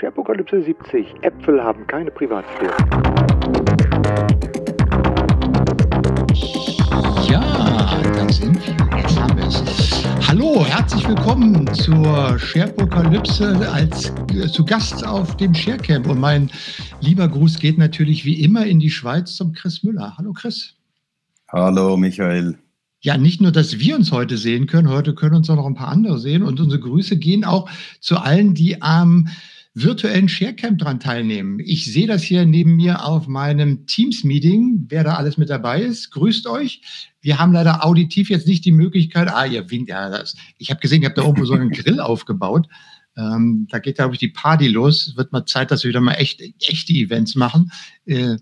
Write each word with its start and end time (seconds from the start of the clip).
Sharepokalypse 0.00 0.62
70. 0.62 1.06
Äpfel 1.20 1.62
haben 1.62 1.86
keine 1.86 2.10
Privatsphäre. 2.10 2.74
Ja, 7.28 7.42
da 8.14 8.26
sind 8.32 8.66
wir. 8.66 8.98
Jetzt 8.98 9.20
haben 9.20 9.36
wir 9.36 9.46
es. 9.46 10.04
Hallo, 10.26 10.64
herzlich 10.64 11.06
willkommen 11.06 11.66
zur 11.74 12.38
Sharepokalypse 12.38 13.70
als 13.70 14.10
äh, 14.32 14.48
zu 14.48 14.64
Gast 14.64 15.06
auf 15.06 15.36
dem 15.36 15.54
Sharecamp. 15.54 16.08
Und 16.08 16.18
mein 16.18 16.50
lieber 17.02 17.28
Gruß 17.28 17.58
geht 17.58 17.76
natürlich 17.76 18.24
wie 18.24 18.42
immer 18.42 18.64
in 18.64 18.80
die 18.80 18.88
Schweiz 18.88 19.36
zum 19.36 19.52
Chris 19.52 19.82
Müller. 19.82 20.14
Hallo 20.16 20.32
Chris. 20.32 20.76
Hallo 21.48 21.98
Michael. 21.98 22.56
Ja, 23.02 23.18
nicht 23.18 23.42
nur, 23.42 23.52
dass 23.52 23.78
wir 23.78 23.96
uns 23.96 24.12
heute 24.12 24.38
sehen 24.38 24.66
können, 24.66 24.88
heute 24.88 25.14
können 25.14 25.34
uns 25.34 25.50
auch 25.50 25.56
noch 25.56 25.66
ein 25.66 25.74
paar 25.74 25.88
andere 25.88 26.18
sehen. 26.18 26.42
Und 26.42 26.58
unsere 26.58 26.80
Grüße 26.80 27.18
gehen 27.18 27.44
auch 27.44 27.68
zu 28.00 28.16
allen, 28.16 28.54
die 28.54 28.80
am 28.80 29.28
virtuellen 29.74 30.28
Sharecamp 30.28 30.78
dran 30.78 30.98
teilnehmen. 30.98 31.60
Ich 31.60 31.92
sehe 31.92 32.06
das 32.06 32.22
hier 32.22 32.44
neben 32.44 32.76
mir 32.76 33.04
auf 33.04 33.28
meinem 33.28 33.86
Teams-Meeting, 33.86 34.86
wer 34.88 35.04
da 35.04 35.14
alles 35.14 35.36
mit 35.36 35.48
dabei 35.48 35.82
ist. 35.82 36.10
Grüßt 36.10 36.46
euch. 36.48 36.82
Wir 37.20 37.38
haben 37.38 37.52
leider 37.52 37.84
auditiv 37.84 38.30
jetzt 38.30 38.48
nicht 38.48 38.64
die 38.64 38.72
Möglichkeit, 38.72 39.28
ah, 39.28 39.44
ihr 39.44 39.70
winkt, 39.70 39.90
ja, 39.90 40.08
das, 40.08 40.36
ich 40.58 40.70
habe 40.70 40.80
gesehen, 40.80 41.02
ihr 41.02 41.08
habt 41.08 41.18
da 41.18 41.22
irgendwo 41.22 41.44
so 41.44 41.54
einen 41.54 41.70
Grill 41.70 42.00
aufgebaut. 42.00 42.66
Ähm, 43.16 43.66
da 43.70 43.80
geht, 43.80 43.96
glaube 43.96 44.14
ich, 44.14 44.20
die 44.20 44.28
Party 44.28 44.68
los. 44.68 45.14
Wird 45.16 45.32
mal 45.32 45.44
Zeit, 45.44 45.70
dass 45.70 45.82
wir 45.82 45.88
wieder 45.88 46.00
mal 46.00 46.14
echt, 46.14 46.40
echte 46.40 46.92
Events 46.92 47.34
machen. 47.34 47.70
Äh, 48.06 48.36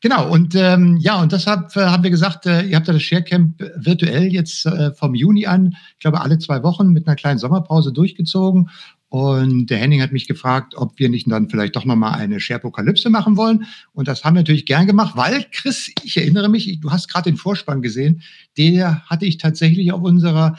genau, 0.00 0.30
und 0.30 0.54
ähm, 0.54 0.98
ja, 1.00 1.20
und 1.20 1.32
deshalb 1.32 1.74
äh, 1.76 1.86
haben 1.86 2.02
wir 2.02 2.10
gesagt, 2.10 2.44
äh, 2.46 2.62
ihr 2.62 2.76
habt 2.76 2.88
ja 2.88 2.92
das 2.92 3.02
Sharecamp 3.02 3.60
virtuell 3.76 4.26
jetzt 4.32 4.66
äh, 4.66 4.92
vom 4.92 5.14
Juni 5.14 5.46
an, 5.46 5.76
ich 5.92 6.00
glaube, 6.00 6.20
alle 6.20 6.38
zwei 6.38 6.62
Wochen 6.62 6.88
mit 6.88 7.06
einer 7.06 7.16
kleinen 7.16 7.38
Sommerpause 7.38 7.92
durchgezogen. 7.92 8.70
Und 9.10 9.70
der 9.70 9.78
Henning 9.78 10.02
hat 10.02 10.12
mich 10.12 10.28
gefragt, 10.28 10.74
ob 10.76 10.98
wir 10.98 11.08
nicht 11.08 11.30
dann 11.30 11.48
vielleicht 11.48 11.76
doch 11.76 11.86
nochmal 11.86 12.18
eine 12.18 12.40
Sharepokalypse 12.40 13.08
machen 13.08 13.36
wollen. 13.38 13.64
Und 13.92 14.06
das 14.06 14.24
haben 14.24 14.34
wir 14.34 14.40
natürlich 14.40 14.66
gern 14.66 14.86
gemacht, 14.86 15.16
weil, 15.16 15.46
Chris, 15.50 15.90
ich 16.02 16.16
erinnere 16.18 16.48
mich, 16.48 16.78
du 16.80 16.90
hast 16.90 17.08
gerade 17.08 17.30
den 17.30 17.38
Vorspann 17.38 17.80
gesehen, 17.80 18.22
der 18.58 19.04
hatte 19.06 19.24
ich 19.24 19.38
tatsächlich 19.38 19.92
auf 19.92 20.02
unserer 20.02 20.58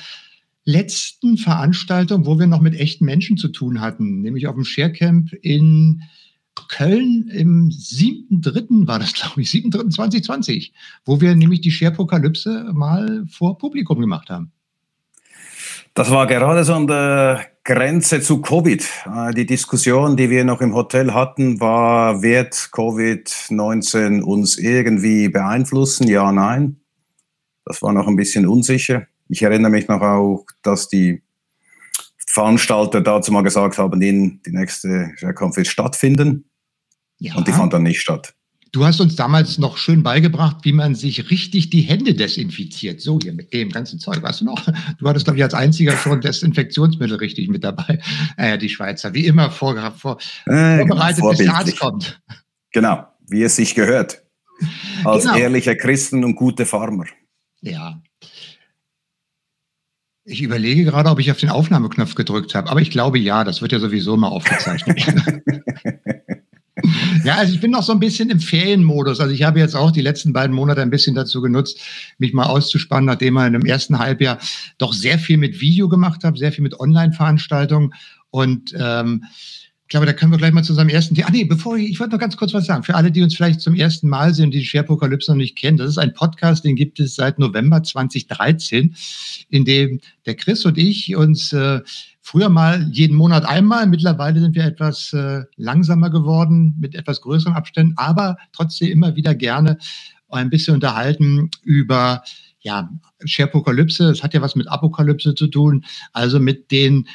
letzten 0.65 1.37
Veranstaltung, 1.37 2.25
wo 2.25 2.39
wir 2.39 2.47
noch 2.47 2.61
mit 2.61 2.75
echten 2.75 3.05
Menschen 3.05 3.37
zu 3.37 3.49
tun 3.49 3.81
hatten, 3.81 4.21
nämlich 4.21 4.47
auf 4.47 4.55
dem 4.55 4.65
Sharecamp 4.65 5.33
in 5.41 6.01
Köln 6.67 7.29
im 7.29 7.69
7.3. 7.69 8.87
war 8.87 8.99
das, 8.99 9.13
glaube 9.13 9.41
ich, 9.41 9.49
7.3.2020, 9.49 10.71
wo 11.05 11.21
wir 11.21 11.35
nämlich 11.35 11.61
die 11.61 11.71
Sharepokalypse 11.71 12.71
mal 12.73 13.25
vor 13.27 13.57
Publikum 13.57 13.99
gemacht 13.99 14.29
haben. 14.29 14.51
Das 15.93 16.11
war 16.11 16.27
gerade 16.27 16.63
so 16.63 16.73
an 16.73 16.87
der 16.87 17.47
Grenze 17.69 18.19
zu 18.19 18.41
Covid. 18.41 18.83
Äh, 19.05 19.33
die 19.35 19.45
Diskussion, 19.45 20.17
die 20.17 20.31
wir 20.31 20.43
noch 20.43 20.59
im 20.59 20.73
Hotel 20.73 21.13
hatten, 21.13 21.59
war, 21.59 22.23
wird 22.23 22.55
Covid-19 22.55 24.21
uns 24.21 24.57
irgendwie 24.57 25.29
beeinflussen? 25.29 26.07
Ja, 26.07 26.31
nein. 26.31 26.77
Das 27.65 27.83
war 27.83 27.93
noch 27.93 28.07
ein 28.07 28.15
bisschen 28.15 28.47
unsicher. 28.47 29.05
Ich 29.27 29.43
erinnere 29.43 29.69
mich 29.69 29.87
noch 29.87 30.01
auch, 30.01 30.47
dass 30.63 30.87
die 30.87 31.21
Veranstalter 32.25 33.01
dazu 33.01 33.31
mal 33.31 33.43
gesagt 33.43 33.77
haben, 33.77 33.99
die 33.99 34.41
nächste 34.47 35.11
Shareconf 35.17 35.55
wird 35.55 35.67
stattfinden. 35.67 36.49
Ja. 37.19 37.35
Und 37.35 37.47
die 37.47 37.51
fand 37.51 37.73
dann 37.73 37.83
nicht 37.83 38.01
statt. 38.01 38.33
Du 38.71 38.85
hast 38.85 38.99
uns 39.01 39.15
damals 39.15 39.57
noch 39.57 39.77
schön 39.77 40.03
beigebracht, 40.03 40.57
wie 40.63 40.73
man 40.73 40.93
sich 40.93 41.31
richtig 41.31 41.69
die 41.69 41.81
Hände 41.81 42.13
desinfiziert. 42.13 43.01
So 43.01 43.19
hier 43.21 43.33
mit 43.33 43.53
dem 43.53 43.69
ganzen 43.69 43.99
Zeug. 43.99 44.21
Weißt 44.21 44.41
du 44.41 44.45
noch? 44.45 44.63
Du 44.99 45.07
hattest, 45.07 45.25
glaube 45.25 45.37
ich, 45.37 45.43
als 45.43 45.53
einziger 45.53 45.97
schon 45.97 46.21
Desinfektionsmittel 46.21 47.17
richtig 47.17 47.49
mit 47.49 47.63
dabei. 47.63 47.99
Äh, 48.37 48.57
die 48.57 48.69
Schweizer, 48.69 49.13
wie 49.13 49.25
immer 49.25 49.49
vor, 49.49 49.75
vor, 49.97 50.19
äh, 50.45 50.77
vorbereitet, 50.77 51.23
bis 51.29 51.37
der 51.39 51.55
Arzt 51.55 51.79
kommt. 51.79 52.21
Genau, 52.71 53.07
wie 53.27 53.41
es 53.43 53.55
sich 53.55 53.73
gehört. 53.73 54.23
Als 55.03 55.23
genau. 55.23 55.37
ehrliche 55.37 55.75
Christen 55.75 56.23
und 56.23 56.35
gute 56.35 56.65
Farmer. 56.65 57.05
Ja, 57.61 58.01
ich 60.29 60.43
überlege 60.43 60.83
gerade, 60.83 61.09
ob 61.09 61.19
ich 61.19 61.31
auf 61.31 61.37
den 61.37 61.49
Aufnahmeknopf 61.49 62.13
gedrückt 62.13 62.53
habe, 62.53 62.69
aber 62.69 62.81
ich 62.81 62.91
glaube 62.91 63.17
ja, 63.17 63.43
das 63.43 63.63
wird 63.63 63.71
ja 63.71 63.79
sowieso 63.79 64.15
mal 64.15 64.27
aufgezeichnet. 64.27 65.01
ja, 67.23 67.35
also 67.35 67.53
ich 67.53 67.59
bin 67.59 67.71
noch 67.71 67.83
so 67.83 67.91
ein 67.91 67.99
bisschen 67.99 68.29
im 68.29 68.39
Ferienmodus. 68.39 69.19
Also 69.19 69.33
ich 69.33 69.43
habe 69.43 69.59
jetzt 69.59 69.75
auch 69.75 69.91
die 69.91 70.01
letzten 70.01 70.33
beiden 70.33 70.55
Monate 70.55 70.81
ein 70.81 70.89
bisschen 70.89 71.15
dazu 71.15 71.41
genutzt, 71.41 71.79
mich 72.17 72.33
mal 72.33 72.45
auszuspannen, 72.45 73.05
nachdem 73.05 73.37
in 73.37 73.53
dem 73.53 73.65
ersten 73.65 73.99
Halbjahr 73.99 74.39
doch 74.77 74.93
sehr 74.93 75.19
viel 75.19 75.37
mit 75.37 75.61
Video 75.61 75.89
gemacht 75.89 76.23
habe, 76.23 76.37
sehr 76.37 76.51
viel 76.51 76.63
mit 76.63 76.79
Online-Veranstaltungen 76.79 77.93
und 78.31 78.73
ähm, 78.77 79.23
ich 79.89 79.91
glaube, 79.91 80.05
da 80.05 80.13
können 80.13 80.31
wir 80.31 80.37
gleich 80.37 80.51
mal 80.51 80.63
zu 80.63 80.73
unserem 80.73 80.89
ersten 80.89 81.15
Thema. 81.15 81.29
Ah, 81.29 81.31
nee, 81.31 81.45
bevor 81.45 81.75
ich, 81.75 81.89
ich 81.89 81.99
wollte 81.99 82.13
noch 82.13 82.19
ganz 82.19 82.37
kurz 82.37 82.53
was 82.53 82.67
sagen. 82.67 82.83
Für 82.83 82.93
alle, 82.93 83.11
die 83.11 83.23
uns 83.23 83.35
vielleicht 83.35 83.59
zum 83.59 83.73
ersten 83.73 84.07
Mal 84.07 84.35
sehen, 84.35 84.51
die 84.51 84.63
Sharepokalypse 84.63 85.31
noch 85.31 85.37
nicht 85.37 85.57
kennen, 85.57 85.77
das 85.77 85.89
ist 85.89 85.97
ein 85.97 86.13
Podcast, 86.13 86.63
den 86.63 86.75
gibt 86.75 86.99
es 86.99 87.15
seit 87.15 87.39
November 87.39 87.81
2013, 87.81 88.95
in 89.49 89.65
dem 89.65 89.99
der 90.27 90.35
Chris 90.35 90.63
und 90.63 90.77
ich 90.77 91.15
uns 91.15 91.53
äh, 91.53 91.79
früher 92.29 92.49
mal 92.49 92.87
jeden 92.91 93.17
Monat 93.17 93.43
einmal, 93.43 93.87
mittlerweile 93.87 94.39
sind 94.39 94.55
wir 94.55 94.63
etwas 94.63 95.13
äh, 95.13 95.41
langsamer 95.55 96.11
geworden, 96.11 96.75
mit 96.79 96.93
etwas 96.93 97.21
größeren 97.21 97.55
Abständen, 97.55 97.95
aber 97.97 98.37
trotzdem 98.51 98.91
immer 98.91 99.15
wieder 99.15 99.33
gerne 99.33 99.79
ein 100.29 100.51
bisschen 100.51 100.75
unterhalten 100.75 101.49
über 101.63 102.21
ja, 102.59 102.87
Sharepokalypse. 103.25 104.09
Das 104.09 104.21
hat 104.21 104.35
ja 104.35 104.43
was 104.43 104.55
mit 104.55 104.67
Apokalypse 104.67 105.33
zu 105.33 105.47
tun, 105.47 105.83
also 106.13 106.39
mit 106.39 106.69
den 106.69 107.07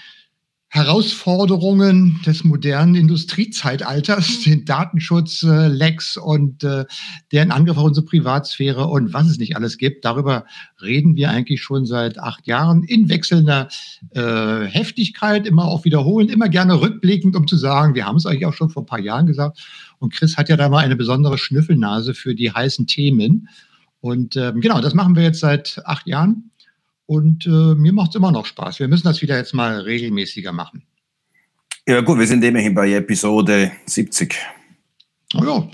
Herausforderungen 0.75 2.21
des 2.27 2.43
modernen 2.43 2.97
Industriezeitalters, 2.97 4.41
den 4.41 4.65
Datenschutz, 4.65 5.45
äh, 5.45 5.69
Lecks 5.69 6.17
und 6.17 6.65
äh, 6.65 6.85
deren 7.31 7.53
Angriff 7.53 7.77
auf 7.77 7.85
unsere 7.85 8.05
Privatsphäre 8.05 8.89
und 8.89 9.13
was 9.13 9.29
es 9.29 9.39
nicht 9.39 9.55
alles 9.55 9.79
gibt. 9.79 10.05
Darüber 10.05 10.47
reden 10.83 11.15
wir 11.15 11.31
eigentlich 11.31 11.63
schon 11.63 11.87
seit 11.87 12.19
acht 12.19 12.49
Jahren 12.49 12.83
in 12.83 13.09
wechselnder 13.09 13.69
äh, 14.17 14.65
Heftigkeit, 14.65 15.47
immer 15.47 15.67
auch 15.67 15.85
wiederholen, 15.85 16.29
immer 16.29 16.49
gerne 16.49 16.81
rückblickend, 16.81 17.37
um 17.37 17.47
zu 17.47 17.57
sagen, 17.57 17.95
wir 17.95 18.05
haben 18.05 18.17
es 18.17 18.27
eigentlich 18.27 18.47
auch 18.47 18.53
schon 18.53 18.69
vor 18.69 18.83
ein 18.83 18.87
paar 18.87 18.99
Jahren 18.99 19.27
gesagt. 19.27 19.61
Und 20.01 20.13
Chris 20.13 20.37
hat 20.37 20.49
ja 20.49 20.57
da 20.57 20.69
mal 20.69 20.85
eine 20.85 20.97
besondere 20.97 21.39
Schnüffelnase 21.39 22.15
für 22.15 22.35
die 22.35 22.51
heißen 22.51 22.89
Themen. 22.89 23.49
Und 24.01 24.35
ähm, 24.35 24.61
genau, 24.61 24.81
das 24.81 24.93
machen 24.93 25.15
wir 25.15 25.23
jetzt 25.23 25.39
seit 25.39 25.81
acht 25.85 26.09
Jahren. 26.09 26.51
Und 27.07 27.47
äh, 27.47 27.75
mir 27.75 27.93
macht 27.93 28.11
es 28.11 28.15
immer 28.17 28.33
noch 28.33 28.47
Spaß. 28.47 28.81
Wir 28.81 28.89
müssen 28.89 29.05
das 29.05 29.23
wieder 29.23 29.37
jetzt 29.37 29.55
mal 29.55 29.81
regelmäßiger 29.81 30.53
machen. 30.53 30.85
Ja 31.87 32.01
gut, 32.01 32.19
wir 32.19 32.27
sind 32.27 32.43
immerhin 32.43 32.75
bei 32.75 32.93
Episode 32.93 33.73
70. 33.87 34.35
Oh 35.35 35.45
ja, 35.45 35.69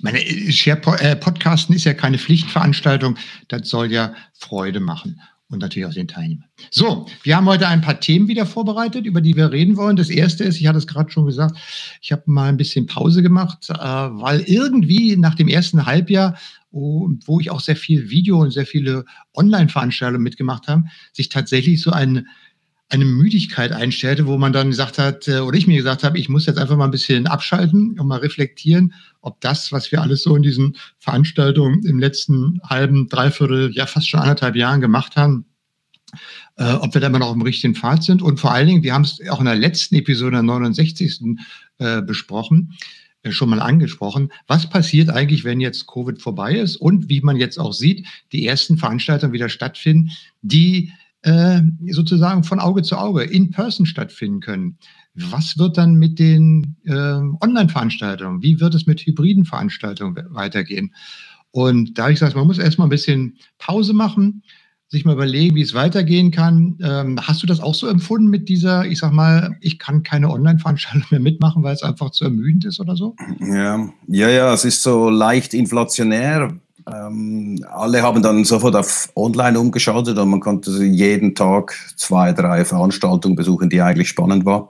meine, 0.00 0.18
Share 0.52 0.80
äh, 1.00 1.16
Podcasten 1.16 1.74
ist 1.74 1.84
ja 1.84 1.94
keine 1.94 2.18
Pflichtveranstaltung. 2.18 3.16
Das 3.48 3.68
soll 3.68 3.92
ja 3.92 4.14
Freude 4.34 4.80
machen 4.80 5.20
und 5.48 5.60
natürlich 5.60 5.86
auch 5.86 5.94
den 5.94 6.08
Teilnehmern. 6.08 6.48
So, 6.70 7.06
wir 7.22 7.36
haben 7.36 7.46
heute 7.46 7.68
ein 7.68 7.82
paar 7.82 8.00
Themen 8.00 8.28
wieder 8.28 8.46
vorbereitet, 8.46 9.04
über 9.04 9.20
die 9.20 9.36
wir 9.36 9.52
reden 9.52 9.76
wollen. 9.76 9.96
Das 9.96 10.10
erste 10.10 10.44
ist, 10.44 10.60
ich 10.60 10.66
hatte 10.66 10.78
es 10.78 10.86
gerade 10.86 11.10
schon 11.10 11.26
gesagt, 11.26 11.56
ich 12.00 12.10
habe 12.10 12.22
mal 12.26 12.48
ein 12.48 12.56
bisschen 12.56 12.86
Pause 12.86 13.22
gemacht, 13.22 13.68
äh, 13.70 13.74
weil 13.74 14.40
irgendwie 14.40 15.16
nach 15.16 15.34
dem 15.34 15.48
ersten 15.48 15.86
Halbjahr 15.86 16.36
und 16.72 17.28
wo 17.28 17.38
ich 17.38 17.50
auch 17.50 17.60
sehr 17.60 17.76
viel 17.76 18.10
Video 18.10 18.40
und 18.40 18.50
sehr 18.50 18.66
viele 18.66 19.04
Online-Veranstaltungen 19.34 20.22
mitgemacht 20.22 20.68
habe, 20.68 20.84
sich 21.12 21.28
tatsächlich 21.28 21.82
so 21.82 21.90
eine, 21.90 22.24
eine 22.88 23.04
Müdigkeit 23.04 23.72
einstellte, 23.72 24.26
wo 24.26 24.38
man 24.38 24.52
dann 24.52 24.70
gesagt 24.70 24.98
hat, 24.98 25.28
äh, 25.28 25.40
oder 25.40 25.56
ich 25.56 25.66
mir 25.66 25.76
gesagt 25.76 26.02
habe, 26.02 26.18
ich 26.18 26.28
muss 26.28 26.46
jetzt 26.46 26.58
einfach 26.58 26.76
mal 26.76 26.86
ein 26.86 26.90
bisschen 26.90 27.26
abschalten 27.26 27.98
und 27.98 28.06
mal 28.06 28.18
reflektieren, 28.18 28.94
ob 29.20 29.40
das, 29.40 29.70
was 29.70 29.92
wir 29.92 30.02
alles 30.02 30.22
so 30.22 30.34
in 30.34 30.42
diesen 30.42 30.76
Veranstaltungen 30.98 31.84
im 31.84 31.98
letzten 31.98 32.60
halben, 32.64 33.08
dreiviertel, 33.08 33.70
ja 33.74 33.86
fast 33.86 34.08
schon 34.08 34.20
anderthalb 34.20 34.56
Jahren 34.56 34.80
gemacht 34.80 35.16
haben, 35.16 35.44
äh, 36.56 36.72
ob 36.72 36.94
wir 36.94 37.00
da 37.00 37.06
immer 37.06 37.18
noch 37.18 37.34
im 37.34 37.42
richtigen 37.42 37.74
Pfad 37.74 38.02
sind. 38.02 38.22
Und 38.22 38.40
vor 38.40 38.52
allen 38.52 38.66
Dingen, 38.66 38.82
wir 38.82 38.94
haben 38.94 39.04
es 39.04 39.20
auch 39.30 39.40
in 39.40 39.46
der 39.46 39.56
letzten 39.56 39.94
Episode, 39.94 40.32
der 40.32 40.42
69. 40.42 41.38
Äh, 41.78 42.02
besprochen, 42.02 42.74
schon 43.30 43.50
mal 43.50 43.60
angesprochen. 43.60 44.32
Was 44.46 44.68
passiert 44.68 45.10
eigentlich, 45.10 45.44
wenn 45.44 45.60
jetzt 45.60 45.86
Covid 45.86 46.20
vorbei 46.20 46.56
ist 46.56 46.76
und 46.76 47.08
wie 47.08 47.20
man 47.20 47.36
jetzt 47.36 47.58
auch 47.58 47.72
sieht, 47.72 48.06
die 48.32 48.46
ersten 48.46 48.78
Veranstaltungen 48.78 49.32
wieder 49.32 49.48
stattfinden, 49.48 50.10
die 50.42 50.92
äh, 51.22 51.60
sozusagen 51.88 52.42
von 52.42 52.58
Auge 52.58 52.82
zu 52.82 52.96
Auge 52.96 53.22
in 53.22 53.50
Person 53.50 53.86
stattfinden 53.86 54.40
können. 54.40 54.78
Was 55.14 55.58
wird 55.58 55.78
dann 55.78 55.94
mit 55.94 56.18
den 56.18 56.76
äh, 56.84 56.92
Online-Veranstaltungen? 56.92 58.42
Wie 58.42 58.60
wird 58.60 58.74
es 58.74 58.86
mit 58.86 59.00
hybriden 59.02 59.44
Veranstaltungen 59.44 60.16
weitergehen? 60.30 60.94
Und 61.52 61.98
da 61.98 62.08
ich 62.08 62.14
gesagt, 62.14 62.34
man 62.34 62.46
muss 62.46 62.58
erstmal 62.58 62.86
ein 62.86 62.90
bisschen 62.90 63.36
Pause 63.58 63.92
machen, 63.92 64.42
sich 64.92 65.06
mal 65.06 65.14
überlegen, 65.14 65.56
wie 65.56 65.62
es 65.62 65.72
weitergehen 65.72 66.30
kann. 66.30 66.78
Ähm, 66.84 67.18
hast 67.18 67.42
du 67.42 67.46
das 67.46 67.60
auch 67.60 67.74
so 67.74 67.86
empfunden 67.86 68.28
mit 68.28 68.50
dieser, 68.50 68.84
ich 68.84 68.98
sag 68.98 69.10
mal, 69.10 69.56
ich 69.62 69.78
kann 69.78 70.02
keine 70.02 70.28
Online-Veranstaltung 70.28 71.06
mehr 71.10 71.18
mitmachen, 71.18 71.62
weil 71.62 71.74
es 71.74 71.82
einfach 71.82 72.10
zu 72.10 72.24
ermüdend 72.24 72.66
ist 72.66 72.78
oder 72.78 72.94
so? 72.94 73.16
Ja, 73.40 73.88
ja, 74.06 74.28
ja, 74.28 74.52
es 74.52 74.66
ist 74.66 74.82
so 74.82 75.08
leicht 75.08 75.54
inflationär. 75.54 76.52
Ähm, 76.92 77.64
alle 77.70 78.02
haben 78.02 78.22
dann 78.22 78.44
sofort 78.44 78.76
auf 78.76 79.10
Online 79.16 79.58
umgeschaltet 79.58 80.18
und 80.18 80.28
man 80.28 80.40
konnte 80.40 80.70
jeden 80.84 81.34
Tag 81.34 81.74
zwei, 81.96 82.34
drei 82.34 82.66
Veranstaltungen 82.66 83.34
besuchen, 83.34 83.70
die 83.70 83.80
eigentlich 83.80 84.10
spannend 84.10 84.44
waren. 84.44 84.68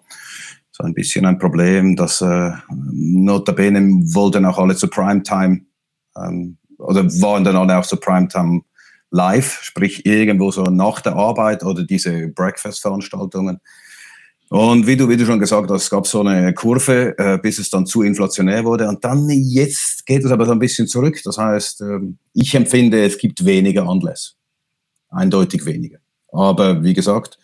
So 0.70 0.84
ein 0.84 0.94
bisschen 0.94 1.26
ein 1.26 1.38
Problem, 1.40 1.96
dass 1.96 2.20
äh, 2.20 2.52
notabene 2.70 3.80
wollten 4.14 4.46
auch 4.46 4.58
alle 4.58 4.76
zu 4.76 4.86
Primetime 4.86 5.62
ähm, 6.16 6.58
oder 6.78 7.04
waren 7.20 7.42
dann 7.42 7.56
alle 7.56 7.76
auch 7.76 7.86
zu 7.86 7.96
Primetime 7.96 8.62
live, 9.12 9.60
sprich 9.62 10.04
irgendwo 10.04 10.50
so 10.50 10.64
nach 10.64 11.00
der 11.00 11.14
Arbeit 11.14 11.62
oder 11.62 11.84
diese 11.84 12.28
Breakfast-Veranstaltungen. 12.28 13.60
Und 14.48 14.86
wie 14.86 14.96
du, 14.96 15.08
wie 15.08 15.16
du 15.16 15.24
schon 15.24 15.38
gesagt 15.38 15.70
hast, 15.70 15.84
es 15.84 15.90
gab 15.90 16.06
so 16.06 16.20
eine 16.20 16.52
Kurve, 16.52 17.16
äh, 17.16 17.38
bis 17.38 17.58
es 17.58 17.70
dann 17.70 17.86
zu 17.86 18.02
inflationär 18.02 18.64
wurde. 18.64 18.86
Und 18.88 19.02
dann 19.02 19.28
jetzt 19.30 20.04
geht 20.04 20.24
es 20.24 20.30
aber 20.30 20.44
so 20.44 20.52
ein 20.52 20.58
bisschen 20.58 20.86
zurück. 20.86 21.18
Das 21.24 21.38
heißt, 21.38 21.80
äh, 21.82 22.00
ich 22.34 22.54
empfinde, 22.54 23.02
es 23.02 23.16
gibt 23.16 23.44
weniger 23.46 23.88
Anlässe. 23.88 24.32
Eindeutig 25.08 25.64
weniger. 25.64 25.98
Aber 26.32 26.82
wie 26.82 26.92
gesagt, 26.92 27.38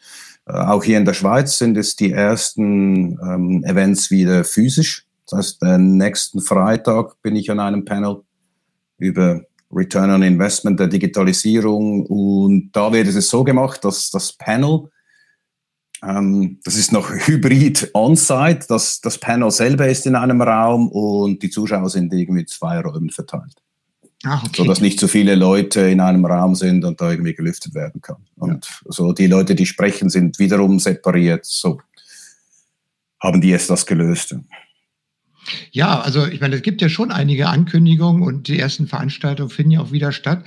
äh, 0.46 0.52
auch 0.52 0.84
hier 0.84 0.98
in 0.98 1.06
der 1.06 1.14
Schweiz 1.14 1.56
sind 1.56 1.78
es 1.78 1.96
die 1.96 2.12
ersten 2.12 3.18
ähm, 3.22 3.64
Events 3.64 4.10
wieder 4.10 4.44
physisch. 4.44 5.06
Das 5.26 5.38
heißt, 5.38 5.62
den 5.62 5.96
nächsten 5.96 6.40
Freitag 6.40 7.20
bin 7.22 7.36
ich 7.36 7.50
an 7.50 7.60
einem 7.60 7.86
Panel 7.86 8.22
über 8.98 9.42
Return 9.70 10.10
on 10.10 10.22
Investment 10.22 10.80
der 10.80 10.88
Digitalisierung. 10.88 12.06
Und 12.06 12.70
da 12.72 12.92
wird 12.92 13.08
es 13.08 13.28
so 13.28 13.44
gemacht, 13.44 13.84
dass 13.84 14.10
das 14.10 14.32
Panel 14.32 14.88
ähm, 16.02 16.60
das 16.64 16.76
ist 16.76 16.92
noch 16.92 17.10
hybrid 17.10 17.90
on-site. 17.94 18.66
Das, 18.68 19.00
das 19.00 19.18
Panel 19.18 19.50
selber 19.50 19.88
ist 19.88 20.06
in 20.06 20.14
einem 20.14 20.40
Raum 20.42 20.88
und 20.88 21.42
die 21.42 21.50
Zuschauer 21.50 21.90
sind 21.90 22.12
irgendwie 22.12 22.46
zwei 22.46 22.80
Räumen 22.80 23.10
verteilt. 23.10 23.56
Ah, 24.24 24.42
okay. 24.44 24.62
Sodass 24.62 24.80
nicht 24.80 24.98
so 24.98 25.06
viele 25.06 25.34
Leute 25.34 25.80
in 25.80 26.00
einem 26.00 26.24
Raum 26.24 26.54
sind 26.54 26.84
und 26.84 27.00
da 27.00 27.10
irgendwie 27.10 27.34
gelüftet 27.34 27.74
werden 27.74 28.00
kann. 28.00 28.24
Und 28.36 28.66
ja. 28.66 28.92
so 28.92 29.12
die 29.12 29.28
Leute, 29.28 29.54
die 29.54 29.66
sprechen, 29.66 30.10
sind 30.10 30.38
wiederum 30.38 30.78
separiert. 30.78 31.44
So 31.44 31.80
haben 33.20 33.40
die 33.40 33.50
jetzt 33.50 33.70
das 33.70 33.86
gelöst. 33.86 34.36
Ja, 35.70 36.00
also 36.00 36.26
ich 36.26 36.40
meine, 36.40 36.56
es 36.56 36.62
gibt 36.62 36.80
ja 36.82 36.88
schon 36.88 37.10
einige 37.10 37.48
Ankündigungen 37.48 38.22
und 38.22 38.48
die 38.48 38.58
ersten 38.58 38.86
Veranstaltungen 38.86 39.50
finden 39.50 39.72
ja 39.72 39.80
auch 39.80 39.92
wieder 39.92 40.12
statt. 40.12 40.44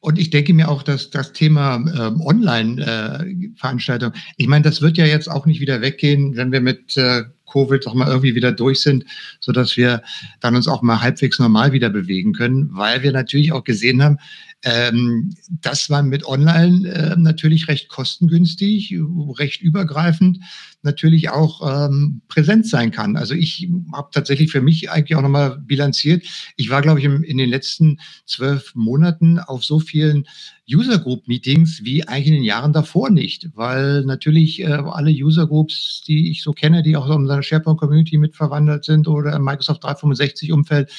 Und 0.00 0.18
ich 0.18 0.28
denke 0.28 0.52
mir 0.52 0.68
auch, 0.68 0.82
dass 0.82 1.08
das 1.08 1.32
Thema 1.32 1.76
ähm, 1.76 2.20
Online-Veranstaltung, 2.20 4.12
äh, 4.12 4.18
ich 4.36 4.46
meine, 4.48 4.62
das 4.62 4.82
wird 4.82 4.98
ja 4.98 5.06
jetzt 5.06 5.30
auch 5.30 5.46
nicht 5.46 5.60
wieder 5.60 5.80
weggehen, 5.80 6.36
wenn 6.36 6.52
wir 6.52 6.60
mit 6.60 6.96
äh, 6.98 7.22
Covid 7.50 7.86
auch 7.86 7.94
mal 7.94 8.08
irgendwie 8.08 8.34
wieder 8.34 8.52
durch 8.52 8.80
sind, 8.80 9.04
so 9.40 9.52
dass 9.52 9.78
wir 9.78 10.02
dann 10.40 10.56
uns 10.56 10.68
auch 10.68 10.82
mal 10.82 11.00
halbwegs 11.00 11.38
normal 11.38 11.72
wieder 11.72 11.88
bewegen 11.88 12.34
können, 12.34 12.68
weil 12.72 13.02
wir 13.02 13.12
natürlich 13.12 13.52
auch 13.52 13.64
gesehen 13.64 14.02
haben, 14.02 14.18
ähm, 14.62 15.34
dass 15.48 15.88
man 15.88 16.08
mit 16.08 16.26
Online 16.26 16.88
äh, 16.88 17.16
natürlich 17.16 17.68
recht 17.68 17.88
kostengünstig, 17.88 18.94
recht 19.38 19.62
übergreifend 19.62 20.38
natürlich 20.84 21.30
auch 21.30 21.86
ähm, 21.86 22.22
präsent 22.28 22.66
sein 22.66 22.90
kann. 22.90 23.16
Also 23.16 23.34
ich 23.34 23.68
habe 23.92 24.08
tatsächlich 24.12 24.50
für 24.50 24.60
mich 24.60 24.90
eigentlich 24.90 25.16
auch 25.16 25.22
nochmal 25.22 25.58
bilanziert. 25.58 26.24
Ich 26.56 26.70
war, 26.70 26.82
glaube 26.82 27.00
ich, 27.00 27.04
im, 27.04 27.22
in 27.22 27.38
den 27.38 27.50
letzten 27.50 27.98
zwölf 28.26 28.74
Monaten 28.74 29.38
auf 29.38 29.64
so 29.64 29.80
vielen 29.80 30.26
User 30.70 30.98
Group 30.98 31.26
Meetings 31.28 31.84
wie 31.84 32.06
eigentlich 32.06 32.28
in 32.28 32.34
den 32.34 32.44
Jahren 32.44 32.72
davor 32.72 33.10
nicht, 33.10 33.48
weil 33.54 34.04
natürlich 34.04 34.60
äh, 34.60 34.66
alle 34.66 35.10
User 35.10 35.46
Groups, 35.46 36.02
die 36.06 36.30
ich 36.30 36.42
so 36.42 36.52
kenne, 36.52 36.82
die 36.82 36.96
auch 36.96 37.06
in 37.06 37.12
unserer 37.12 37.42
SharePoint 37.42 37.78
Community 37.78 38.18
mitverwandelt 38.18 38.84
sind 38.84 39.08
oder 39.08 39.34
im 39.34 39.44
Microsoft 39.44 39.84
365 39.84 40.52
Umfeld, 40.52 40.90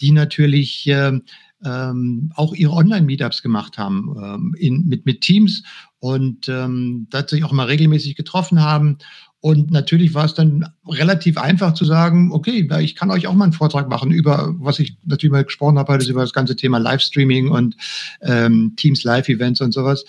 die 0.00 0.12
natürlich 0.12 0.86
äh, 0.86 1.18
ähm, 1.64 2.32
auch 2.34 2.54
ihre 2.54 2.72
Online-Meetups 2.72 3.42
gemacht 3.42 3.78
haben 3.78 4.14
ähm, 4.20 4.54
in, 4.58 4.86
mit, 4.88 5.06
mit 5.06 5.20
Teams 5.20 5.62
und 6.02 6.48
ähm, 6.48 7.06
da 7.10 7.24
sich 7.28 7.44
auch 7.44 7.52
mal 7.52 7.66
regelmäßig 7.66 8.16
getroffen 8.16 8.60
haben. 8.60 8.98
Und 9.40 9.70
natürlich 9.70 10.14
war 10.14 10.24
es 10.24 10.34
dann 10.34 10.68
relativ 10.84 11.38
einfach 11.38 11.74
zu 11.74 11.84
sagen, 11.84 12.32
okay, 12.32 12.68
ich 12.80 12.96
kann 12.96 13.12
euch 13.12 13.28
auch 13.28 13.34
mal 13.34 13.44
einen 13.44 13.52
Vortrag 13.52 13.88
machen 13.88 14.10
über, 14.10 14.52
was 14.58 14.80
ich 14.80 14.96
natürlich 15.04 15.30
mal 15.30 15.44
gesprochen 15.44 15.78
habe, 15.78 15.92
heute 15.92 16.10
über 16.10 16.22
das 16.22 16.32
ganze 16.32 16.56
Thema 16.56 16.78
Livestreaming 16.78 17.50
und 17.50 17.76
ähm, 18.20 18.72
Teams 18.76 19.04
Live-Events 19.04 19.60
und 19.60 19.70
sowas. 19.70 20.04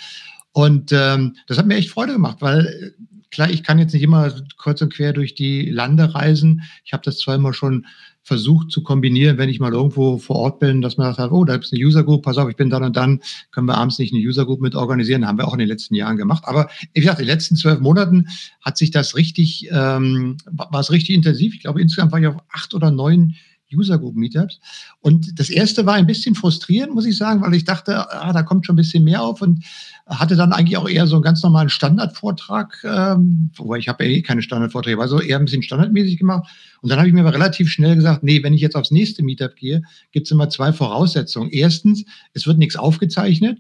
Und 0.52 0.92
ähm, 0.92 1.36
das 1.46 1.60
hat 1.60 1.68
mir 1.68 1.76
echt 1.76 1.92
Freude 1.92 2.14
gemacht, 2.14 2.38
weil 2.40 2.66
äh, 2.66 3.04
klar, 3.30 3.52
ich 3.52 3.62
kann 3.62 3.78
jetzt 3.78 3.94
nicht 3.94 4.04
immer 4.04 4.34
kreuz 4.58 4.82
und 4.82 4.92
quer 4.92 5.14
durch 5.14 5.36
die 5.36 5.70
Lande 5.70 6.16
reisen. 6.16 6.64
Ich 6.86 6.94
habe 6.94 7.04
das 7.04 7.20
zweimal 7.20 7.54
schon 7.54 7.86
versucht 8.24 8.72
zu 8.72 8.82
kombinieren, 8.84 9.38
wenn 9.38 9.50
ich 9.50 9.60
mal 9.60 9.74
irgendwo 9.74 10.18
vor 10.18 10.38
Ort 10.38 10.60
bin, 10.60 10.82
dass 10.82 10.98
man 10.98 11.14
sagt, 11.14 11.32
oh, 11.32 11.44
da 11.44 11.56
ist 11.56 11.74
eine 11.74 11.84
User 11.84 12.04
Group, 12.04 12.24
pass 12.24 12.38
auf, 12.38 12.50
ich 12.50 12.56
bin 12.56 12.70
dann 12.70 12.84
und 12.84 12.96
dann, 12.96 13.22
können 13.52 13.68
wir 13.68 13.78
abends 13.78 14.00
nicht 14.00 14.14
eine 14.14 14.24
User 14.24 14.46
Group 14.46 14.62
mit 14.62 14.76
organisieren, 14.76 15.28
haben 15.28 15.38
wir 15.38 15.48
auch 15.48 15.54
in 15.54 15.60
den 15.60 15.68
letzten 15.68 15.94
Jahren 15.94 16.16
gemacht. 16.16 16.44
Aber 16.46 16.70
wie 16.94 17.02
gesagt, 17.02 17.20
in 17.20 17.26
den 17.26 17.34
letzten 17.34 17.58
zwölf 17.58 17.80
Monaten 17.82 18.28
hat 18.62 18.78
sich 18.78 18.92
das 18.92 19.16
richtig, 19.16 19.68
ähm, 19.72 20.38
war 20.52 20.80
es 20.80 20.92
richtig 20.92 21.16
intensiv. 21.16 21.54
Ich 21.54 21.62
glaube, 21.62 21.82
insgesamt 21.82 22.12
war 22.12 22.20
ich 22.20 22.28
auf 22.28 22.42
acht 22.50 22.74
oder 22.74 22.92
neun 22.92 23.36
User 23.76 23.98
Group 23.98 24.16
Meetups. 24.16 24.60
Und 25.02 25.40
das 25.40 25.50
erste 25.50 25.86
war 25.86 25.96
ein 25.96 26.08
bisschen 26.08 26.36
frustrierend, 26.36 26.94
muss 26.94 27.06
ich 27.06 27.18
sagen, 27.18 27.42
weil 27.42 27.54
ich 27.54 27.66
dachte, 27.66 28.12
ah, 28.12 28.34
da 28.34 28.44
kommt 28.44 28.66
schon 28.66 28.74
ein 28.74 28.78
bisschen 28.78 29.04
mehr 29.04 29.22
auf 29.22 29.42
und 29.42 29.64
hatte 30.06 30.36
dann 30.36 30.52
eigentlich 30.52 30.78
auch 30.78 30.90
eher 30.90 31.08
so 31.08 31.16
einen 31.16 31.24
ganz 31.24 31.42
normalen 31.44 31.70
Standardvortrag, 31.70 32.84
ähm, 32.84 33.52
wobei 33.56 33.78
ich 33.78 33.88
habe 33.88 34.04
ja 34.04 34.12
eh 34.12 34.22
keine 34.22 34.42
Standardvorträge, 34.42 34.98
war 34.98 35.08
so 35.08 35.22
eher 35.22 35.40
ein 35.40 35.46
bisschen 35.46 35.64
standardmäßig 35.64 36.18
gemacht. 36.18 36.50
Und 36.82 36.90
dann 36.90 37.00
habe 37.00 37.08
ich 37.08 37.14
mir 37.14 37.22
aber 37.22 37.34
relativ 37.34 37.70
schnell 37.70 37.96
gesagt, 37.96 38.24
nee, 38.24 38.44
wenn 38.44 38.54
ich 38.54 38.60
jetzt 38.60 38.76
aufs 38.76 38.92
nächste 38.92 39.24
Meetup 39.24 39.56
gehe, 39.56 39.84
gibt 40.12 40.28
es 40.28 40.32
immer 40.32 40.50
zwei 40.50 40.74
Voraussetzungen. 40.74 41.50
Erstens, 41.52 42.04
es 42.34 42.46
wird 42.46 42.58
nichts 42.58 42.76
aufgezeichnet, 42.76 43.60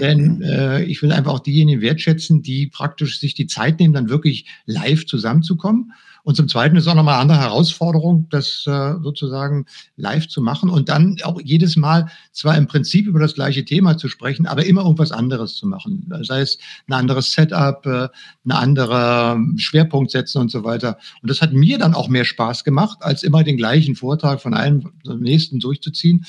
denn 0.00 0.42
äh, 0.42 0.84
ich 0.84 1.02
will 1.02 1.10
einfach 1.10 1.32
auch 1.32 1.40
diejenigen 1.40 1.80
wertschätzen, 1.80 2.42
die 2.42 2.68
praktisch 2.68 3.18
sich 3.18 3.34
die 3.34 3.48
Zeit 3.48 3.80
nehmen, 3.80 3.94
dann 3.94 4.08
wirklich 4.08 4.46
live 4.66 5.06
zusammenzukommen. 5.06 5.92
Und 6.22 6.36
zum 6.36 6.48
Zweiten 6.48 6.76
ist 6.76 6.86
auch 6.86 6.94
nochmal 6.94 7.14
eine 7.14 7.22
andere 7.22 7.40
Herausforderung, 7.40 8.26
das 8.30 8.64
äh, 8.66 8.94
sozusagen 9.02 9.66
live 9.96 10.28
zu 10.28 10.42
machen 10.42 10.70
und 10.70 10.88
dann 10.88 11.16
auch 11.22 11.40
jedes 11.42 11.76
Mal 11.76 12.10
zwar 12.32 12.56
im 12.56 12.66
Prinzip 12.66 13.06
über 13.06 13.20
das 13.20 13.34
gleiche 13.34 13.64
Thema 13.64 13.96
zu 13.96 14.08
sprechen, 14.08 14.46
aber 14.46 14.66
immer 14.66 14.82
irgendwas 14.82 15.12
anderes 15.12 15.56
zu 15.56 15.66
machen. 15.66 16.12
Sei 16.22 16.40
es 16.40 16.58
ein 16.86 16.92
anderes 16.94 17.32
Setup, 17.32 17.84
äh, 17.86 18.08
eine 18.44 18.58
andere 18.58 19.38
Schwerpunkt 19.56 20.10
setzen 20.10 20.38
und 20.38 20.50
so 20.50 20.64
weiter. 20.64 20.98
Und 21.22 21.30
das 21.30 21.40
hat 21.40 21.52
mir 21.52 21.78
dann 21.78 21.94
auch 21.94 22.08
mehr 22.08 22.24
Spaß 22.24 22.64
gemacht, 22.64 22.98
als 23.00 23.22
immer 23.22 23.42
den 23.44 23.56
gleichen 23.56 23.94
Vortrag 23.94 24.40
von 24.40 24.54
einem 24.54 24.92
zum 25.04 25.20
nächsten 25.20 25.58
durchzuziehen. 25.58 26.24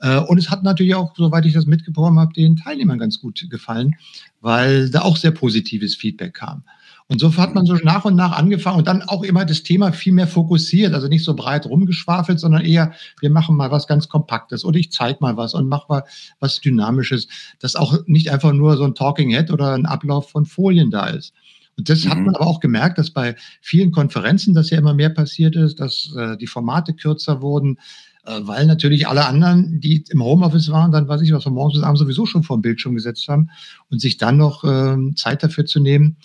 Äh, 0.00 0.18
und 0.18 0.38
es 0.38 0.50
hat 0.50 0.62
natürlich 0.62 0.94
auch, 0.94 1.14
soweit 1.16 1.46
ich 1.46 1.52
das 1.52 1.66
mitbekommen 1.66 2.18
habe, 2.18 2.32
den 2.32 2.56
Teilnehmern 2.56 2.98
ganz 2.98 3.20
gut 3.20 3.46
gefallen, 3.50 3.94
weil 4.40 4.90
da 4.90 5.02
auch 5.02 5.16
sehr 5.16 5.30
positives 5.30 5.94
Feedback 5.94 6.34
kam. 6.34 6.64
Und 7.08 7.20
so 7.20 7.36
hat 7.36 7.54
man 7.54 7.66
so 7.66 7.74
nach 7.74 8.04
und 8.04 8.16
nach 8.16 8.32
angefangen 8.32 8.78
und 8.78 8.88
dann 8.88 9.02
auch 9.02 9.22
immer 9.22 9.44
das 9.44 9.62
Thema 9.62 9.92
viel 9.92 10.12
mehr 10.12 10.26
fokussiert, 10.26 10.92
also 10.92 11.06
nicht 11.06 11.22
so 11.22 11.34
breit 11.34 11.64
rumgeschwafelt, 11.66 12.40
sondern 12.40 12.64
eher, 12.64 12.92
wir 13.20 13.30
machen 13.30 13.56
mal 13.56 13.70
was 13.70 13.86
ganz 13.86 14.08
Kompaktes 14.08 14.64
oder 14.64 14.78
ich 14.78 14.90
zeige 14.90 15.18
mal 15.20 15.36
was 15.36 15.54
und 15.54 15.68
mache 15.68 15.86
mal 15.88 16.04
was 16.40 16.60
Dynamisches, 16.60 17.28
dass 17.60 17.76
auch 17.76 17.96
nicht 18.06 18.32
einfach 18.32 18.52
nur 18.52 18.76
so 18.76 18.84
ein 18.84 18.96
Talking 18.96 19.30
Head 19.30 19.52
oder 19.52 19.74
ein 19.74 19.86
Ablauf 19.86 20.30
von 20.30 20.46
Folien 20.46 20.90
da 20.90 21.06
ist. 21.06 21.32
Und 21.78 21.88
das 21.88 22.04
mhm. 22.04 22.10
hat 22.10 22.18
man 22.18 22.34
aber 22.34 22.46
auch 22.46 22.58
gemerkt, 22.58 22.98
dass 22.98 23.10
bei 23.10 23.36
vielen 23.60 23.92
Konferenzen 23.92 24.52
das 24.52 24.70
ja 24.70 24.78
immer 24.78 24.94
mehr 24.94 25.10
passiert 25.10 25.54
ist, 25.54 25.78
dass 25.78 26.12
äh, 26.16 26.36
die 26.36 26.48
Formate 26.48 26.92
kürzer 26.92 27.40
wurden, 27.40 27.78
äh, 28.24 28.40
weil 28.40 28.66
natürlich 28.66 29.06
alle 29.06 29.26
anderen, 29.26 29.80
die 29.80 30.04
im 30.08 30.24
Homeoffice 30.24 30.70
waren, 30.70 30.90
dann 30.90 31.06
weiß 31.06 31.20
ich 31.22 31.32
was, 31.32 31.44
von 31.44 31.54
morgens 31.54 31.74
bis 31.74 31.84
abends 31.84 32.00
sowieso 32.00 32.26
schon 32.26 32.42
vor 32.42 32.56
dem 32.56 32.62
Bildschirm 32.62 32.96
gesetzt 32.96 33.28
haben 33.28 33.50
und 33.90 34.00
sich 34.00 34.16
dann 34.16 34.38
noch 34.38 34.64
äh, 34.64 34.96
Zeit 35.14 35.44
dafür 35.44 35.66
zu 35.66 35.78
nehmen, 35.78 36.16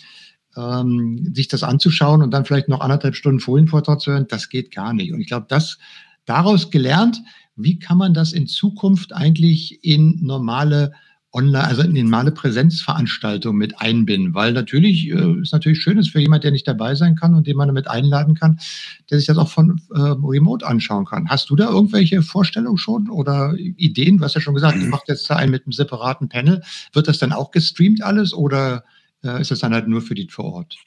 ähm, 0.57 1.33
sich 1.33 1.47
das 1.47 1.63
anzuschauen 1.63 2.21
und 2.21 2.31
dann 2.31 2.45
vielleicht 2.45 2.69
noch 2.69 2.81
anderthalb 2.81 3.15
Stunden 3.15 3.39
Folienvortrag 3.39 4.01
zu 4.01 4.11
hören, 4.11 4.27
das 4.29 4.49
geht 4.49 4.73
gar 4.73 4.93
nicht. 4.93 5.13
Und 5.13 5.21
ich 5.21 5.27
glaube, 5.27 5.45
das 5.49 5.77
daraus 6.25 6.69
gelernt, 6.71 7.21
wie 7.55 7.79
kann 7.79 7.97
man 7.97 8.13
das 8.13 8.33
in 8.33 8.47
Zukunft 8.47 9.13
eigentlich 9.13 9.83
in 9.83 10.19
normale 10.21 10.93
Online, 11.33 11.63
also 11.65 11.81
in 11.81 11.93
normale 11.93 12.31
Präsenzveranstaltungen 12.33 13.57
mit 13.57 13.79
einbinden, 13.79 14.33
weil 14.33 14.51
natürlich 14.51 15.07
äh, 15.09 15.41
ist 15.41 15.53
natürlich 15.53 15.81
schön 15.81 15.97
ist 15.97 16.09
für 16.09 16.19
jemand, 16.19 16.43
der 16.43 16.51
nicht 16.51 16.67
dabei 16.67 16.93
sein 16.95 17.15
kann 17.15 17.35
und 17.35 17.47
den 17.47 17.55
man 17.55 17.69
damit 17.69 17.87
einladen 17.87 18.35
kann, 18.35 18.59
der 19.09 19.17
sich 19.17 19.27
das 19.27 19.37
auch 19.37 19.47
von 19.47 19.79
äh, 19.93 19.99
Remote 19.99 20.67
anschauen 20.67 21.05
kann. 21.05 21.29
Hast 21.29 21.49
du 21.49 21.55
da 21.55 21.69
irgendwelche 21.69 22.21
Vorstellungen 22.21 22.77
schon 22.77 23.09
oder 23.09 23.55
Ideen? 23.57 24.17
Du 24.17 24.25
hast 24.25 24.35
ja 24.35 24.41
schon 24.41 24.55
gesagt, 24.55 24.77
ihr 24.77 24.89
macht 24.89 25.07
jetzt 25.07 25.29
da 25.29 25.37
einen 25.37 25.51
mit 25.51 25.65
einem 25.65 25.71
separaten 25.71 26.27
Panel. 26.27 26.61
Wird 26.91 27.07
das 27.07 27.19
dann 27.19 27.31
auch 27.31 27.51
gestreamt 27.51 28.03
alles 28.03 28.33
oder 28.33 28.83
äh, 29.23 29.41
ist 29.41 29.51
das 29.51 29.59
dann 29.59 29.73
halt 29.73 29.87
nur 29.87 30.01
für 30.01 30.15
die 30.15 30.27
vor 30.27 30.53
Ort. 30.53 30.77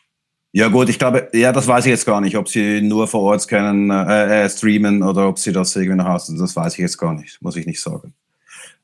Ja 0.52 0.68
gut, 0.68 0.88
ich 0.88 1.00
glaube, 1.00 1.28
ja, 1.32 1.50
das 1.52 1.66
weiß 1.66 1.84
ich 1.86 1.90
jetzt 1.90 2.06
gar 2.06 2.20
nicht, 2.20 2.36
ob 2.36 2.48
sie 2.48 2.80
nur 2.80 3.08
vor 3.08 3.22
Ort 3.22 3.48
können, 3.48 3.90
äh, 3.90 4.44
äh, 4.44 4.48
streamen 4.48 5.02
oder 5.02 5.28
ob 5.28 5.38
sie 5.38 5.52
das 5.52 5.74
irgendwie 5.74 5.96
nach 5.96 6.08
Hause, 6.08 6.36
das 6.38 6.54
weiß 6.54 6.74
ich 6.74 6.78
jetzt 6.78 6.96
gar 6.96 7.12
nicht, 7.14 7.42
muss 7.42 7.56
ich 7.56 7.66
nicht 7.66 7.82
sagen. 7.82 8.14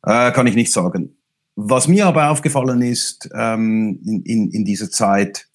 Äh, 0.03 0.33
kann 0.33 0.49
ich 0.49 0.57
nicht 0.57 0.73
sagen. 0.73 1.17
Was 1.55 1.87
mir 1.87 2.07
aber 2.07 2.31
aufgefallen 2.31 2.83
ist 2.83 3.29
ähm, 3.35 4.01
in, 4.05 4.23
in, 4.23 4.51
in 4.51 4.65
dieser 4.65 4.91
Zeit, 4.91 5.47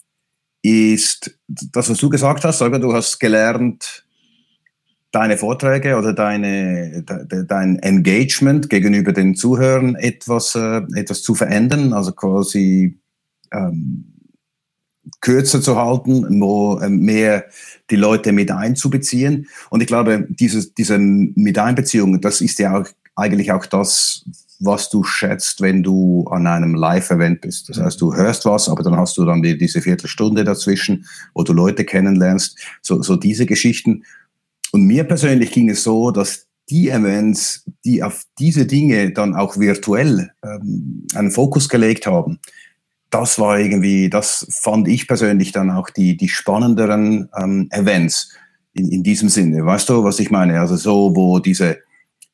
ist 0.62 1.38
das, 1.46 1.90
was 1.90 1.98
du 1.98 2.08
gesagt 2.08 2.44
hast, 2.44 2.62
Olga, 2.62 2.78
du 2.78 2.92
hast 2.92 3.18
gelernt, 3.18 4.06
deine 5.12 5.36
Vorträge 5.36 5.96
oder 5.96 6.12
deine, 6.12 7.02
de, 7.02 7.44
dein 7.46 7.78
Engagement 7.78 8.68
gegenüber 8.68 9.12
den 9.12 9.34
Zuhörern 9.34 9.94
etwas, 9.94 10.54
äh, 10.54 10.82
etwas 10.94 11.22
zu 11.22 11.34
verändern, 11.34 11.92
also 11.92 12.12
quasi 12.12 12.98
ähm, 13.52 14.12
kürzer 15.20 15.60
zu 15.60 15.76
halten, 15.76 16.38
mehr 17.04 17.44
die 17.90 17.96
Leute 17.96 18.32
mit 18.32 18.50
einzubeziehen. 18.50 19.48
Und 19.70 19.80
ich 19.80 19.86
glaube, 19.86 20.26
diese, 20.28 20.70
diese 20.72 20.98
Miteinbeziehung, 20.98 22.20
das 22.20 22.40
ist 22.40 22.58
ja 22.58 22.80
auch 22.80 22.86
eigentlich 23.14 23.52
auch 23.52 23.66
das, 23.66 24.24
was 24.58 24.88
du 24.88 25.04
schätzt, 25.04 25.60
wenn 25.60 25.82
du 25.82 26.26
an 26.30 26.46
einem 26.46 26.74
Live-Event 26.74 27.42
bist. 27.42 27.68
Das 27.68 27.78
heißt, 27.78 28.00
du 28.00 28.14
hörst 28.14 28.44
was, 28.46 28.68
aber 28.68 28.82
dann 28.82 28.96
hast 28.96 29.16
du 29.16 29.24
dann 29.24 29.42
die, 29.42 29.56
diese 29.56 29.82
Viertelstunde 29.82 30.44
dazwischen, 30.44 31.06
wo 31.34 31.42
du 31.42 31.52
Leute 31.52 31.84
kennenlernst, 31.84 32.58
so, 32.80 33.02
so 33.02 33.16
diese 33.16 33.46
Geschichten. 33.46 34.04
Und 34.72 34.84
mir 34.84 35.04
persönlich 35.04 35.52
ging 35.52 35.68
es 35.70 35.82
so, 35.82 36.10
dass 36.10 36.46
die 36.68 36.88
Events, 36.88 37.64
die 37.84 38.02
auf 38.02 38.24
diese 38.38 38.66
Dinge 38.66 39.12
dann 39.12 39.36
auch 39.36 39.56
virtuell 39.58 40.32
ähm, 40.42 41.06
einen 41.14 41.30
Fokus 41.30 41.68
gelegt 41.68 42.06
haben, 42.06 42.40
das 43.10 43.38
war 43.38 43.58
irgendwie, 43.58 44.10
das 44.10 44.46
fand 44.50 44.88
ich 44.88 45.06
persönlich 45.06 45.52
dann 45.52 45.70
auch 45.70 45.90
die, 45.90 46.16
die 46.16 46.28
spannenderen 46.28 47.28
ähm, 47.36 47.68
Events 47.70 48.34
in, 48.72 48.90
in 48.90 49.02
diesem 49.02 49.28
Sinne. 49.28 49.64
Weißt 49.64 49.88
du, 49.88 50.04
was 50.04 50.18
ich 50.20 50.30
meine? 50.30 50.60
Also 50.60 50.76
so, 50.76 51.14
wo 51.14 51.38
diese 51.38 51.78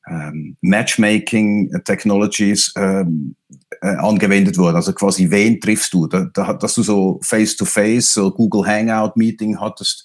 ähm, 0.08 0.56
Matchmaking 0.60 1.70
Technologies 1.84 2.72
ähm, 2.76 3.36
äh, 3.80 3.96
angewendet 3.96 4.58
wurden. 4.58 4.76
Also 4.76 4.92
quasi, 4.92 5.30
wen 5.30 5.60
triffst 5.60 5.92
du? 5.92 6.06
Da, 6.06 6.28
da, 6.32 6.54
dass 6.54 6.74
du 6.74 6.82
so 6.82 7.20
Face-to-Face, 7.22 8.10
-face, 8.10 8.12
so 8.14 8.30
Google 8.30 8.66
Hangout-Meeting 8.66 9.60
hattest, 9.60 10.04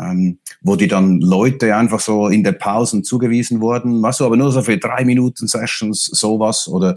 ähm, 0.00 0.38
wo 0.60 0.76
die 0.76 0.88
dann 0.88 1.20
Leute 1.20 1.74
einfach 1.74 2.00
so 2.00 2.28
in 2.28 2.44
der 2.44 2.52
Pausen 2.52 3.04
zugewiesen 3.04 3.60
wurden, 3.60 4.02
weißt 4.02 4.20
du, 4.20 4.26
aber 4.26 4.36
nur 4.36 4.52
so 4.52 4.62
für 4.62 4.76
drei 4.76 5.04
Minuten 5.04 5.46
Sessions, 5.46 6.04
sowas, 6.04 6.68
oder 6.68 6.94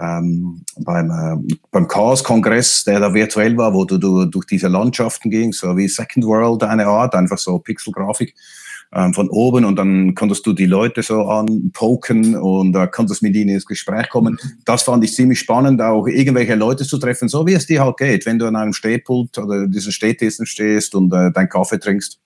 ähm, 0.00 0.62
beim, 0.78 1.10
äh, 1.10 1.54
beim 1.70 1.88
Chaos-Kongress, 1.88 2.84
der 2.84 3.00
da 3.00 3.14
virtuell 3.14 3.56
war, 3.56 3.72
wo 3.74 3.84
du, 3.84 3.98
du 3.98 4.26
durch 4.26 4.46
diese 4.46 4.68
Landschaften 4.68 5.30
gingst, 5.30 5.60
so 5.60 5.76
wie 5.76 5.88
Second 5.88 6.26
World 6.26 6.62
eine 6.64 6.86
Art, 6.86 7.14
einfach 7.14 7.38
so 7.38 7.58
Pixelgrafik 7.58 8.34
ähm, 8.94 9.14
von 9.14 9.30
oben 9.30 9.64
und 9.64 9.76
dann 9.76 10.14
konntest 10.14 10.46
du 10.46 10.52
die 10.52 10.66
Leute 10.66 11.02
so 11.02 11.22
anpoken 11.22 12.36
und 12.36 12.76
äh, 12.76 12.86
konntest 12.88 13.22
mit 13.22 13.34
ihnen 13.34 13.50
ins 13.50 13.66
Gespräch 13.66 14.08
kommen. 14.10 14.38
Das 14.64 14.82
fand 14.82 15.02
ich 15.04 15.14
ziemlich 15.14 15.38
spannend, 15.38 15.80
auch 15.80 16.06
irgendwelche 16.06 16.54
Leute 16.54 16.84
zu 16.84 16.98
treffen, 16.98 17.28
so 17.28 17.46
wie 17.46 17.54
es 17.54 17.66
dir 17.66 17.82
halt 17.82 17.96
geht, 17.96 18.26
wenn 18.26 18.38
du 18.38 18.46
an 18.46 18.56
einem 18.56 18.72
Stehpult 18.72 19.38
oder 19.38 19.66
diesen 19.66 19.92
Stehtissen 19.92 20.44
stehst 20.46 20.94
und 20.94 21.12
äh, 21.12 21.32
deinen 21.32 21.48
Kaffee 21.48 21.78
trinkst. 21.78 22.18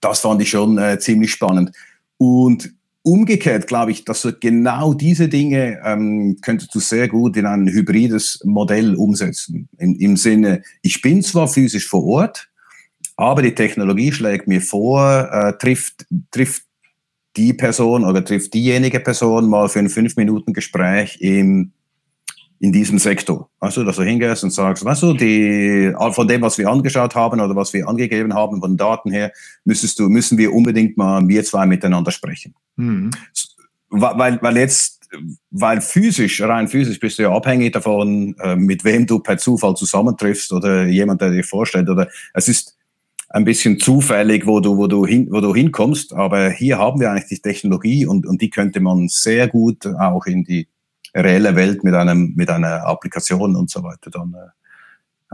Das 0.00 0.20
fand 0.20 0.42
ich 0.42 0.50
schon 0.50 0.78
äh, 0.78 0.98
ziemlich 0.98 1.32
spannend. 1.32 1.72
Und 2.16 2.72
umgekehrt 3.02 3.66
glaube 3.66 3.90
ich, 3.90 4.04
dass 4.04 4.22
du 4.22 4.32
genau 4.32 4.94
diese 4.94 5.28
Dinge 5.28 5.80
ähm, 5.84 6.38
könntest 6.42 6.74
du 6.74 6.80
sehr 6.80 7.08
gut 7.08 7.36
in 7.36 7.46
ein 7.46 7.66
hybrides 7.66 8.40
Modell 8.44 8.94
umsetzen. 8.94 9.68
In, 9.78 9.96
Im 9.96 10.16
Sinne, 10.16 10.62
ich 10.82 11.00
bin 11.00 11.22
zwar 11.22 11.48
physisch 11.48 11.88
vor 11.88 12.04
Ort, 12.04 12.50
aber 13.16 13.42
die 13.42 13.54
Technologie 13.54 14.12
schlägt 14.12 14.46
mir 14.46 14.60
vor, 14.60 15.28
äh, 15.32 15.52
trifft, 15.58 16.06
trifft 16.30 16.64
die 17.36 17.52
Person 17.52 18.04
oder 18.04 18.24
trifft 18.24 18.54
diejenige 18.54 19.00
Person 19.00 19.48
mal 19.48 19.68
für 19.68 19.78
ein 19.78 19.88
fünf 19.88 20.16
Minuten 20.16 20.52
Gespräch 20.52 21.18
im 21.20 21.72
in 22.60 22.72
diesem 22.72 22.98
Sektor. 22.98 23.48
Also, 23.60 23.84
dass 23.84 23.96
du 23.96 24.02
hingehst 24.02 24.42
und 24.42 24.50
sagst, 24.50 24.84
weißt 24.84 25.02
du, 25.02 25.12
die, 25.14 25.92
von 26.12 26.26
dem, 26.26 26.42
was 26.42 26.58
wir 26.58 26.68
angeschaut 26.68 27.14
haben 27.14 27.40
oder 27.40 27.54
was 27.54 27.72
wir 27.72 27.88
angegeben 27.88 28.34
haben, 28.34 28.60
von 28.60 28.76
Daten 28.76 29.10
her, 29.10 29.32
müsstest 29.64 29.98
du, 29.98 30.08
müssen 30.08 30.38
wir 30.38 30.52
unbedingt 30.52 30.96
mal 30.96 31.26
wir 31.28 31.44
zwei 31.44 31.66
miteinander 31.66 32.10
sprechen. 32.10 32.54
Mhm. 32.76 33.10
Weil, 33.90 34.38
weil 34.42 34.56
jetzt, 34.56 35.00
weil 35.50 35.80
physisch, 35.80 36.42
rein 36.42 36.68
physisch 36.68 36.98
bist 36.98 37.18
du 37.18 37.22
ja 37.22 37.32
abhängig 37.32 37.72
davon, 37.72 38.34
äh, 38.40 38.56
mit 38.56 38.84
wem 38.84 39.06
du 39.06 39.20
per 39.20 39.38
Zufall 39.38 39.74
zusammentriffst 39.74 40.52
oder 40.52 40.86
jemand, 40.86 41.20
der 41.20 41.30
dir 41.30 41.44
vorstellt 41.44 41.88
oder 41.88 42.08
es 42.34 42.48
ist 42.48 42.76
ein 43.30 43.44
bisschen 43.44 43.78
zufällig, 43.78 44.46
wo 44.46 44.60
du, 44.60 44.76
wo 44.76 44.86
du 44.86 45.06
hin, 45.06 45.28
wo 45.30 45.40
du 45.40 45.54
hinkommst. 45.54 46.14
Aber 46.14 46.50
hier 46.50 46.78
haben 46.78 47.00
wir 47.00 47.10
eigentlich 47.10 47.28
die 47.28 47.40
Technologie 47.40 48.06
und, 48.06 48.26
und 48.26 48.40
die 48.40 48.50
könnte 48.50 48.80
man 48.80 49.08
sehr 49.08 49.48
gut 49.48 49.86
auch 49.86 50.26
in 50.26 50.44
die 50.44 50.66
reelle 51.14 51.56
Welt 51.56 51.84
mit 51.84 51.94
einem, 51.94 52.34
mit 52.36 52.50
einer 52.50 52.86
Applikation 52.86 53.56
und 53.56 53.70
so 53.70 53.82
weiter 53.82 54.10
dann 54.10 54.34
äh, 54.34 54.48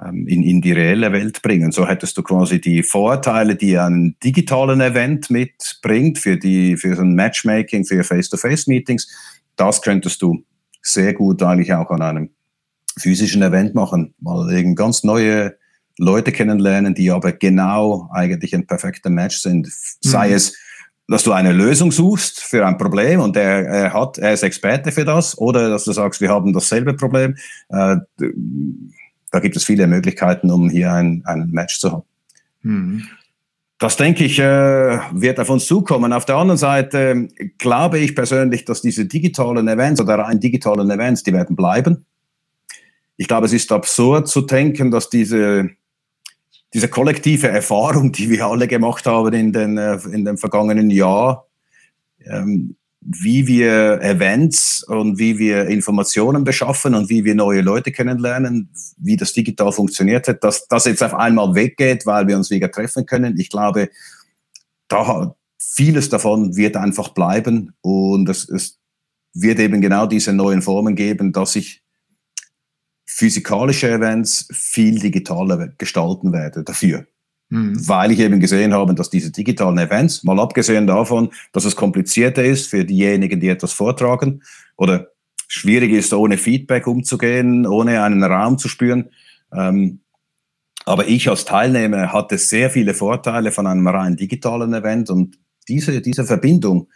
ähm, 0.03 0.27
in, 0.27 0.43
in 0.43 0.61
die 0.61 0.73
reelle 0.73 1.13
Welt 1.13 1.41
bringen. 1.43 1.71
So 1.71 1.87
hättest 1.87 2.17
du 2.17 2.23
quasi 2.23 2.61
die 2.61 2.83
Vorteile, 2.83 3.55
die 3.55 3.79
ein 3.79 4.17
digitalen 4.23 4.81
Event 4.81 5.31
mitbringt 5.31 6.19
für 6.19 6.37
die, 6.37 6.77
für 6.77 6.97
so 6.97 7.03
ein 7.03 7.15
Matchmaking, 7.15 7.85
für 7.85 8.03
Face-to-Face-Meetings. 8.03 9.09
Das 9.57 9.83
könntest 9.83 10.21
du 10.23 10.45
sehr 10.83 11.15
gut 11.15 11.43
eigentlich 11.43 11.73
auch 11.73 11.91
an 11.91 12.03
einem 12.03 12.31
physischen 12.99 13.43
Event 13.43 13.75
machen. 13.75 14.15
Mal 14.21 14.53
eben 14.53 14.75
ganz 14.75 15.05
neue 15.05 15.57
Leute 15.97 16.33
kennenlernen, 16.33 16.95
die 16.95 17.11
aber 17.11 17.33
genau 17.33 18.09
eigentlich 18.13 18.55
ein 18.55 18.67
perfekter 18.67 19.11
Match 19.11 19.39
sind. 19.39 19.69
Sei 20.01 20.29
mhm. 20.29 20.35
es 20.35 20.57
dass 21.09 21.23
du 21.23 21.33
eine 21.33 21.53
Lösung 21.53 21.93
suchst 21.93 22.41
für 22.41 22.67
ein 22.67 22.79
Problem 22.79 23.21
und 23.21 23.37
er, 23.37 23.67
er 23.67 23.93
hat, 23.93 24.19
er 24.19 24.33
ist 24.33 24.43
Experte 24.43 24.91
für 24.91 25.05
das, 25.05 25.37
oder 25.37 25.69
dass 25.69 25.85
du 25.85 25.93
sagst, 25.93 26.21
wir 26.21 26.31
haben 26.31 26.53
dasselbe 26.53 26.95
Problem. 26.95 27.37
Äh, 27.69 27.97
da 29.31 29.41
gibt 29.41 29.57
es 29.57 29.65
viele 29.65 29.87
Möglichkeiten, 29.87 30.51
um 30.51 30.71
hier 30.71 30.93
ein, 30.93 31.23
ein 31.27 31.51
Match 31.51 31.79
zu 31.79 31.93
haben. 31.93 32.05
Mhm. 32.63 33.03
Das 33.79 33.97
denke 33.97 34.25
ich, 34.25 34.39
äh, 34.39 34.99
wird 35.13 35.41
auf 35.41 35.51
uns 35.51 35.67
zukommen. 35.67 36.13
Auf 36.13 36.25
der 36.25 36.37
anderen 36.37 36.59
Seite 36.59 37.29
glaube 37.59 37.99
ich 37.99 38.15
persönlich, 38.15 38.65
dass 38.65 38.81
diese 38.81 39.05
digitalen 39.05 39.69
Events 39.69 40.01
oder 40.01 40.19
rein 40.19 40.41
digitalen 40.41 40.91
Events, 40.91 41.23
die 41.23 41.33
werden 41.33 41.57
bleiben. 41.57 42.07
Ich 43.17 43.29
glaube, 43.29 43.47
es 43.47 43.53
ist 43.53 43.71
absurd 43.73 44.29
zu 44.29 44.43
denken, 44.43 44.91
dass 44.91 45.11
diese 45.11 45.71
diese 46.75 46.89
kollektive 46.89 47.49
Erfahrung, 47.49 48.11
die 48.11 48.29
wir 48.29 48.47
alle 48.47 48.67
gemacht 48.67 49.07
haben 49.07 49.33
in 49.33 49.53
den, 49.53 49.79
äh, 49.79 49.99
in 50.13 50.25
dem 50.25 50.37
vergangenen 50.37 50.91
Jahr, 50.91 51.47
ähm, 52.27 52.77
wie 53.01 53.47
wir 53.47 54.01
Events 54.03 54.83
und 54.83 55.19
wie 55.19 55.39
wir 55.39 55.67
Informationen 55.67 56.43
beschaffen 56.43 56.95
und 56.95 57.11
wie 57.11 57.25
wir 57.25 57.35
neue 57.35 57.61
Leute 57.61 57.93
kennenlernen, 57.93 58.71
wie 58.97 59.17
das 59.17 59.35
digital 59.35 59.73
funktioniert 59.73 60.27
hat, 60.27 60.43
dass 60.43 60.67
das 60.67 60.87
jetzt 60.87 61.03
auf 61.03 61.15
einmal 61.15 61.55
weggeht, 61.55 62.07
weil 62.07 62.27
wir 62.27 62.37
uns 62.37 62.51
wieder 62.51 62.71
treffen 62.71 63.07
können. 63.07 63.39
Ich 63.39 63.51
glaube, 63.51 63.91
da 64.89 65.37
vieles 65.59 66.09
davon 66.09 66.57
wird 66.57 66.77
einfach 66.77 67.11
bleiben 67.11 67.75
und 67.83 68.29
es, 68.29 68.49
es 68.49 68.81
wird 69.35 69.61
eben 69.61 69.81
genau 69.81 70.07
diese 70.07 70.33
neuen 70.33 70.63
Formen 70.63 70.97
geben, 70.97 71.33
dass 71.33 71.53
sich 71.53 71.84
physikalische 73.17 73.89
Events 73.89 74.49
viel 74.51 74.99
digitaler 74.99 75.69
gestalten 75.79 76.33
werde 76.33 76.65
dafür. 76.65 77.07
Mhm. 77.49 77.89
Weil 77.89 78.11
ich 78.11 78.19
eben 78.19 78.41
gesehen 78.41 78.75
habe, 78.75 78.93
dass 78.93 79.09
diese 79.09 79.31
digitalen 79.31 79.79
Events, 79.79 80.25
mal 80.25 80.41
abgesehen 80.41 80.89
davon, 80.89 81.31
dass 81.53 81.65
es 81.65 81.77
komplizierter 81.77 82.43
ist 82.45 82.67
für 82.67 82.85
diejenigen, 82.85 83.39
die 83.39 83.51
etwas 83.51 83.73
vortragen 83.73 84.43
oder 84.77 85.13
schwierig 85.47 85.93
ist, 85.93 86.13
ohne 86.13 86.39
Feedback 86.39 86.89
umzugehen, 86.89 87.69
ohne 87.69 88.03
einen 88.03 88.25
Raum 88.25 88.59
zu 88.59 88.69
spüren. 88.69 89.11
Ähm, 89.53 90.01
aber 90.85 91.07
ich 91.07 91.29
als 91.31 91.45
Teilnehmer 91.45 92.13
hatte 92.13 92.37
sehr 92.37 92.69
viele 92.69 92.95
Vorteile 92.95 93.53
von 93.53 93.69
einem 93.69 93.87
rein 93.87 94.17
digitalen 94.17 94.75
Event 94.75 95.09
und 95.11 95.39
diese, 95.69 96.01
diese 96.01 96.25
Verbindung, 96.25 96.89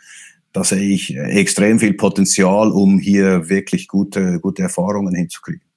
da 0.52 0.64
sehe 0.64 0.90
ich 0.90 1.16
extrem 1.16 1.78
viel 1.78 1.94
Potenzial, 1.94 2.72
um 2.72 2.98
hier 2.98 3.48
wirklich 3.48 3.86
gute, 3.86 4.40
gute 4.40 4.62
Erfahrungen 4.62 5.14
hinzukriegen. 5.14 5.67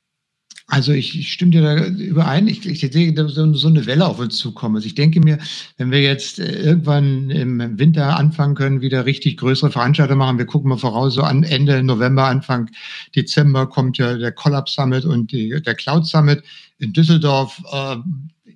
Also 0.72 0.94
ich, 0.94 1.20
ich 1.20 1.34
stimme 1.34 1.52
dir 1.52 1.62
da 1.64 1.86
überein. 1.86 2.48
Ich, 2.48 2.66
ich 2.66 2.80
sehe 2.80 3.14
so, 3.28 3.54
so 3.54 3.68
eine 3.68 3.86
Welle 3.88 4.08
auf 4.08 4.20
uns 4.20 4.38
zukommen. 4.38 4.78
Also 4.78 4.88
ich 4.88 4.96
denke 4.96 5.20
mir, 5.20 5.38
wenn 5.76 5.92
wir 5.92 6.02
jetzt 6.02 6.40
äh, 6.40 6.62
irgendwann 6.62 7.30
im 7.30 7.78
Winter 7.78 8.16
anfangen 8.16 8.56
können, 8.56 8.80
wieder 8.80 9.06
richtig 9.06 9.36
größere 9.36 9.70
Veranstaltungen 9.70 10.20
machen, 10.20 10.38
wir 10.38 10.46
gucken 10.46 10.70
mal 10.70 10.78
voraus, 10.78 11.16
so 11.16 11.24
an 11.24 11.44
Ende 11.44 11.84
November, 11.84 12.28
Anfang 12.28 12.70
Dezember 13.14 13.68
kommt 13.68 13.98
ja 13.98 14.16
der 14.16 14.32
Collapse 14.32 14.76
Summit 14.76 15.04
und 15.04 15.34
die, 15.34 15.62
der 15.62 15.76
Cloud 15.76 16.08
Summit 16.08 16.42
in 16.80 16.94
Düsseldorf. 16.94 17.62
Äh, 17.70 17.98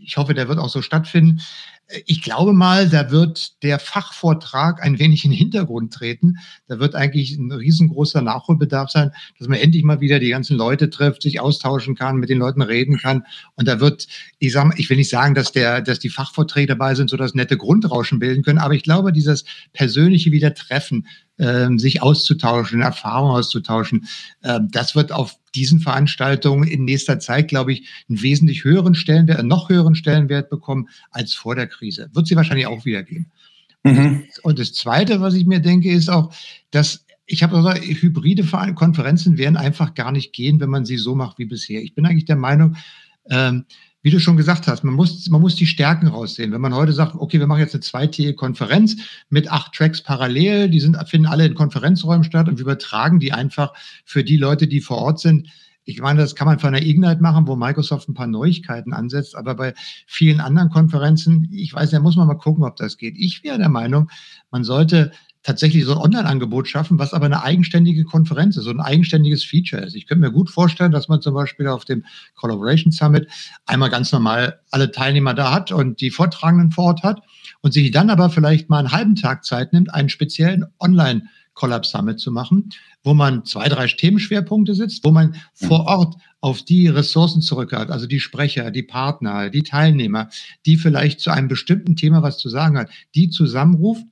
ich 0.06 0.18
hoffe, 0.18 0.34
der 0.34 0.48
wird 0.48 0.60
auch 0.60 0.70
so 0.70 0.82
stattfinden 0.82 1.42
ich 2.06 2.22
glaube 2.24 2.54
mal, 2.54 2.90
da 2.90 3.12
wird 3.12 3.62
der 3.64 3.78
Fachvortrag 3.78 4.82
ein 4.82 4.98
wenig 4.98 5.24
in 5.24 5.32
den 5.32 5.38
Hintergrund 5.38 5.94
treten. 5.94 6.38
Da 6.68 6.80
wird 6.80 6.96
eigentlich 6.96 7.38
ein 7.38 7.52
riesengroßer 7.52 8.22
Nachholbedarf 8.22 8.90
sein, 8.90 9.12
dass 9.38 9.48
man 9.48 9.60
endlich 9.60 9.84
mal 9.84 10.02
wieder 10.02 10.20
die 10.20 10.30
ganzen 10.30 10.58
Leute 10.58 10.90
trifft, 10.90 11.22
sich 11.22 11.40
austauschen 11.40 11.96
kann, 11.96 12.18
mit 12.18 12.30
den 12.30 12.40
Leuten 12.40 12.64
reden 12.64 12.98
kann. 12.98 13.24
Und 13.56 13.68
da 13.68 13.80
wird, 13.80 14.08
ich 14.40 14.52
sag, 14.52 14.80
ich 14.80 14.90
will 14.90 14.98
nicht 14.98 15.10
sagen, 15.10 15.36
dass 15.36 15.52
der, 15.52 15.82
dass 15.82 16.00
die 16.00 16.10
Fachvorträge 16.10 16.68
dabei 16.68 16.96
sind, 16.96 17.10
so 17.10 17.18
dass 17.18 17.36
nette 17.36 17.58
Grundrauschen 17.58 18.18
bilden 18.18 18.44
können, 18.44 18.60
aber 18.60 18.74
ich 18.74 18.84
glaube, 18.84 19.12
dieses 19.12 19.46
persönliche 19.74 20.32
Wiedertreffen, 20.32 21.06
ähm, 21.38 21.80
sich 21.80 22.02
auszutauschen, 22.02 22.82
Erfahrungen 22.82 23.36
auszutauschen. 23.36 24.08
Ähm, 24.44 24.70
das 24.72 24.96
wird 24.96 25.12
auf 25.12 25.38
diesen 25.54 25.80
Veranstaltungen 25.80 26.68
in 26.68 26.86
nächster 26.86 27.20
Zeit, 27.20 27.48
glaube 27.48 27.74
ich, 27.74 27.88
einen 28.10 28.22
wesentlich 28.22 28.64
höheren 28.64 28.96
Stellenwert, 28.96 29.40
einen 29.40 29.48
noch 29.48 29.70
höheren 29.70 29.96
Stellenwert 29.96 30.50
bekommen 30.50 30.90
als 31.12 31.34
vor 31.34 31.56
der 31.56 31.68
Krise. 31.68 32.10
Wird 32.14 32.28
sie 32.28 32.36
wahrscheinlich 32.36 32.68
auch 32.68 32.86
wieder 32.86 33.04
geben. 33.04 33.32
Mhm. 33.84 34.24
Und 34.44 34.60
das 34.60 34.74
Zweite, 34.74 35.22
was 35.22 35.36
ich 35.36 35.46
mir 35.46 35.60
denke, 35.60 35.92
ist 35.92 36.10
auch, 36.10 36.34
dass 36.72 37.06
ich 37.28 37.44
habe 37.44 37.58
gesagt, 37.58 37.84
hybride 37.84 38.44
Konferenzen 38.76 39.38
werden 39.38 39.58
einfach 39.58 39.94
gar 39.96 40.12
nicht 40.12 40.34
gehen, 40.34 40.60
wenn 40.60 40.70
man 40.70 40.86
sie 40.86 40.98
so 40.98 41.16
macht 41.16 41.40
wie 41.40 41.46
bisher. 41.46 41.82
Ich 41.82 41.96
bin 41.96 42.06
eigentlich 42.06 42.26
der 42.26 42.36
Meinung, 42.36 42.76
ähm, 43.30 43.66
wie 44.06 44.12
du 44.12 44.20
schon 44.20 44.38
gesagt 44.38 44.68
hast, 44.68 44.84
man 44.84 44.94
muss, 44.94 45.28
man 45.30 45.42
muss 45.42 45.56
die 45.56 45.66
Stärken 45.66 46.06
raussehen. 46.06 46.52
Wenn 46.52 46.62
man 46.62 46.76
heute 46.76 46.94
sagt, 46.94 47.16
okay, 47.16 47.40
wir 47.40 47.48
machen 47.48 47.62
jetzt 47.62 47.74
eine 47.74 47.82
zweitägige 47.82 48.36
Konferenz 48.36 48.98
mit 49.30 49.52
acht 49.52 49.74
Tracks 49.74 50.04
parallel, 50.04 50.70
die 50.70 50.80
sind, 50.80 50.96
finden 51.10 51.26
alle 51.26 51.48
in 51.48 51.56
Konferenzräumen 51.56 52.24
statt 52.24 52.48
und 52.48 52.60
wir 52.60 52.66
übertragen 52.66 53.20
die 53.20 53.34
einfach 53.34 53.74
für 54.06 54.24
die 54.24 54.38
Leute, 54.38 54.68
die 54.68 54.80
vor 54.80 54.98
Ort 54.98 55.22
sind. 55.22 55.48
Ich 55.86 56.02
meine, 56.02 56.20
das 56.20 56.36
kann 56.36 56.46
man 56.46 56.60
von 56.60 56.74
der 56.74 56.86
Ignite 56.86 57.20
machen, 57.20 57.48
wo 57.48 57.56
Microsoft 57.56 58.08
ein 58.08 58.14
paar 58.14 58.28
Neuigkeiten 58.28 58.94
ansetzt, 58.94 59.36
aber 59.36 59.56
bei 59.56 59.74
vielen 60.06 60.40
anderen 60.40 60.70
Konferenzen, 60.70 61.50
ich 61.52 61.74
weiß, 61.74 61.90
da 61.90 62.00
muss 62.00 62.16
man 62.16 62.28
mal 62.28 62.36
gucken, 62.36 62.64
ob 62.64 62.76
das 62.76 62.98
geht. 62.98 63.16
Ich 63.18 63.44
wäre 63.44 63.58
der 63.58 63.70
Meinung, 63.70 64.12
man 64.52 64.64
sollte 64.64 65.14
tatsächlich 65.46 65.86
so 65.86 65.92
ein 65.94 66.00
Online-Angebot 66.00 66.68
schaffen, 66.68 66.98
was 66.98 67.14
aber 67.14 67.28
eine 67.28 67.44
eigenständige 67.44 68.04
Konferenz 68.04 68.58
ist, 68.58 68.64
so 68.64 68.72
ein 68.72 68.82
eigenständiges 68.82 69.44
Feature 69.44 69.84
ist. 69.84 69.96
Ich 69.96 70.08
könnte 70.08 70.22
mir 70.22 70.32
gut 70.32 70.50
vorstellen, 70.50 70.92
dass 70.92 71.08
man 71.08 71.22
zum 71.22 71.36
Beispiel 71.36 71.68
auf 71.68 71.86
dem 71.86 72.04
Collaboration 72.34 72.92
Summit 72.92 73.28
einmal 73.68 73.92
ganz 73.92 74.12
normal 74.12 74.60
alle 74.72 74.92
Teilnehmer 74.92 75.36
da 75.36 75.54
hat 75.54 75.72
und 75.72 76.02
die 76.02 76.10
Vortragenden 76.10 76.72
vor 76.72 76.86
Ort 76.86 77.04
hat 77.04 77.22
und 77.62 77.74
sich 77.74 77.92
dann 77.92 78.10
aber 78.10 78.32
vielleicht 78.32 78.70
mal 78.70 78.80
einen 78.80 78.92
halben 78.92 79.16
Tag 79.16 79.46
Zeit 79.46 79.72
nimmt, 79.72 79.94
einen 79.94 80.10
speziellen 80.10 80.66
Online- 80.80 81.30
Collab 81.56 81.86
Summit 81.86 82.20
zu 82.20 82.32
machen, 82.32 82.70
wo 83.02 83.14
man 83.14 83.46
zwei, 83.46 83.70
drei 83.70 83.88
Themenschwerpunkte 83.88 84.76
sitzt, 84.76 85.06
wo 85.06 85.12
man 85.12 85.38
vor 85.54 85.86
Ort 85.88 86.16
auf 86.42 86.64
die 86.64 86.90
Ressourcen 86.90 87.42
zurückgreift, 87.42 87.90
also 87.92 88.08
die 88.08 88.20
Sprecher, 88.20 88.72
die 88.72 88.84
Partner, 88.84 89.50
die 89.50 89.64
Teilnehmer, 89.64 90.28
die 90.66 90.76
vielleicht 90.76 91.22
zu 91.22 91.32
einem 91.32 91.48
bestimmten 91.48 91.96
Thema 91.96 92.22
was 92.22 92.38
zu 92.38 92.50
sagen 92.50 92.78
hat, 92.78 92.90
die 93.16 93.30
zusammenruft 93.30 94.06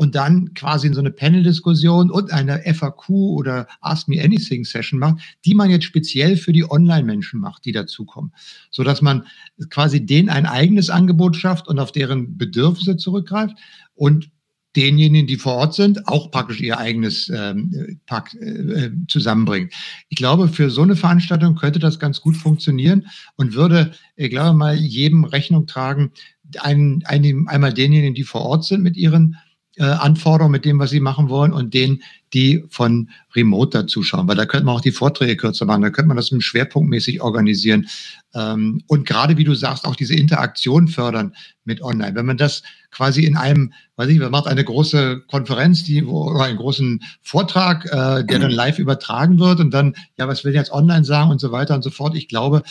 und 0.00 0.14
dann 0.14 0.54
quasi 0.54 0.86
in 0.86 0.94
so 0.94 1.00
eine 1.00 1.10
Panel-Diskussion 1.10 2.10
und 2.10 2.32
eine 2.32 2.62
FAQ 2.62 3.10
oder 3.10 3.66
Ask 3.82 4.08
Me 4.08 4.18
Anything 4.18 4.64
Session 4.64 4.98
macht, 4.98 5.18
die 5.44 5.52
man 5.52 5.68
jetzt 5.68 5.84
speziell 5.84 6.38
für 6.38 6.54
die 6.54 6.64
Online-Menschen 6.64 7.38
macht, 7.38 7.66
die 7.66 7.72
dazukommen. 7.72 8.32
So 8.70 8.82
dass 8.82 9.02
man 9.02 9.26
quasi 9.68 10.06
denen 10.06 10.30
ein 10.30 10.46
eigenes 10.46 10.88
Angebot 10.88 11.36
schafft 11.36 11.68
und 11.68 11.78
auf 11.78 11.92
deren 11.92 12.38
Bedürfnisse 12.38 12.96
zurückgreift 12.96 13.58
und 13.92 14.30
denjenigen, 14.74 15.26
die 15.26 15.36
vor 15.36 15.56
Ort 15.56 15.74
sind, 15.74 16.08
auch 16.08 16.30
praktisch 16.30 16.62
ihr 16.62 16.78
eigenes 16.78 17.28
ähm, 17.28 18.00
Pack 18.06 18.32
äh, 18.36 18.92
zusammenbringt. 19.06 19.74
Ich 20.08 20.16
glaube, 20.16 20.48
für 20.48 20.70
so 20.70 20.80
eine 20.80 20.96
Veranstaltung 20.96 21.56
könnte 21.56 21.78
das 21.78 21.98
ganz 21.98 22.22
gut 22.22 22.38
funktionieren 22.38 23.06
und 23.36 23.52
würde, 23.52 23.92
ich 24.16 24.30
glaube 24.30 24.56
mal, 24.56 24.76
jedem 24.76 25.24
Rechnung 25.24 25.66
tragen, 25.66 26.12
ein, 26.58 27.02
ein, 27.04 27.44
einmal 27.48 27.74
denjenigen, 27.74 28.14
die 28.14 28.24
vor 28.24 28.40
Ort 28.40 28.64
sind 28.64 28.82
mit 28.82 28.96
ihren 28.96 29.36
äh, 29.80 29.84
Anforderungen 29.84 30.52
mit 30.52 30.66
dem, 30.66 30.78
was 30.78 30.90
sie 30.90 31.00
machen 31.00 31.30
wollen 31.30 31.54
und 31.54 31.72
denen, 31.72 32.02
die 32.34 32.62
von 32.68 33.08
Remote 33.34 33.78
dazuschauen. 33.78 34.28
Weil 34.28 34.36
da 34.36 34.44
könnte 34.44 34.66
man 34.66 34.76
auch 34.76 34.82
die 34.82 34.92
Vorträge 34.92 35.38
kürzer 35.38 35.64
machen, 35.64 35.80
da 35.80 35.88
könnte 35.88 36.08
man 36.08 36.18
das 36.18 36.28
schwerpunktmäßig 36.28 37.22
organisieren. 37.22 37.88
Ähm, 38.34 38.82
und 38.88 39.06
gerade, 39.06 39.38
wie 39.38 39.44
du 39.44 39.54
sagst, 39.54 39.86
auch 39.86 39.96
diese 39.96 40.14
Interaktion 40.14 40.86
fördern 40.86 41.34
mit 41.64 41.80
Online. 41.80 42.14
Wenn 42.14 42.26
man 42.26 42.36
das 42.36 42.62
quasi 42.90 43.24
in 43.24 43.38
einem, 43.38 43.72
weiß 43.96 44.10
ich, 44.10 44.18
man 44.18 44.30
macht 44.30 44.48
eine 44.48 44.64
große 44.64 45.22
Konferenz, 45.26 45.82
die, 45.82 46.04
oder 46.04 46.44
einen 46.44 46.58
großen 46.58 47.02
Vortrag, 47.22 47.86
äh, 47.86 48.24
der 48.24 48.38
dann 48.38 48.50
live 48.50 48.78
übertragen 48.78 49.38
wird 49.38 49.60
und 49.60 49.72
dann, 49.72 49.94
ja, 50.18 50.28
was 50.28 50.44
will 50.44 50.52
ich 50.52 50.58
jetzt 50.58 50.72
online 50.72 51.06
sagen 51.06 51.30
und 51.30 51.40
so 51.40 51.52
weiter 51.52 51.74
und 51.74 51.82
so 51.82 51.90
fort. 51.90 52.14
Ich 52.16 52.28
glaube, 52.28 52.62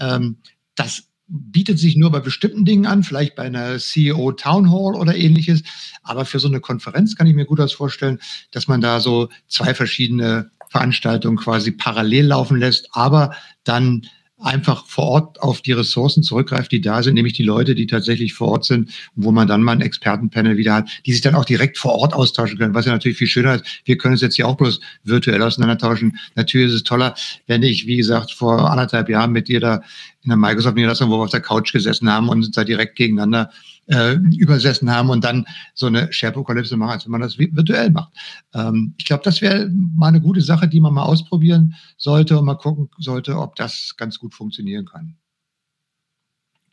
ähm, 0.00 0.38
das 0.74 1.04
bietet 1.28 1.78
sich 1.78 1.96
nur 1.96 2.10
bei 2.10 2.20
bestimmten 2.20 2.64
Dingen 2.64 2.86
an, 2.86 3.02
vielleicht 3.02 3.34
bei 3.34 3.44
einer 3.44 3.78
CEO 3.78 4.32
Town 4.32 4.70
Hall 4.70 4.94
oder 4.94 5.16
ähnliches. 5.16 5.62
Aber 6.02 6.24
für 6.24 6.38
so 6.38 6.48
eine 6.48 6.60
Konferenz 6.60 7.16
kann 7.16 7.26
ich 7.26 7.34
mir 7.34 7.46
gut 7.46 7.58
das 7.58 7.72
vorstellen, 7.72 8.18
dass 8.52 8.68
man 8.68 8.80
da 8.80 9.00
so 9.00 9.28
zwei 9.48 9.74
verschiedene 9.74 10.50
Veranstaltungen 10.68 11.36
quasi 11.36 11.72
parallel 11.72 12.26
laufen 12.26 12.58
lässt, 12.58 12.88
aber 12.92 13.34
dann 13.64 14.06
einfach 14.38 14.86
vor 14.86 15.04
Ort 15.04 15.42
auf 15.42 15.62
die 15.62 15.72
Ressourcen 15.72 16.22
zurückgreift, 16.22 16.70
die 16.70 16.80
da 16.80 17.02
sind, 17.02 17.14
nämlich 17.14 17.32
die 17.32 17.42
Leute, 17.42 17.74
die 17.74 17.86
tatsächlich 17.86 18.34
vor 18.34 18.48
Ort 18.48 18.64
sind, 18.66 18.90
wo 19.14 19.32
man 19.32 19.48
dann 19.48 19.62
mal 19.62 19.72
ein 19.72 19.80
Expertenpanel 19.80 20.56
wieder 20.56 20.74
hat, 20.74 20.88
die 21.06 21.12
sich 21.12 21.22
dann 21.22 21.34
auch 21.34 21.44
direkt 21.44 21.78
vor 21.78 21.94
Ort 21.94 22.12
austauschen 22.12 22.58
können, 22.58 22.74
was 22.74 22.86
ja 22.86 22.92
natürlich 22.92 23.18
viel 23.18 23.26
schöner 23.26 23.54
ist. 23.56 23.64
Wir 23.84 23.96
können 23.96 24.14
es 24.14 24.20
jetzt 24.20 24.36
hier 24.36 24.46
auch 24.46 24.56
bloß 24.56 24.80
virtuell 25.04 25.42
auseinandertauschen. 25.42 26.18
Natürlich 26.34 26.68
ist 26.68 26.74
es 26.74 26.84
toller, 26.84 27.14
wenn 27.46 27.62
ich, 27.62 27.86
wie 27.86 27.96
gesagt, 27.96 28.32
vor 28.32 28.70
anderthalb 28.70 29.08
Jahren 29.08 29.32
mit 29.32 29.48
dir 29.48 29.60
da 29.60 29.82
in 30.22 30.28
der 30.28 30.36
Microsoft-Niederlassung, 30.36 31.10
wo 31.10 31.18
wir 31.18 31.24
auf 31.24 31.30
der 31.30 31.40
Couch 31.40 31.72
gesessen 31.72 32.10
haben 32.10 32.28
und 32.28 32.56
da 32.56 32.64
direkt 32.64 32.96
gegeneinander 32.96 33.50
äh, 33.88 34.14
übersessen 34.36 34.90
haben 34.90 35.10
und 35.10 35.24
dann 35.24 35.46
so 35.74 35.86
eine 35.86 36.12
Sharepokalypse 36.12 36.76
machen, 36.76 36.92
als 36.92 37.04
wenn 37.04 37.12
man 37.12 37.20
das 37.20 37.38
virtuell 37.38 37.90
macht. 37.90 38.12
Ähm, 38.54 38.94
ich 38.98 39.04
glaube, 39.04 39.22
das 39.24 39.40
wäre 39.40 39.70
mal 39.94 40.08
eine 40.08 40.20
gute 40.20 40.40
Sache, 40.40 40.68
die 40.68 40.80
man 40.80 40.94
mal 40.94 41.04
ausprobieren 41.04 41.74
sollte 41.96 42.38
und 42.38 42.44
mal 42.44 42.56
gucken 42.56 42.88
sollte, 42.98 43.36
ob 43.38 43.56
das 43.56 43.94
ganz 43.96 44.18
gut 44.18 44.34
funktionieren 44.34 44.86
kann. 44.86 45.16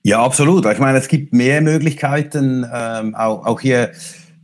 Ja, 0.06 0.21
absolut. 0.21 0.65
Ich 0.65 0.80
meine, 0.80 0.97
es 0.97 1.08
gibt 1.08 1.34
mehr 1.34 1.62
Möglichkeiten, 1.62 2.65
ähm, 2.73 3.15
auch, 3.15 3.45
auch 3.45 3.62
hier 3.62 3.91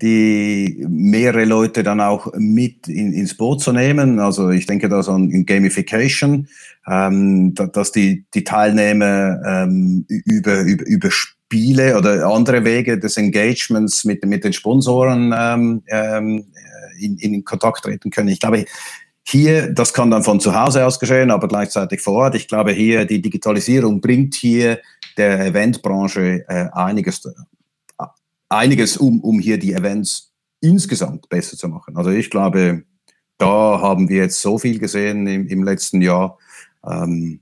die 0.01 0.85
mehrere 0.87 1.43
Leute 1.43 1.83
dann 1.83 1.99
auch 1.99 2.31
mit 2.37 2.87
in, 2.87 3.11
ins 3.11 3.35
Boot 3.35 3.61
zu 3.61 3.73
nehmen. 3.73 4.19
Also 4.19 4.49
ich 4.49 4.65
denke 4.65 4.87
da 4.87 5.03
so 5.03 5.11
an 5.11 5.45
Gamification, 5.45 6.47
ähm, 6.87 7.53
dass 7.53 7.91
die, 7.91 8.25
die 8.33 8.45
Teilnehmer 8.45 9.41
ähm, 9.45 10.05
über, 10.07 10.61
über, 10.61 10.85
über 10.85 11.09
Spiele 11.49 11.97
oder 11.97 12.27
andere 12.27 12.63
Wege 12.63 12.99
des 12.99 13.17
Engagements 13.17 14.05
mit, 14.05 14.23
mit 14.23 14.43
den 14.43 14.53
Sponsoren 14.53 15.33
ähm, 15.35 15.81
ähm, 15.87 16.45
in, 16.99 17.17
in 17.17 17.43
Kontakt 17.43 17.83
treten 17.83 18.11
können. 18.11 18.29
Ich 18.29 18.39
glaube, 18.39 18.65
hier, 19.23 19.71
das 19.71 19.91
kann 19.93 20.11
dann 20.11 20.23
von 20.23 20.39
zu 20.39 20.53
Hause 20.53 20.85
aus 20.85 20.99
geschehen, 20.99 21.31
aber 21.31 21.47
gleichzeitig 21.47 22.01
vor 22.01 22.13
Ort. 22.13 22.35
Ich 22.35 22.47
glaube, 22.47 22.71
hier 22.71 23.05
die 23.05 23.19
Digitalisierung 23.19 23.99
bringt 23.99 24.35
hier 24.35 24.79
der 25.17 25.47
Eventbranche 25.47 26.45
äh, 26.47 26.67
einiges 26.71 27.27
einiges, 28.47 28.97
um, 28.97 29.21
um 29.21 29.39
hier 29.39 29.57
die 29.57 29.73
Events 29.73 30.31
insgesamt 30.61 31.29
besser 31.29 31.57
zu 31.57 31.67
machen. 31.67 31.97
Also 31.97 32.11
ich 32.11 32.29
glaube, 32.29 32.83
da 33.37 33.79
haben 33.81 34.09
wir 34.09 34.17
jetzt 34.17 34.41
so 34.41 34.59
viel 34.59 34.77
gesehen 34.77 35.25
im, 35.25 35.47
im 35.47 35.63
letzten 35.63 36.01
Jahr. 36.01 36.37
Ähm, 36.85 37.39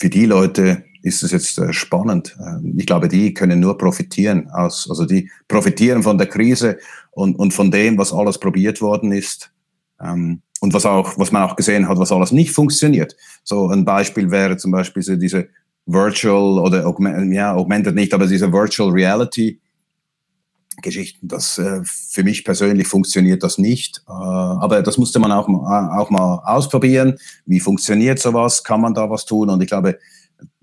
für 0.00 0.10
die 0.10 0.26
Leute 0.26 0.84
ist 1.04 1.22
es 1.22 1.32
jetzt 1.32 1.58
äh, 1.58 1.72
spannend. 1.72 2.36
Ähm, 2.40 2.74
ich 2.78 2.86
glaube, 2.86 3.08
die 3.08 3.34
können 3.34 3.60
nur 3.60 3.76
profitieren 3.76 4.48
aus, 4.50 4.88
also 4.88 5.04
die 5.04 5.30
profitieren 5.46 6.02
von 6.02 6.16
der 6.16 6.26
Krise 6.26 6.78
und, 7.12 7.38
und 7.38 7.52
von 7.52 7.70
dem, 7.70 7.98
was 7.98 8.12
alles 8.12 8.38
probiert 8.38 8.80
worden 8.80 9.12
ist. 9.12 9.52
Ähm, 10.00 10.40
und 10.60 10.72
was 10.72 10.86
auch, 10.86 11.18
was 11.18 11.30
man 11.30 11.42
auch 11.42 11.56
gesehen 11.56 11.88
hat, 11.88 11.98
was 11.98 12.10
alles 12.10 12.32
nicht 12.32 12.52
funktioniert. 12.52 13.14
So 13.42 13.68
ein 13.68 13.84
Beispiel 13.84 14.30
wäre 14.30 14.56
zum 14.56 14.70
Beispiel 14.70 15.02
so 15.02 15.14
diese 15.14 15.48
Virtual 15.84 16.58
oder 16.58 16.82
ja, 17.30 17.54
Augmented 17.54 17.94
nicht, 17.94 18.14
aber 18.14 18.26
diese 18.26 18.50
Virtual 18.50 18.90
Reality 18.90 19.60
Geschichten. 20.82 21.28
Das 21.28 21.58
äh, 21.58 21.82
für 21.84 22.24
mich 22.24 22.44
persönlich 22.44 22.88
funktioniert 22.88 23.42
das 23.42 23.58
nicht. 23.58 24.02
Äh, 24.08 24.12
aber 24.12 24.82
das 24.82 24.96
musste 24.96 25.18
man 25.18 25.32
auch, 25.32 25.48
auch 25.48 26.10
mal 26.10 26.42
ausprobieren. 26.46 27.18
Wie 27.44 27.60
funktioniert 27.60 28.18
sowas? 28.18 28.64
Kann 28.64 28.80
man 28.80 28.94
da 28.94 29.08
was 29.10 29.26
tun? 29.26 29.50
Und 29.50 29.62
ich 29.62 29.68
glaube, 29.68 29.98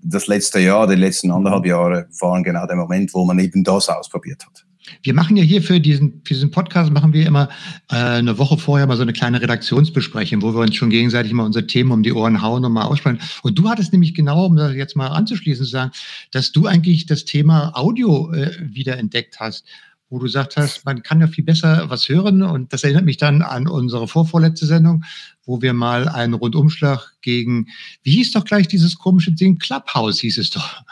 das 0.02 0.26
letzte 0.26 0.60
Jahr, 0.60 0.86
die 0.86 0.96
letzten 0.96 1.30
anderthalb 1.30 1.66
Jahre 1.66 2.08
waren 2.20 2.42
genau 2.42 2.66
der 2.66 2.76
Moment, 2.76 3.14
wo 3.14 3.24
man 3.24 3.38
eben 3.38 3.64
das 3.64 3.88
ausprobiert 3.88 4.44
hat. 4.44 4.64
Wir 5.02 5.14
machen 5.14 5.36
ja 5.36 5.42
hier 5.42 5.62
für 5.62 5.80
diesen, 5.80 6.22
für 6.24 6.34
diesen 6.34 6.50
Podcast 6.50 6.92
machen 6.92 7.12
wir 7.12 7.26
immer 7.26 7.48
äh, 7.90 7.94
eine 7.94 8.36
Woche 8.38 8.58
vorher 8.58 8.86
mal 8.86 8.96
so 8.96 9.02
eine 9.02 9.12
kleine 9.12 9.40
Redaktionsbesprechung, 9.40 10.42
wo 10.42 10.54
wir 10.54 10.60
uns 10.60 10.74
schon 10.74 10.90
gegenseitig 10.90 11.32
mal 11.32 11.44
unsere 11.44 11.66
Themen 11.66 11.92
um 11.92 12.02
die 12.02 12.12
Ohren 12.12 12.42
hauen 12.42 12.64
und 12.64 12.72
mal 12.72 12.84
aussprechen. 12.84 13.20
Und 13.42 13.58
du 13.58 13.68
hattest 13.68 13.92
nämlich 13.92 14.14
genau, 14.14 14.46
um 14.46 14.56
das 14.56 14.74
jetzt 14.74 14.96
mal 14.96 15.08
anzuschließen, 15.08 15.64
zu 15.64 15.70
sagen, 15.70 15.92
dass 16.32 16.52
du 16.52 16.66
eigentlich 16.66 17.06
das 17.06 17.24
Thema 17.24 17.72
Audio 17.76 18.32
äh, 18.32 18.50
wieder 18.60 18.98
entdeckt 18.98 19.38
hast 19.38 19.64
wo 20.12 20.18
du 20.18 20.24
gesagt 20.24 20.58
hast, 20.58 20.84
man 20.84 21.02
kann 21.02 21.20
ja 21.20 21.26
viel 21.26 21.42
besser 21.42 21.88
was 21.88 22.06
hören. 22.06 22.42
Und 22.42 22.74
das 22.74 22.84
erinnert 22.84 23.06
mich 23.06 23.16
dann 23.16 23.40
an 23.40 23.66
unsere 23.66 24.06
vorvorletzte 24.06 24.66
Sendung, 24.66 25.04
wo 25.46 25.62
wir 25.62 25.72
mal 25.72 26.06
einen 26.06 26.34
Rundumschlag 26.34 27.14
gegen, 27.22 27.68
wie 28.02 28.12
hieß 28.12 28.32
doch 28.32 28.44
gleich 28.44 28.68
dieses 28.68 28.98
komische 28.98 29.32
Ding? 29.32 29.58
Clubhouse 29.58 30.20
hieß 30.20 30.36
es 30.36 30.50
doch. 30.50 30.82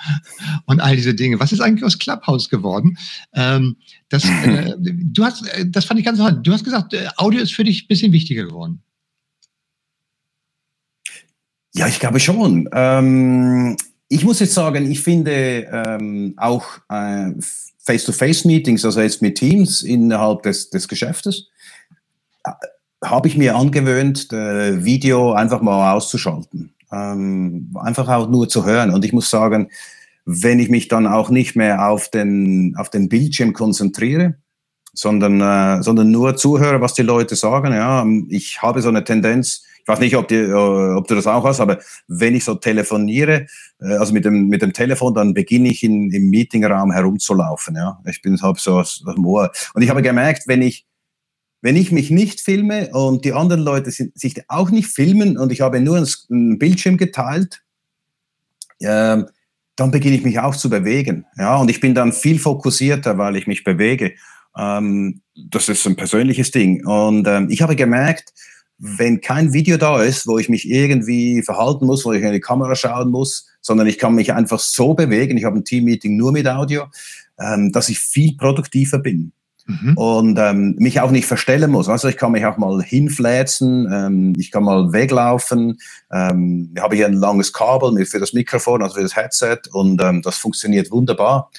Und 0.64 0.80
all 0.80 0.96
diese 0.96 1.14
Dinge. 1.14 1.38
Was 1.38 1.52
ist 1.52 1.60
eigentlich 1.60 1.84
aus 1.84 1.98
Clubhouse 1.98 2.48
geworden? 2.48 2.96
Ähm, 3.34 3.76
das, 4.08 4.24
äh, 4.24 4.74
du 4.80 5.22
hast, 5.22 5.46
äh, 5.48 5.66
das 5.68 5.84
fand 5.84 6.00
ich 6.00 6.06
ganz 6.06 6.18
toll. 6.18 6.40
Du 6.42 6.50
hast 6.50 6.64
gesagt, 6.64 6.94
äh, 6.94 7.08
Audio 7.18 7.42
ist 7.42 7.52
für 7.52 7.64
dich 7.64 7.84
ein 7.84 7.88
bisschen 7.88 8.12
wichtiger 8.12 8.46
geworden. 8.46 8.82
Ja, 11.74 11.86
ich 11.88 12.00
glaube 12.00 12.20
schon. 12.20 12.70
Ähm, 12.72 13.76
ich 14.08 14.24
muss 14.24 14.40
jetzt 14.40 14.54
sagen, 14.54 14.90
ich 14.90 15.02
finde 15.02 15.68
ähm, 15.70 16.34
auch 16.38 16.66
äh, 16.88 17.32
Face-to-Face-Meetings, 17.84 18.84
also 18.84 19.00
jetzt 19.00 19.22
mit 19.22 19.38
Teams 19.38 19.82
innerhalb 19.82 20.42
des, 20.42 20.70
des 20.70 20.88
Geschäftes, 20.88 21.48
äh, 22.44 22.50
habe 23.02 23.28
ich 23.28 23.36
mir 23.36 23.56
angewöhnt, 23.56 24.30
Video 24.30 25.32
einfach 25.32 25.62
mal 25.62 25.94
auszuschalten. 25.94 26.74
Ähm, 26.92 27.74
einfach 27.80 28.08
auch 28.08 28.28
nur 28.28 28.48
zu 28.48 28.66
hören. 28.66 28.90
Und 28.90 29.04
ich 29.04 29.14
muss 29.14 29.30
sagen, 29.30 29.70
wenn 30.26 30.58
ich 30.58 30.68
mich 30.68 30.88
dann 30.88 31.06
auch 31.06 31.30
nicht 31.30 31.56
mehr 31.56 31.88
auf 31.88 32.10
den, 32.10 32.74
auf 32.76 32.90
den 32.90 33.08
Bildschirm 33.08 33.52
konzentriere, 33.52 34.34
sondern, 34.92 35.40
äh, 35.40 35.82
sondern 35.82 36.10
nur 36.10 36.36
zuhöre, 36.36 36.80
was 36.80 36.94
die 36.94 37.02
Leute 37.02 37.36
sagen, 37.36 37.72
ja, 37.72 38.06
ich 38.28 38.60
habe 38.60 38.82
so 38.82 38.88
eine 38.88 39.04
Tendenz, 39.04 39.64
ich 39.90 39.92
weiß 39.92 40.00
nicht, 40.04 40.16
ob, 40.16 40.28
die, 40.28 40.36
äh, 40.36 40.94
ob 40.94 41.08
du 41.08 41.16
das 41.16 41.26
auch 41.26 41.42
hast, 41.44 41.58
aber 41.58 41.80
wenn 42.06 42.36
ich 42.36 42.44
so 42.44 42.54
telefoniere, 42.54 43.46
äh, 43.80 43.96
also 43.96 44.12
mit 44.12 44.24
dem, 44.24 44.46
mit 44.46 44.62
dem 44.62 44.72
Telefon, 44.72 45.14
dann 45.14 45.34
beginne 45.34 45.68
ich 45.68 45.82
in, 45.82 46.12
im 46.12 46.30
Meetingraum 46.30 46.92
herumzulaufen. 46.92 47.74
Ja? 47.74 48.00
Ich 48.06 48.22
bin 48.22 48.40
halb 48.40 48.60
so 48.60 48.78
aus, 48.78 49.02
dem 49.04 49.26
Ohr. 49.26 49.50
Und 49.74 49.82
ich 49.82 49.90
habe 49.90 50.00
gemerkt, 50.00 50.44
wenn 50.46 50.62
ich, 50.62 50.86
wenn 51.60 51.74
ich 51.74 51.90
mich 51.90 52.10
nicht 52.10 52.40
filme 52.40 52.90
und 52.92 53.24
die 53.24 53.32
anderen 53.32 53.62
Leute 53.62 53.90
sind, 53.90 54.16
sich 54.16 54.40
auch 54.48 54.70
nicht 54.70 54.86
filmen 54.86 55.36
und 55.36 55.50
ich 55.50 55.60
habe 55.60 55.80
nur 55.80 55.96
einen 55.96 56.58
Bildschirm 56.60 56.96
geteilt, 56.96 57.60
äh, 58.78 59.24
dann 59.74 59.90
beginne 59.90 60.14
ich 60.14 60.24
mich 60.24 60.38
auch 60.38 60.54
zu 60.54 60.70
bewegen. 60.70 61.26
Ja? 61.36 61.56
Und 61.56 61.68
ich 61.68 61.80
bin 61.80 61.96
dann 61.96 62.12
viel 62.12 62.38
fokussierter, 62.38 63.18
weil 63.18 63.34
ich 63.34 63.48
mich 63.48 63.64
bewege. 63.64 64.12
Ähm, 64.56 65.22
das 65.34 65.68
ist 65.68 65.84
ein 65.84 65.96
persönliches 65.96 66.52
Ding. 66.52 66.86
Und 66.86 67.26
ähm, 67.26 67.48
ich 67.50 67.60
habe 67.60 67.74
gemerkt, 67.74 68.32
wenn 68.80 69.20
kein 69.20 69.52
Video 69.52 69.76
da 69.76 70.02
ist, 70.02 70.26
wo 70.26 70.38
ich 70.38 70.48
mich 70.48 70.68
irgendwie 70.68 71.42
verhalten 71.42 71.86
muss, 71.86 72.04
wo 72.04 72.12
ich 72.12 72.22
in 72.22 72.32
die 72.32 72.40
Kamera 72.40 72.74
schauen 72.74 73.10
muss, 73.10 73.46
sondern 73.60 73.86
ich 73.86 73.98
kann 73.98 74.14
mich 74.14 74.32
einfach 74.32 74.58
so 74.58 74.94
bewegen, 74.94 75.36
ich 75.36 75.44
habe 75.44 75.58
ein 75.58 75.64
Teammeeting 75.64 76.16
nur 76.16 76.32
mit 76.32 76.48
Audio, 76.48 76.84
ähm, 77.38 77.72
dass 77.72 77.90
ich 77.90 77.98
viel 77.98 78.36
produktiver 78.36 78.98
bin. 78.98 79.32
Mhm. 79.66 79.96
Und 79.96 80.38
ähm, 80.38 80.74
mich 80.78 81.00
auch 81.00 81.10
nicht 81.10 81.26
verstellen 81.26 81.70
muss. 81.70 81.88
Also 81.88 82.08
ich 82.08 82.16
kann 82.16 82.32
mich 82.32 82.44
auch 82.46 82.56
mal 82.56 82.82
hinfläzen, 82.82 83.86
ähm, 83.92 84.32
ich 84.38 84.50
kann 84.50 84.64
mal 84.64 84.92
weglaufen. 84.92 85.78
Ähm, 86.10 86.72
ich 86.74 86.82
habe 86.82 86.96
hier 86.96 87.06
ein 87.06 87.12
langes 87.12 87.52
Kabel 87.52 88.04
für 88.06 88.18
das 88.18 88.32
Mikrofon, 88.32 88.82
also 88.82 88.94
für 88.94 89.02
das 89.02 89.14
Headset 89.14 89.58
und 89.72 90.02
ähm, 90.02 90.22
das 90.22 90.38
funktioniert 90.38 90.90
wunderbar. 90.90 91.50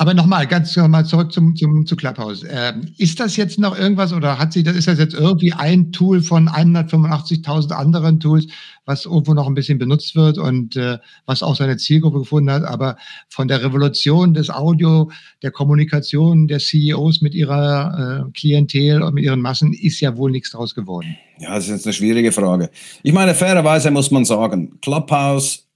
Aber 0.00 0.14
nochmal, 0.14 0.46
ganz 0.46 0.74
nochmal 0.76 1.04
zurück 1.04 1.30
zum, 1.30 1.54
zum, 1.54 1.84
zu 1.84 1.94
Clubhouse. 1.94 2.42
Ähm, 2.48 2.88
ist 2.96 3.20
das 3.20 3.36
jetzt 3.36 3.58
noch 3.58 3.78
irgendwas 3.78 4.14
oder 4.14 4.38
hat 4.38 4.54
sie, 4.54 4.62
ist 4.62 4.88
das 4.88 4.98
jetzt 4.98 5.12
irgendwie 5.12 5.52
ein 5.52 5.92
Tool 5.92 6.22
von 6.22 6.48
185.000 6.48 7.72
anderen 7.72 8.18
Tools, 8.18 8.46
was 8.86 9.04
irgendwo 9.04 9.34
noch 9.34 9.46
ein 9.46 9.52
bisschen 9.52 9.78
benutzt 9.78 10.16
wird 10.16 10.38
und 10.38 10.74
äh, 10.74 10.96
was 11.26 11.42
auch 11.42 11.54
seine 11.54 11.76
Zielgruppe 11.76 12.20
gefunden 12.20 12.50
hat? 12.50 12.64
Aber 12.64 12.96
von 13.28 13.46
der 13.46 13.62
Revolution 13.62 14.32
des 14.32 14.48
Audio, 14.48 15.10
der 15.42 15.50
Kommunikation 15.50 16.48
der 16.48 16.60
CEOs 16.60 17.20
mit 17.20 17.34
ihrer 17.34 18.24
äh, 18.26 18.32
Klientel 18.32 19.02
und 19.02 19.12
mit 19.12 19.24
ihren 19.24 19.42
Massen 19.42 19.74
ist 19.74 20.00
ja 20.00 20.16
wohl 20.16 20.30
nichts 20.30 20.52
draus 20.52 20.74
geworden. 20.74 21.14
Ja, 21.40 21.56
das 21.56 21.64
ist 21.64 21.70
jetzt 21.72 21.86
eine 21.86 21.92
schwierige 21.92 22.32
Frage. 22.32 22.70
Ich 23.02 23.12
meine, 23.12 23.34
fairerweise 23.34 23.90
muss 23.90 24.10
man 24.10 24.24
sagen, 24.24 24.80
Clubhouse 24.80 25.68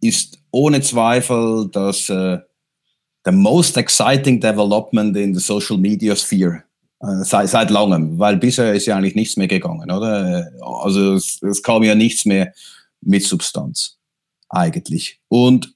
ist 0.00 0.38
ohne 0.52 0.82
Zweifel 0.82 1.68
das 1.72 2.08
äh, 2.10 2.38
the 3.24 3.32
most 3.32 3.76
exciting 3.76 4.40
development 4.40 5.16
in 5.16 5.34
the 5.34 5.40
social 5.40 5.78
media 5.78 6.14
sphere 6.14 6.64
äh, 7.00 7.24
seit, 7.24 7.48
seit 7.48 7.70
langem, 7.70 8.18
weil 8.18 8.36
bisher 8.36 8.74
ist 8.74 8.86
ja 8.86 8.96
eigentlich 8.96 9.14
nichts 9.14 9.36
mehr 9.36 9.48
gegangen, 9.48 9.90
oder? 9.90 10.50
Also 10.62 11.14
es, 11.14 11.42
es 11.42 11.62
kam 11.62 11.82
ja 11.82 11.94
nichts 11.94 12.24
mehr 12.24 12.52
mit 13.00 13.24
Substanz 13.24 13.98
eigentlich. 14.48 15.20
Und 15.28 15.74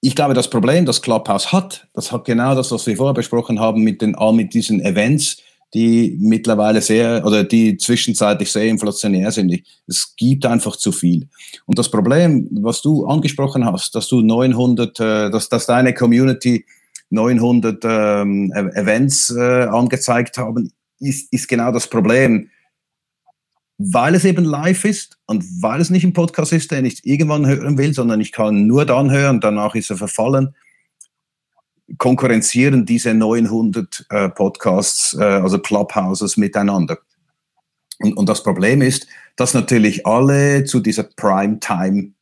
ich 0.00 0.14
glaube, 0.14 0.34
das 0.34 0.48
Problem, 0.48 0.86
das 0.86 1.02
Clubhouse 1.02 1.52
hat, 1.52 1.88
das 1.94 2.12
hat 2.12 2.24
genau 2.24 2.54
das, 2.54 2.70
was 2.70 2.86
wir 2.86 2.96
vorher 2.96 3.14
besprochen 3.14 3.58
haben 3.58 3.82
mit, 3.82 4.02
den, 4.02 4.16
mit 4.34 4.54
diesen 4.54 4.80
Events, 4.80 5.38
die 5.74 6.16
mittlerweile 6.20 6.80
sehr 6.80 7.24
oder 7.26 7.44
die 7.44 7.76
zwischenzeitlich 7.76 8.50
sehr 8.50 8.64
inflationär 8.64 9.30
sind. 9.32 9.62
Es 9.86 10.14
gibt 10.16 10.46
einfach 10.46 10.76
zu 10.76 10.92
viel. 10.92 11.28
Und 11.66 11.78
das 11.78 11.90
Problem, 11.90 12.48
was 12.62 12.82
du 12.82 13.06
angesprochen 13.06 13.64
hast, 13.64 13.94
dass 13.94 14.08
du 14.08 14.20
900, 14.20 15.00
äh, 15.00 15.30
dass, 15.30 15.48
dass 15.48 15.66
deine 15.66 15.92
Community 15.92 16.64
900 17.10 17.84
ähm, 17.84 18.52
e-, 18.54 18.80
Events 18.80 19.30
äh, 19.30 19.64
angezeigt 19.64 20.38
haben, 20.38 20.72
ist, 21.00 21.32
ist 21.32 21.48
genau 21.48 21.72
das 21.72 21.88
Problem. 21.88 22.48
Weil 23.78 24.14
es 24.14 24.24
eben 24.24 24.44
live 24.44 24.86
ist 24.86 25.18
und 25.26 25.44
weil 25.60 25.80
es 25.82 25.90
nicht 25.90 26.04
ein 26.04 26.14
Podcast 26.14 26.52
ist, 26.52 26.70
den 26.70 26.86
ich 26.86 27.04
irgendwann 27.04 27.46
hören 27.46 27.76
will, 27.76 27.92
sondern 27.92 28.20
ich 28.20 28.32
kann 28.32 28.66
nur 28.66 28.86
dann 28.86 29.10
hören, 29.10 29.40
danach 29.40 29.74
ist 29.74 29.90
er 29.90 29.98
verfallen 29.98 30.54
konkurrenzieren 31.98 32.84
diese 32.84 33.14
900 33.14 34.06
äh, 34.10 34.28
Podcasts, 34.28 35.14
äh, 35.18 35.22
also 35.22 35.58
Clubhouses 35.58 36.36
miteinander. 36.36 36.98
Und, 37.98 38.16
und 38.16 38.28
das 38.28 38.42
Problem 38.42 38.82
ist, 38.82 39.06
dass 39.36 39.54
natürlich 39.54 40.06
alle 40.06 40.64
zu 40.64 40.80
dieser 40.80 41.04
Primetime 41.04 42.12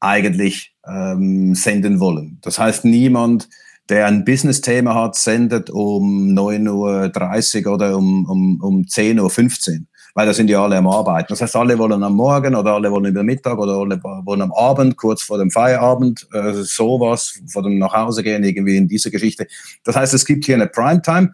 eigentlich 0.00 0.74
ähm, 0.86 1.54
senden 1.54 2.00
wollen. 2.00 2.38
Das 2.42 2.58
heißt, 2.58 2.84
niemand, 2.84 3.48
der 3.88 4.06
ein 4.06 4.24
Business-Thema 4.24 4.94
hat, 4.94 5.16
sendet 5.16 5.70
um 5.70 6.34
9.30 6.34 7.66
Uhr 7.66 7.74
oder 7.74 7.96
um, 7.96 8.26
um, 8.28 8.60
um 8.60 8.82
10.15 8.82 9.20
Uhr 9.20 9.86
weil 10.14 10.26
da 10.26 10.34
sind 10.34 10.50
ja 10.50 10.62
alle 10.62 10.76
am 10.76 10.86
Arbeiten. 10.86 11.28
Das 11.30 11.40
heißt, 11.40 11.56
alle 11.56 11.78
wollen 11.78 12.02
am 12.02 12.14
Morgen 12.14 12.54
oder 12.54 12.74
alle 12.74 12.90
wollen 12.90 13.06
über 13.06 13.22
Mittag 13.22 13.58
oder 13.58 13.72
alle 13.72 14.02
wollen 14.02 14.42
am 14.42 14.52
Abend, 14.52 14.96
kurz 14.96 15.22
vor 15.22 15.38
dem 15.38 15.50
Feierabend, 15.50 16.28
äh, 16.32 16.52
sowas, 16.52 17.40
vor 17.48 17.62
dem 17.62 17.78
Nachhausegehen, 17.78 18.44
irgendwie 18.44 18.76
in 18.76 18.88
dieser 18.88 19.10
Geschichte. 19.10 19.46
Das 19.84 19.96
heißt, 19.96 20.14
es 20.14 20.24
gibt 20.24 20.44
hier 20.44 20.56
eine 20.56 20.66
Primetime 20.66 21.32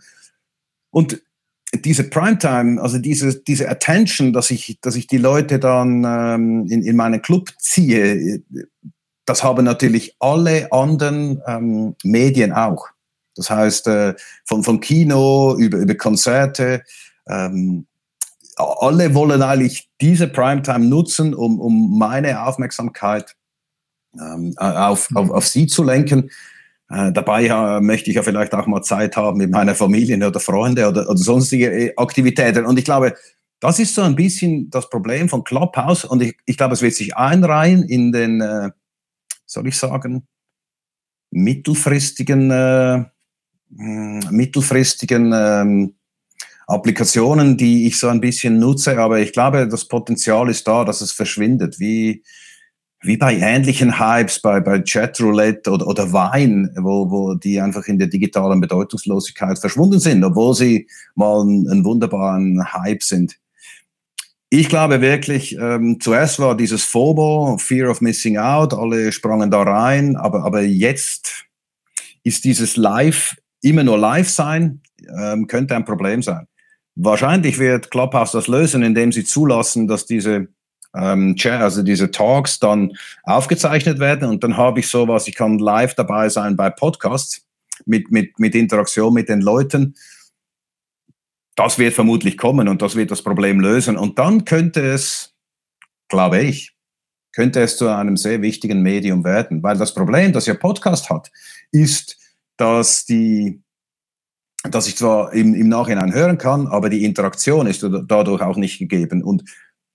und 0.91 1.21
diese 1.75 2.05
Primetime, 2.05 2.81
also 2.81 2.99
diese, 2.99 3.43
diese 3.43 3.69
Attention, 3.69 4.33
dass 4.33 4.51
ich, 4.51 4.79
dass 4.81 4.97
ich 4.97 5.07
die 5.07 5.19
Leute 5.19 5.59
dann 5.59 6.05
ähm, 6.05 6.67
in, 6.71 6.83
in 6.83 6.97
meinen 6.97 7.21
Club 7.21 7.51
ziehe, 7.59 8.43
das 9.27 9.45
haben 9.45 9.64
natürlich 9.64 10.17
alle 10.19 10.73
anderen 10.73 11.43
ähm, 11.47 11.95
Medien 12.03 12.53
auch. 12.53 12.88
Das 13.37 13.51
heißt, 13.51 13.87
äh, 13.88 14.14
von, 14.47 14.64
von 14.64 14.81
Kino 14.81 15.57
über, 15.59 15.79
über 15.79 15.95
Konzerte, 15.95 16.83
ähm, 17.29 17.87
alle 18.59 19.14
wollen 19.14 19.42
eigentlich 19.42 19.88
diese 20.01 20.29
Primetime 20.29 20.87
nutzen, 20.87 21.35
um, 21.35 21.61
um 21.61 21.99
meine 21.99 22.42
Aufmerksamkeit 22.42 23.37
ähm, 24.18 24.55
auf, 24.57 25.09
auf, 25.14 25.31
auf 25.31 25.47
sie 25.47 25.66
zu 25.66 25.85
lenken. 25.85 26.31
Äh, 26.90 27.12
dabei 27.12 27.47
äh, 27.47 27.81
möchte 27.81 28.11
ich 28.11 28.16
ja 28.16 28.23
vielleicht 28.23 28.55
auch 28.55 28.66
mal 28.66 28.83
Zeit 28.83 29.16
haben 29.16 29.38
mit 29.38 29.51
meiner 29.51 29.75
Familie 29.75 30.27
oder 30.27 30.40
Freunde 30.40 30.88
oder, 30.88 31.09
oder 31.09 31.18
sonstige 31.18 31.71
äh, 31.71 31.92
Aktivitäten. 31.97 32.64
Und 32.64 32.79
ich 32.79 32.85
glaube, 32.85 33.14
das 33.61 33.79
ist 33.79 33.94
so 33.94 34.03
ein 34.03 34.16
bisschen 34.16 34.71
das 34.71 34.88
Problem 34.88 35.29
von 35.29 35.44
Clubhouse. 35.44 36.05
Und 36.05 36.23
ich, 36.23 36.37
ich 36.47 36.57
glaube, 36.57 36.75
es 36.75 36.83
wird 36.83 36.94
sich 36.94 37.16
einreihen 37.16 37.83
in 37.83 38.12
den, 38.12 38.40
äh, 38.40 38.71
soll 39.44 39.66
ich 39.68 39.77
sagen, 39.77 40.27
mittelfristigen, 41.31 42.51
äh, 42.51 43.05
mittelfristigen 43.68 45.33
ähm, 45.35 45.98
Applikationen, 46.69 47.57
die 47.57 47.87
ich 47.87 47.99
so 47.99 48.09
ein 48.09 48.21
bisschen 48.21 48.59
nutze, 48.59 48.99
aber 48.99 49.21
ich 49.21 49.33
glaube, 49.33 49.67
das 49.67 49.87
Potenzial 49.87 50.51
ist 50.51 50.69
da, 50.69 50.85
dass 50.85 51.01
es 51.01 51.13
verschwindet, 51.13 51.81
wie, 51.81 52.23
wie 53.01 53.17
bei 53.17 53.37
ähnlichen 53.39 53.99
Hypes, 53.99 54.43
bei, 54.43 54.61
bei 54.61 54.83
Chatroulette 54.83 55.71
oder, 55.71 55.87
oder 55.87 56.13
Wein, 56.13 56.71
wo, 56.77 57.11
wo 57.11 57.35
die 57.35 57.59
einfach 57.59 57.87
in 57.87 57.99
der 57.99 58.09
digitalen 58.09 58.61
Bedeutungslosigkeit 58.61 59.59
verschwunden 59.59 59.99
sind, 59.99 60.23
obwohl 60.23 60.55
sie 60.55 60.87
mal 61.15 61.41
einen, 61.41 61.87
wunderbaren 61.87 62.63
Hype 62.71 63.03
sind. 63.03 63.37
Ich 64.51 64.69
glaube 64.69 65.01
wirklich, 65.01 65.57
ähm, 65.59 65.99
zuerst 66.01 66.39
war 66.39 66.55
dieses 66.55 66.85
FOMO, 66.85 67.57
Fear 67.59 67.91
of 67.91 68.03
Missing 68.03 68.37
Out, 68.37 68.75
alle 68.75 69.11
sprangen 69.13 69.51
da 69.51 69.63
rein, 69.63 70.17
aber, 70.17 70.45
aber 70.45 70.61
jetzt 70.61 71.47
ist 72.25 72.45
dieses 72.45 72.77
Live, 72.77 73.37
immer 73.63 73.85
nur 73.85 73.97
live 73.97 74.29
sein, 74.29 74.83
ähm, 75.19 75.47
könnte 75.47 75.75
ein 75.75 75.87
Problem 75.87 76.23
sein. 76.23 76.47
Wahrscheinlich 77.01 77.59
wird 77.59 77.93
Clubhouse 77.93 78.33
das 78.33 78.49
lösen, 78.49 78.83
indem 78.83 79.13
sie 79.13 79.25
zulassen, 79.25 79.87
dass 79.87 80.05
diese 80.05 80.49
ähm, 80.95 81.37
also 81.45 81.83
diese 81.83 82.11
Talks 82.11 82.59
dann 82.59 82.93
aufgezeichnet 83.23 84.01
werden 84.01 84.29
und 84.29 84.43
dann 84.43 84.57
habe 84.57 84.81
ich 84.81 84.89
sowas, 84.89 85.29
ich 85.29 85.35
kann 85.35 85.59
live 85.59 85.95
dabei 85.95 86.29
sein 86.29 86.57
bei 86.57 86.71
Podcasts 86.71 87.47
mit, 87.87 88.11
mit, 88.11 88.39
mit 88.39 88.55
Interaktion 88.55 89.15
mit 89.15 89.29
den 89.29 89.41
Leuten. 89.41 89.95
Das 91.55 91.79
wird 91.79 91.95
vermutlich 91.95 92.37
kommen 92.37 92.69
und 92.69 92.83
das 92.83 92.97
wird 92.97 93.11
das 93.11 93.23
Problem 93.23 93.61
lösen. 93.61 93.97
Und 93.97 94.19
dann 94.19 94.45
könnte 94.45 94.81
es, 94.81 95.35
glaube 96.09 96.41
ich, 96.41 96.75
könnte 97.33 97.61
es 97.61 97.77
zu 97.77 97.89
einem 97.89 98.17
sehr 98.17 98.43
wichtigen 98.43 98.83
Medium 98.83 99.25
werden. 99.25 99.63
Weil 99.63 99.77
das 99.77 99.95
Problem, 99.95 100.33
das 100.33 100.47
ja 100.47 100.55
Podcast 100.55 101.11
hat, 101.11 101.31
ist, 101.71 102.17
dass 102.57 103.05
die 103.05 103.63
dass 104.64 104.88
ich 104.88 104.97
zwar 104.97 105.33
im, 105.33 105.55
im 105.55 105.68
Nachhinein 105.68 106.12
hören 106.12 106.38
kann, 106.38 106.66
aber 106.66 106.90
die 106.90 107.05
Interaktion 107.05 107.66
ist 107.66 107.87
dadurch 108.07 108.42
auch 108.42 108.57
nicht 108.57 108.79
gegeben. 108.79 109.23
Und 109.23 109.44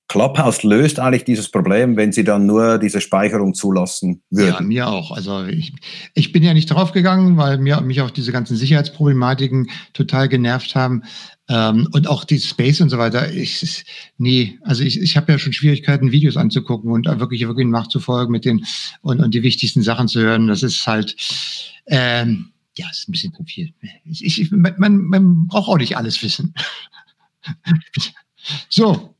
Clubhouse 0.08 0.64
löst 0.64 1.00
eigentlich 1.00 1.24
dieses 1.24 1.50
Problem, 1.50 1.98
wenn 1.98 2.12
sie 2.12 2.24
dann 2.24 2.46
nur 2.46 2.78
diese 2.78 3.02
Speicherung 3.02 3.54
zulassen 3.54 4.22
würden. 4.30 4.54
Ja, 4.54 4.62
mir 4.62 4.88
auch. 4.88 5.12
Also 5.12 5.44
ich, 5.46 5.74
ich 6.14 6.32
bin 6.32 6.44
ja 6.44 6.54
nicht 6.54 6.68
draufgegangen, 6.68 7.36
weil 7.38 7.58
mir, 7.58 7.82
mich 7.82 8.02
auch 8.02 8.12
diese 8.12 8.32
ganzen 8.32 8.56
Sicherheitsproblematiken 8.56 9.70
total 9.94 10.30
genervt 10.30 10.76
haben. 10.76 11.04
Ähm, 11.50 11.88
und 11.94 12.08
auch 12.08 12.26
die 12.26 12.40
Space 12.40 12.80
und 12.80 12.90
so 12.90 13.00
weiter. 13.00 13.34
Ich, 13.34 13.86
nee, 14.18 14.60
also 14.62 14.84
ich, 14.84 15.02
ich 15.02 15.18
habe 15.18 15.32
ja 15.32 15.40
schon 15.40 15.52
Schwierigkeiten, 15.52 16.12
Videos 16.12 16.38
anzugucken 16.38 16.92
und 16.92 17.06
wirklich, 17.20 17.48
wirklich 17.48 17.68
nachzufolgen 17.68 18.32
mit 18.32 18.46
den 18.46 18.66
und, 19.02 19.20
und 19.20 19.34
die 19.34 19.44
wichtigsten 19.44 19.82
Sachen 19.82 20.08
zu 20.08 20.22
hören. 20.22 20.48
Das 20.48 20.64
ist 20.64 20.86
halt, 20.86 21.16
ähm, 21.88 22.53
ja, 22.78 22.90
ist 22.90 23.08
ein 23.08 23.12
bisschen 23.12 23.34
zu 23.34 23.44
viel. 23.44 23.74
Ich, 24.06 24.40
ich, 24.40 24.52
man, 24.52 24.98
man 24.98 25.48
braucht 25.48 25.70
auch 25.70 25.78
nicht 25.78 25.98
alles 25.98 26.22
wissen. 26.24 26.54
so, 28.70 29.16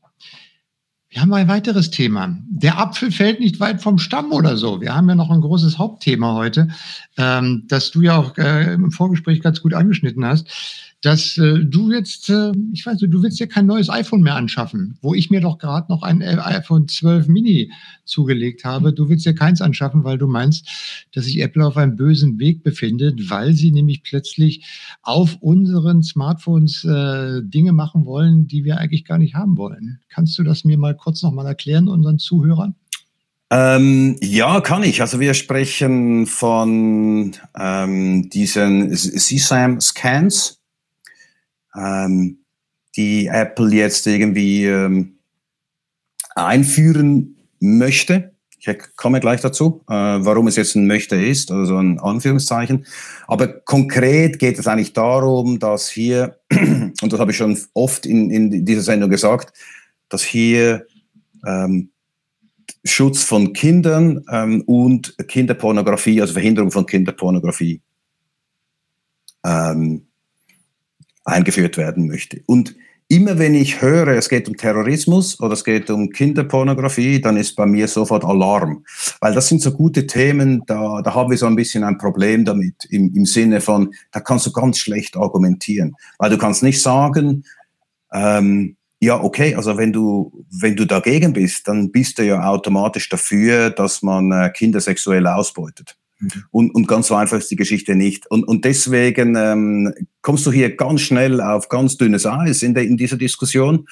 Wir 1.10 1.20
haben 1.20 1.32
ein 1.32 1.46
weiteres 1.46 1.90
Thema. 1.90 2.36
Der 2.48 2.78
Apfel 2.78 3.12
fällt 3.12 3.38
nicht 3.38 3.60
weit 3.60 3.80
vom 3.80 3.98
Stamm 3.98 4.32
oder 4.32 4.56
so. 4.56 4.80
Wir 4.80 4.94
haben 4.94 5.08
ja 5.08 5.14
noch 5.14 5.30
ein 5.30 5.40
großes 5.40 5.78
Hauptthema 5.78 6.34
heute, 6.34 6.68
ähm, 7.16 7.64
das 7.68 7.92
du 7.92 8.02
ja 8.02 8.16
auch 8.16 8.36
äh, 8.36 8.74
im 8.74 8.90
Vorgespräch 8.90 9.40
ganz 9.40 9.60
gut 9.60 9.74
angeschnitten 9.74 10.24
hast 10.24 10.50
dass 11.04 11.36
äh, 11.36 11.64
du 11.64 11.92
jetzt, 11.92 12.30
äh, 12.30 12.52
ich 12.72 12.86
weiß 12.86 13.00
nicht, 13.00 13.12
du 13.12 13.22
willst 13.22 13.38
ja 13.38 13.46
kein 13.46 13.66
neues 13.66 13.90
iPhone 13.90 14.22
mehr 14.22 14.36
anschaffen, 14.36 14.96
wo 15.02 15.12
ich 15.12 15.28
mir 15.28 15.42
doch 15.42 15.58
gerade 15.58 15.92
noch 15.92 16.02
ein 16.02 16.22
äh, 16.22 16.38
iPhone 16.40 16.88
12 16.88 17.28
Mini 17.28 17.70
zugelegt 18.06 18.64
habe. 18.64 18.94
Du 18.94 19.10
willst 19.10 19.26
ja 19.26 19.34
keins 19.34 19.60
anschaffen, 19.60 20.02
weil 20.04 20.16
du 20.16 20.26
meinst, 20.26 20.66
dass 21.12 21.26
sich 21.26 21.40
Apple 21.40 21.66
auf 21.66 21.76
einem 21.76 21.96
bösen 21.96 22.38
Weg 22.38 22.62
befindet, 22.62 23.28
weil 23.28 23.52
sie 23.52 23.70
nämlich 23.70 24.02
plötzlich 24.02 24.64
auf 25.02 25.36
unseren 25.40 26.02
Smartphones 26.02 26.84
äh, 26.84 27.42
Dinge 27.42 27.72
machen 27.72 28.06
wollen, 28.06 28.46
die 28.46 28.64
wir 28.64 28.78
eigentlich 28.78 29.04
gar 29.04 29.18
nicht 29.18 29.34
haben 29.34 29.58
wollen. 29.58 30.00
Kannst 30.08 30.38
du 30.38 30.42
das 30.42 30.64
mir 30.64 30.78
mal 30.78 30.96
kurz 30.96 31.22
nochmal 31.22 31.46
erklären, 31.46 31.86
unseren 31.86 32.18
Zuhörern? 32.18 32.76
Ähm, 33.50 34.16
ja, 34.22 34.62
kann 34.62 34.82
ich. 34.82 35.02
Also 35.02 35.20
wir 35.20 35.34
sprechen 35.34 36.26
von 36.26 37.36
ähm, 37.54 38.30
diesen 38.30 38.90
CSAM-Scans 38.90 40.63
ähm, 41.76 42.38
die 42.96 43.26
Apple 43.26 43.70
jetzt 43.74 44.06
irgendwie 44.06 44.66
ähm, 44.66 45.18
einführen 46.34 47.36
möchte. 47.60 48.32
Ich 48.58 48.68
komme 48.96 49.20
gleich 49.20 49.42
dazu, 49.42 49.82
äh, 49.88 49.92
warum 49.92 50.46
es 50.46 50.56
jetzt 50.56 50.74
ein 50.74 50.86
Möchte 50.86 51.16
ist, 51.16 51.50
also 51.50 51.76
ein 51.76 51.98
Anführungszeichen. 51.98 52.86
Aber 53.26 53.48
konkret 53.48 54.38
geht 54.38 54.58
es 54.58 54.66
eigentlich 54.66 54.94
darum, 54.94 55.58
dass 55.58 55.88
hier, 55.88 56.38
und 56.50 57.12
das 57.12 57.20
habe 57.20 57.32
ich 57.32 57.36
schon 57.36 57.58
oft 57.74 58.06
in, 58.06 58.30
in 58.30 58.64
dieser 58.64 58.80
Sendung 58.80 59.10
gesagt, 59.10 59.52
dass 60.08 60.22
hier 60.22 60.86
ähm, 61.46 61.90
Schutz 62.84 63.22
von 63.22 63.52
Kindern 63.52 64.24
ähm, 64.30 64.62
und 64.62 65.16
Kinderpornografie, 65.28 66.20
also 66.20 66.32
Verhinderung 66.32 66.70
von 66.70 66.86
Kinderpornografie 66.86 67.82
ähm, 69.44 70.06
eingeführt 71.24 71.76
werden 71.76 72.06
möchte. 72.06 72.42
Und 72.46 72.74
immer 73.08 73.38
wenn 73.38 73.54
ich 73.54 73.82
höre, 73.82 74.08
es 74.08 74.28
geht 74.28 74.48
um 74.48 74.56
Terrorismus 74.56 75.40
oder 75.40 75.52
es 75.52 75.64
geht 75.64 75.90
um 75.90 76.10
Kinderpornografie, 76.10 77.20
dann 77.20 77.36
ist 77.36 77.54
bei 77.56 77.66
mir 77.66 77.86
sofort 77.88 78.24
Alarm. 78.24 78.84
Weil 79.20 79.34
das 79.34 79.48
sind 79.48 79.60
so 79.60 79.72
gute 79.72 80.06
Themen, 80.06 80.62
da, 80.66 81.02
da 81.02 81.14
haben 81.14 81.30
wir 81.30 81.38
so 81.38 81.46
ein 81.46 81.56
bisschen 81.56 81.84
ein 81.84 81.98
Problem 81.98 82.44
damit, 82.44 82.86
im, 82.90 83.14
im 83.14 83.26
Sinne 83.26 83.60
von, 83.60 83.92
da 84.12 84.20
kannst 84.20 84.46
du 84.46 84.52
ganz 84.52 84.78
schlecht 84.78 85.16
argumentieren. 85.16 85.94
Weil 86.18 86.30
du 86.30 86.38
kannst 86.38 86.62
nicht 86.62 86.80
sagen, 86.80 87.44
ähm, 88.12 88.76
ja, 89.00 89.22
okay, 89.22 89.54
also 89.54 89.76
wenn 89.76 89.92
du, 89.92 90.44
wenn 90.50 90.76
du 90.76 90.86
dagegen 90.86 91.34
bist, 91.34 91.68
dann 91.68 91.92
bist 91.92 92.18
du 92.18 92.24
ja 92.24 92.48
automatisch 92.48 93.08
dafür, 93.10 93.68
dass 93.68 94.02
man 94.02 94.32
äh, 94.32 94.50
Kinder 94.50 94.80
sexuell 94.80 95.26
ausbeutet. 95.26 95.96
Mhm. 96.18 96.30
Und, 96.50 96.74
und 96.74 96.88
ganz 96.88 97.08
so 97.08 97.14
einfach 97.14 97.38
ist 97.38 97.50
die 97.50 97.56
Geschichte 97.56 97.94
nicht. 97.94 98.30
Und, 98.30 98.44
und 98.44 98.64
deswegen 98.64 99.36
ähm, 99.36 99.94
kommst 100.22 100.46
du 100.46 100.52
hier 100.52 100.76
ganz 100.76 101.02
schnell 101.02 101.40
auf 101.40 101.68
ganz 101.68 101.96
dünnes 101.96 102.26
Eis 102.26 102.62
in, 102.62 102.74
der, 102.74 102.84
in 102.84 102.96
dieser 102.96 103.16
Diskussion. 103.16 103.86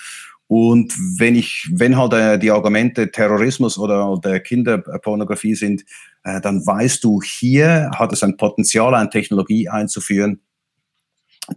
Und 0.46 0.92
wenn 1.18 1.34
ich, 1.34 1.70
wenn 1.72 1.96
halt 1.96 2.12
äh, 2.12 2.38
die 2.38 2.50
Argumente 2.50 3.10
Terrorismus 3.10 3.78
oder, 3.78 4.10
oder 4.10 4.38
Kinderpornografie 4.38 5.54
sind, 5.54 5.84
äh, 6.24 6.40
dann 6.40 6.66
weißt 6.66 7.02
du, 7.04 7.22
hier 7.22 7.90
hat 7.94 8.12
es 8.12 8.22
ein 8.22 8.36
Potenzial, 8.36 8.94
eine 8.94 9.08
Technologie 9.08 9.68
einzuführen, 9.68 10.40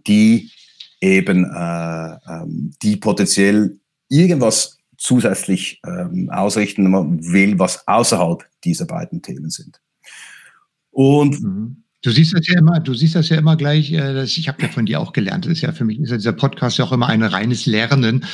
die 0.06 0.50
eben, 1.00 1.44
äh, 1.44 2.16
ähm, 2.26 2.72
die 2.82 2.96
potenziell 2.96 3.78
irgendwas 4.08 4.78
zusätzlich 4.96 5.80
ähm, 5.86 6.30
ausrichten 6.30 6.90
will, 7.32 7.58
was 7.58 7.86
außerhalb 7.86 8.44
dieser 8.64 8.86
beiden 8.86 9.20
Themen 9.20 9.50
sind. 9.50 9.80
Und 10.96 11.42
mhm. 11.42 11.84
Du 12.02 12.12
siehst 12.12 12.34
das 12.34 12.46
ja 12.46 12.56
immer, 12.56 12.78
du 12.78 12.94
siehst 12.94 13.16
das 13.16 13.30
ja 13.30 13.36
immer 13.36 13.56
gleich, 13.56 13.90
äh, 13.90 14.22
ich 14.22 14.46
habe 14.46 14.62
ja 14.62 14.68
von 14.68 14.86
dir 14.86 15.00
auch 15.00 15.12
gelernt, 15.12 15.44
das 15.44 15.54
ist 15.54 15.62
ja 15.62 15.72
für 15.72 15.84
mich, 15.84 15.98
ist 15.98 16.10
ja 16.10 16.16
dieser 16.16 16.34
Podcast 16.34 16.78
ja 16.78 16.84
auch 16.84 16.92
immer 16.92 17.08
ein 17.08 17.22
reines 17.24 17.66
Lernen. 17.66 18.24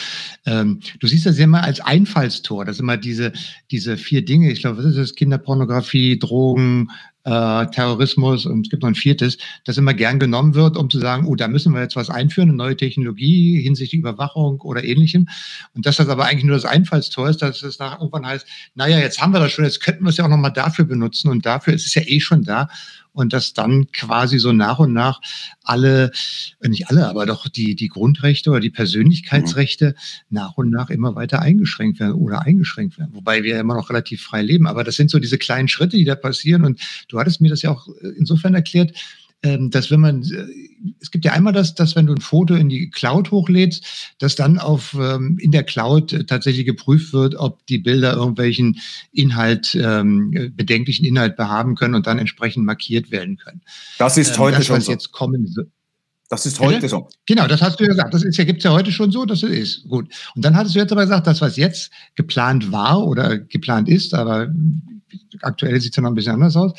Ähm, 0.44 0.80
du 1.00 1.06
siehst 1.06 1.24
das 1.24 1.38
ja 1.38 1.44
immer 1.44 1.64
als 1.64 1.80
Einfallstor, 1.80 2.66
das 2.66 2.76
sind 2.76 2.84
immer 2.84 2.98
diese, 2.98 3.32
diese 3.70 3.96
vier 3.96 4.26
Dinge, 4.26 4.52
ich 4.52 4.60
glaube, 4.60 4.76
was 4.76 4.84
ist 4.84 4.98
das? 4.98 5.14
Kinderpornografie, 5.14 6.18
Drogen, 6.18 6.90
äh, 7.24 7.66
Terrorismus 7.66 8.46
und 8.46 8.66
es 8.66 8.70
gibt 8.70 8.82
noch 8.82 8.88
ein 8.88 8.94
viertes, 8.94 9.38
das 9.64 9.78
immer 9.78 9.94
gern 9.94 10.18
genommen 10.18 10.54
wird, 10.54 10.76
um 10.76 10.90
zu 10.90 10.98
sagen, 10.98 11.26
oh, 11.26 11.36
da 11.36 11.48
müssen 11.48 11.72
wir 11.72 11.80
jetzt 11.80 11.96
was 11.96 12.10
einführen, 12.10 12.48
eine 12.48 12.56
neue 12.56 12.76
Technologie 12.76 13.60
hinsichtlich 13.62 14.00
Überwachung 14.00 14.60
oder 14.60 14.82
ähnlichem. 14.84 15.28
Und 15.74 15.86
dass 15.86 15.96
das 15.96 16.08
aber 16.08 16.24
eigentlich 16.26 16.44
nur 16.44 16.56
das 16.56 16.64
Einfallstor 16.64 17.28
ist, 17.28 17.42
dass 17.42 17.62
es 17.62 17.78
nach 17.78 18.00
irgendwann 18.00 18.26
heißt, 18.26 18.46
naja, 18.74 18.98
jetzt 18.98 19.20
haben 19.20 19.32
wir 19.32 19.40
das 19.40 19.52
schon, 19.52 19.64
jetzt 19.64 19.80
könnten 19.80 20.04
wir 20.04 20.10
es 20.10 20.16
ja 20.16 20.24
auch 20.24 20.30
nochmal 20.30 20.52
dafür 20.52 20.84
benutzen 20.84 21.28
und 21.30 21.46
dafür 21.46 21.74
ist 21.74 21.86
es 21.86 21.94
ja 21.94 22.02
eh 22.04 22.20
schon 22.20 22.42
da 22.42 22.68
und 23.12 23.32
dass 23.32 23.52
dann 23.52 23.90
quasi 23.92 24.38
so 24.38 24.52
nach 24.52 24.78
und 24.78 24.92
nach 24.92 25.20
alle, 25.64 26.10
äh, 26.60 26.68
nicht 26.68 26.88
alle, 26.88 27.08
aber 27.08 27.26
doch 27.26 27.48
die, 27.48 27.74
die 27.74 27.88
Grundrechte 27.88 28.50
oder 28.50 28.60
die 28.60 28.70
Persönlichkeitsrechte 28.70 29.88
mhm. 29.88 29.94
nach 30.30 30.56
und 30.56 30.70
nach 30.70 30.90
immer 30.90 31.14
weiter 31.14 31.40
eingeschränkt 31.40 32.00
werden 32.00 32.14
oder 32.14 32.42
eingeschränkt 32.42 32.98
werden. 32.98 33.14
Wobei 33.14 33.42
wir 33.42 33.60
immer 33.60 33.74
noch 33.74 33.90
relativ 33.90 34.22
frei 34.22 34.42
leben. 34.42 34.66
Aber 34.66 34.84
das 34.84 34.96
sind 34.96 35.10
so 35.10 35.18
diese 35.18 35.38
kleinen 35.38 35.68
Schritte, 35.68 35.96
die 35.96 36.04
da 36.04 36.14
passieren. 36.14 36.64
Und 36.64 36.80
du 37.08 37.18
hattest 37.18 37.40
mir 37.40 37.50
das 37.50 37.62
ja 37.62 37.70
auch 37.70 37.88
äh, 37.88 38.08
insofern 38.16 38.54
erklärt, 38.54 38.92
dass 39.42 39.90
wenn 39.90 40.00
man, 40.00 40.22
äh, 40.22 40.46
es 41.00 41.10
gibt 41.10 41.24
ja 41.24 41.32
einmal 41.32 41.52
das, 41.52 41.74
dass 41.74 41.96
wenn 41.96 42.06
du 42.06 42.14
ein 42.14 42.20
Foto 42.20 42.54
in 42.54 42.68
die 42.68 42.90
Cloud 42.90 43.30
hochlädst, 43.30 44.14
dass 44.18 44.36
dann 44.36 44.58
auf 44.58 44.96
ähm, 44.98 45.36
in 45.40 45.50
der 45.50 45.64
Cloud 45.64 46.12
äh, 46.12 46.24
tatsächlich 46.24 46.64
geprüft 46.64 47.12
wird, 47.12 47.34
ob 47.34 47.66
die 47.66 47.78
Bilder 47.78 48.14
irgendwelchen 48.14 48.78
Inhalt, 49.10 49.74
ähm, 49.74 50.52
bedenklichen 50.56 51.04
Inhalt 51.04 51.36
behaben 51.36 51.74
können 51.74 51.94
und 51.94 52.06
dann 52.06 52.18
entsprechend 52.18 52.64
markiert 52.64 53.10
werden 53.10 53.36
können. 53.36 53.62
Das 53.98 54.16
ist 54.16 54.38
heute 54.38 54.58
das, 54.58 54.66
schon 54.66 54.80
so. 54.80 54.92
jetzt 54.92 55.12
kommen 55.12 55.52
das 56.32 56.46
ist 56.46 56.60
heute 56.60 56.88
so. 56.88 57.10
Genau, 57.26 57.46
das 57.46 57.60
hast 57.60 57.78
du 57.78 57.84
ja 57.84 57.90
gesagt. 57.90 58.14
Das 58.14 58.22
ist 58.22 58.38
ja, 58.38 58.44
gibt's 58.44 58.64
ja 58.64 58.72
heute 58.72 58.90
schon 58.90 59.12
so, 59.12 59.26
dass 59.26 59.42
es 59.42 59.50
ist. 59.50 59.86
Gut. 59.86 60.08
Und 60.34 60.42
dann 60.42 60.56
hattest 60.56 60.74
du 60.74 60.78
jetzt 60.78 60.90
aber 60.90 61.02
gesagt, 61.02 61.26
das, 61.26 61.42
was 61.42 61.58
jetzt 61.58 61.90
geplant 62.14 62.72
war 62.72 63.06
oder 63.06 63.36
geplant 63.36 63.86
ist, 63.86 64.14
aber 64.14 64.50
aktuell 65.42 65.80
sieht 65.80 65.92
es 65.92 65.96
ja 65.96 66.02
noch 66.02 66.10
ein 66.10 66.14
bisschen 66.14 66.34
anders 66.34 66.56
aus, 66.56 66.72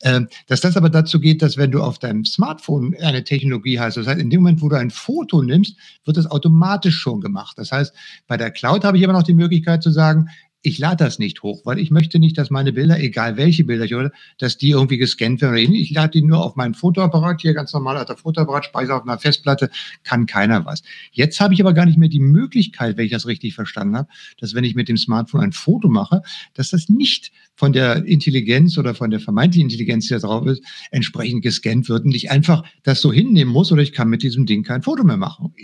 äh, 0.00 0.20
dass 0.46 0.60
das 0.60 0.76
aber 0.76 0.90
dazu 0.90 1.20
geht, 1.20 1.42
dass 1.42 1.56
wenn 1.56 1.70
du 1.70 1.82
auf 1.82 1.98
deinem 1.98 2.24
Smartphone 2.24 2.94
eine 3.00 3.24
Technologie 3.24 3.78
hast, 3.78 3.96
das 3.96 4.06
heißt, 4.06 4.20
in 4.20 4.30
dem 4.30 4.40
Moment, 4.40 4.62
wo 4.62 4.68
du 4.68 4.76
ein 4.76 4.90
Foto 4.90 5.42
nimmst, 5.42 5.76
wird 6.04 6.16
das 6.16 6.26
automatisch 6.26 6.96
schon 6.96 7.20
gemacht. 7.20 7.58
Das 7.58 7.72
heißt, 7.72 7.94
bei 8.26 8.36
der 8.36 8.50
Cloud 8.50 8.84
habe 8.84 8.98
ich 8.98 9.04
aber 9.04 9.12
noch 9.12 9.22
die 9.22 9.34
Möglichkeit 9.34 9.82
zu 9.82 9.90
sagen, 9.90 10.28
ich 10.62 10.78
lade 10.78 11.04
das 11.04 11.18
nicht 11.18 11.42
hoch, 11.42 11.62
weil 11.64 11.78
ich 11.78 11.90
möchte 11.90 12.18
nicht, 12.18 12.36
dass 12.36 12.50
meine 12.50 12.72
Bilder, 12.72 13.00
egal 13.00 13.36
welche 13.36 13.64
Bilder 13.64 13.86
ich 13.86 13.94
hole, 13.94 14.12
dass 14.38 14.58
die 14.58 14.70
irgendwie 14.70 14.98
gescannt 14.98 15.40
werden. 15.40 15.56
Ich 15.74 15.90
lade 15.90 16.10
die 16.10 16.22
nur 16.22 16.44
auf 16.44 16.54
meinen 16.56 16.74
Fotoapparat, 16.74 17.40
hier 17.40 17.54
ganz 17.54 17.72
normal 17.72 17.96
alter 17.96 18.16
Fotoapparat, 18.16 18.66
speise 18.66 18.94
auf 18.94 19.02
einer 19.02 19.18
Festplatte, 19.18 19.70
kann 20.04 20.26
keiner 20.26 20.66
was. 20.66 20.82
Jetzt 21.12 21.40
habe 21.40 21.54
ich 21.54 21.60
aber 21.60 21.72
gar 21.72 21.86
nicht 21.86 21.96
mehr 21.96 22.10
die 22.10 22.20
Möglichkeit, 22.20 22.98
wenn 22.98 23.06
ich 23.06 23.12
das 23.12 23.26
richtig 23.26 23.54
verstanden 23.54 23.96
habe, 23.96 24.08
dass 24.38 24.54
wenn 24.54 24.64
ich 24.64 24.74
mit 24.74 24.88
dem 24.88 24.98
Smartphone 24.98 25.40
ein 25.40 25.52
Foto 25.52 25.88
mache, 25.88 26.22
dass 26.54 26.70
das 26.70 26.88
nicht 26.88 27.32
von 27.54 27.72
der 27.72 28.04
Intelligenz 28.04 28.76
oder 28.76 28.94
von 28.94 29.10
der 29.10 29.20
vermeintlichen 29.20 29.70
Intelligenz, 29.70 30.08
die 30.08 30.14
da 30.14 30.20
drauf 30.20 30.46
ist, 30.46 30.62
entsprechend 30.90 31.42
gescannt 31.42 31.88
wird 31.88 32.04
und 32.04 32.14
ich 32.14 32.30
einfach 32.30 32.64
das 32.82 33.00
so 33.00 33.12
hinnehmen 33.12 33.52
muss 33.52 33.72
oder 33.72 33.82
ich 33.82 33.92
kann 33.92 34.08
mit 34.08 34.22
diesem 34.22 34.44
Ding 34.44 34.62
kein 34.62 34.82
Foto 34.82 35.04
mehr 35.04 35.16
machen. 35.16 35.54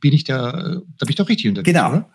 Bin 0.00 0.12
ich 0.14 0.24
da, 0.24 0.52
da 0.52 0.80
bin 1.00 1.10
ich 1.10 1.16
doch 1.16 1.28
richtig 1.28 1.48
unterwegs, 1.48 1.72
Genau. 1.74 1.90
Oder? 1.90 2.08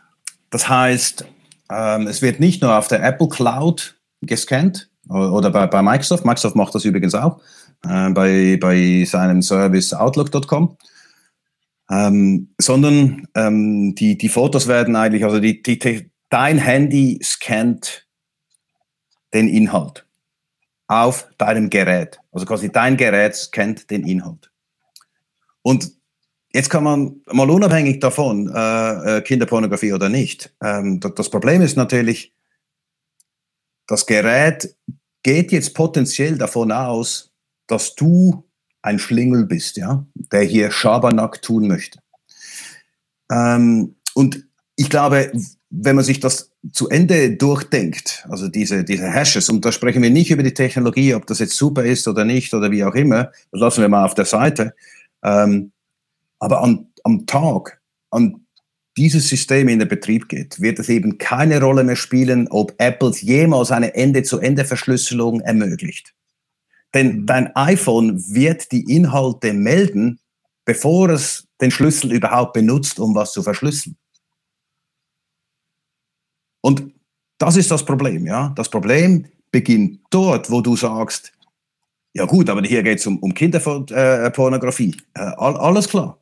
Das 0.52 0.68
heißt, 0.68 1.26
ähm, 1.70 2.08
es 2.08 2.22
wird 2.22 2.40
nicht 2.40 2.62
nur 2.62 2.78
auf 2.78 2.88
der 2.88 3.04
Apple 3.04 3.30
Cloud 3.30 4.00
gescannt 4.22 4.90
oder 5.08 5.50
bei, 5.50 5.68
bei 5.68 5.82
Microsoft. 5.82 6.26
Microsoft 6.26 6.56
macht 6.56 6.76
das 6.76 6.86
übrigens 6.86 7.16
auch 7.16 7.42
äh, 7.88 8.10
bei, 8.10 8.58
bei 8.60 9.04
seinem 9.06 9.42
Service 9.42 9.94
Outlook.com. 9.94 10.78
Ähm, 11.92 12.54
sondern 12.60 13.28
ähm, 13.34 13.96
die, 13.96 14.18
die 14.18 14.30
Fotos 14.30 14.68
werden 14.68 14.96
eigentlich, 14.96 15.24
also 15.24 15.40
die, 15.40 15.64
die, 15.64 16.12
dein 16.30 16.60
Handy 16.60 17.20
scannt 17.24 18.08
den 19.34 19.48
Inhalt 19.48 20.06
auf 20.88 21.28
deinem 21.38 21.70
Gerät. 21.70 22.20
Also 22.32 22.46
quasi 22.46 22.72
dein 22.72 22.96
Gerät 22.96 23.36
scannt 23.36 23.90
den 23.90 24.06
Inhalt. 24.06 24.52
Und 25.64 25.92
Jetzt 26.54 26.70
kann 26.70 26.84
man 26.84 27.22
mal 27.32 27.50
unabhängig 27.50 28.00
davon, 28.00 28.52
äh, 28.54 29.18
äh 29.18 29.22
Kinderpornografie 29.22 29.94
oder 29.94 30.10
nicht. 30.10 30.54
Ähm, 30.64 31.00
das 31.00 31.30
Problem 31.30 31.62
ist 31.62 31.78
natürlich, 31.78 32.34
das 33.88 34.06
Gerät 34.06 34.76
geht 35.24 35.52
jetzt 35.52 35.76
potenziell 35.76 36.38
davon 36.38 36.72
aus, 36.72 37.32
dass 37.68 37.94
du 37.96 38.44
ein 38.82 38.98
Schlingel 39.00 39.46
bist, 39.46 39.78
ja, 39.78 40.06
der 40.16 40.42
hier 40.42 40.72
Schabernack 40.72 41.42
tun 41.42 41.68
möchte. 41.68 42.00
Ähm, 43.32 43.96
und 44.14 44.46
ich 44.76 44.90
glaube, 44.90 45.32
wenn 45.70 45.96
man 45.96 46.06
sich 46.06 46.20
das 46.20 46.52
zu 46.72 46.90
Ende 46.90 47.36
durchdenkt, 47.36 48.26
also 48.30 48.48
diese, 48.48 48.84
diese 48.84 49.12
Hashes, 49.12 49.50
und 49.50 49.64
da 49.66 49.72
sprechen 49.72 50.02
wir 50.02 50.10
nicht 50.10 50.32
über 50.32 50.42
die 50.42 50.54
Technologie, 50.54 51.14
ob 51.14 51.28
das 51.28 51.40
jetzt 51.40 51.56
super 51.56 51.84
ist 51.84 52.08
oder 52.08 52.26
nicht 52.26 52.54
oder 52.54 52.72
wie 52.72 52.84
auch 52.84 52.96
immer, 52.96 53.32
das 53.52 53.62
lassen 53.62 53.82
wir 53.82 53.90
mal 53.90 54.06
auf 54.06 54.16
der 54.16 54.26
Seite. 54.26 54.74
Ähm, 55.22 55.72
aber 56.40 56.62
an, 56.62 56.88
am 57.04 57.26
Tag, 57.26 57.82
an 58.12 58.46
dieses 58.98 59.30
System 59.30 59.70
in 59.70 59.80
den 59.80 59.88
Betrieb 59.88 60.28
geht, 60.28 60.60
wird 60.60 60.80
es 60.80 60.90
eben 60.90 61.18
keine 61.18 61.62
Rolle 61.62 61.84
mehr 61.84 61.96
spielen, 61.96 62.48
ob 62.50 62.74
Apple 62.80 63.12
jemals 63.12 63.72
eine 63.72 63.94
Ende-zu-Ende-Verschlüsselung 63.94 65.42
ermöglicht. 65.42 66.14
Denn 66.94 67.22
mhm. 67.22 67.26
dein 67.26 67.56
iPhone 67.56 68.22
wird 68.34 68.72
die 68.72 68.94
Inhalte 68.94 69.54
melden, 69.54 70.20
bevor 70.66 71.10
es 71.10 71.48
den 71.62 71.72
Schlüssel 71.72 72.12
überhaupt 72.12 72.54
benutzt, 72.54 73.00
um 73.00 73.16
was 73.16 73.32
zu 73.32 73.44
verschlüsseln. 73.44 73.98
Und 76.62 76.94
das 77.38 77.56
ist 77.56 77.72
das 77.72 77.86
Problem, 77.86 78.26
ja. 78.26 78.50
Das 78.56 78.70
Problem 78.70 79.26
beginnt 79.52 80.02
dort, 80.10 80.52
wo 80.52 80.62
du 80.62 80.76
sagst, 80.76 81.32
ja 82.14 82.26
gut, 82.26 82.50
aber 82.50 82.62
hier 82.64 82.84
geht 82.84 83.00
es 83.00 83.08
um, 83.08 83.18
um 83.20 83.34
Kinderpornografie. 83.34 84.98
Äh, 85.14 85.22
alles 85.22 85.88
klar. 85.88 86.19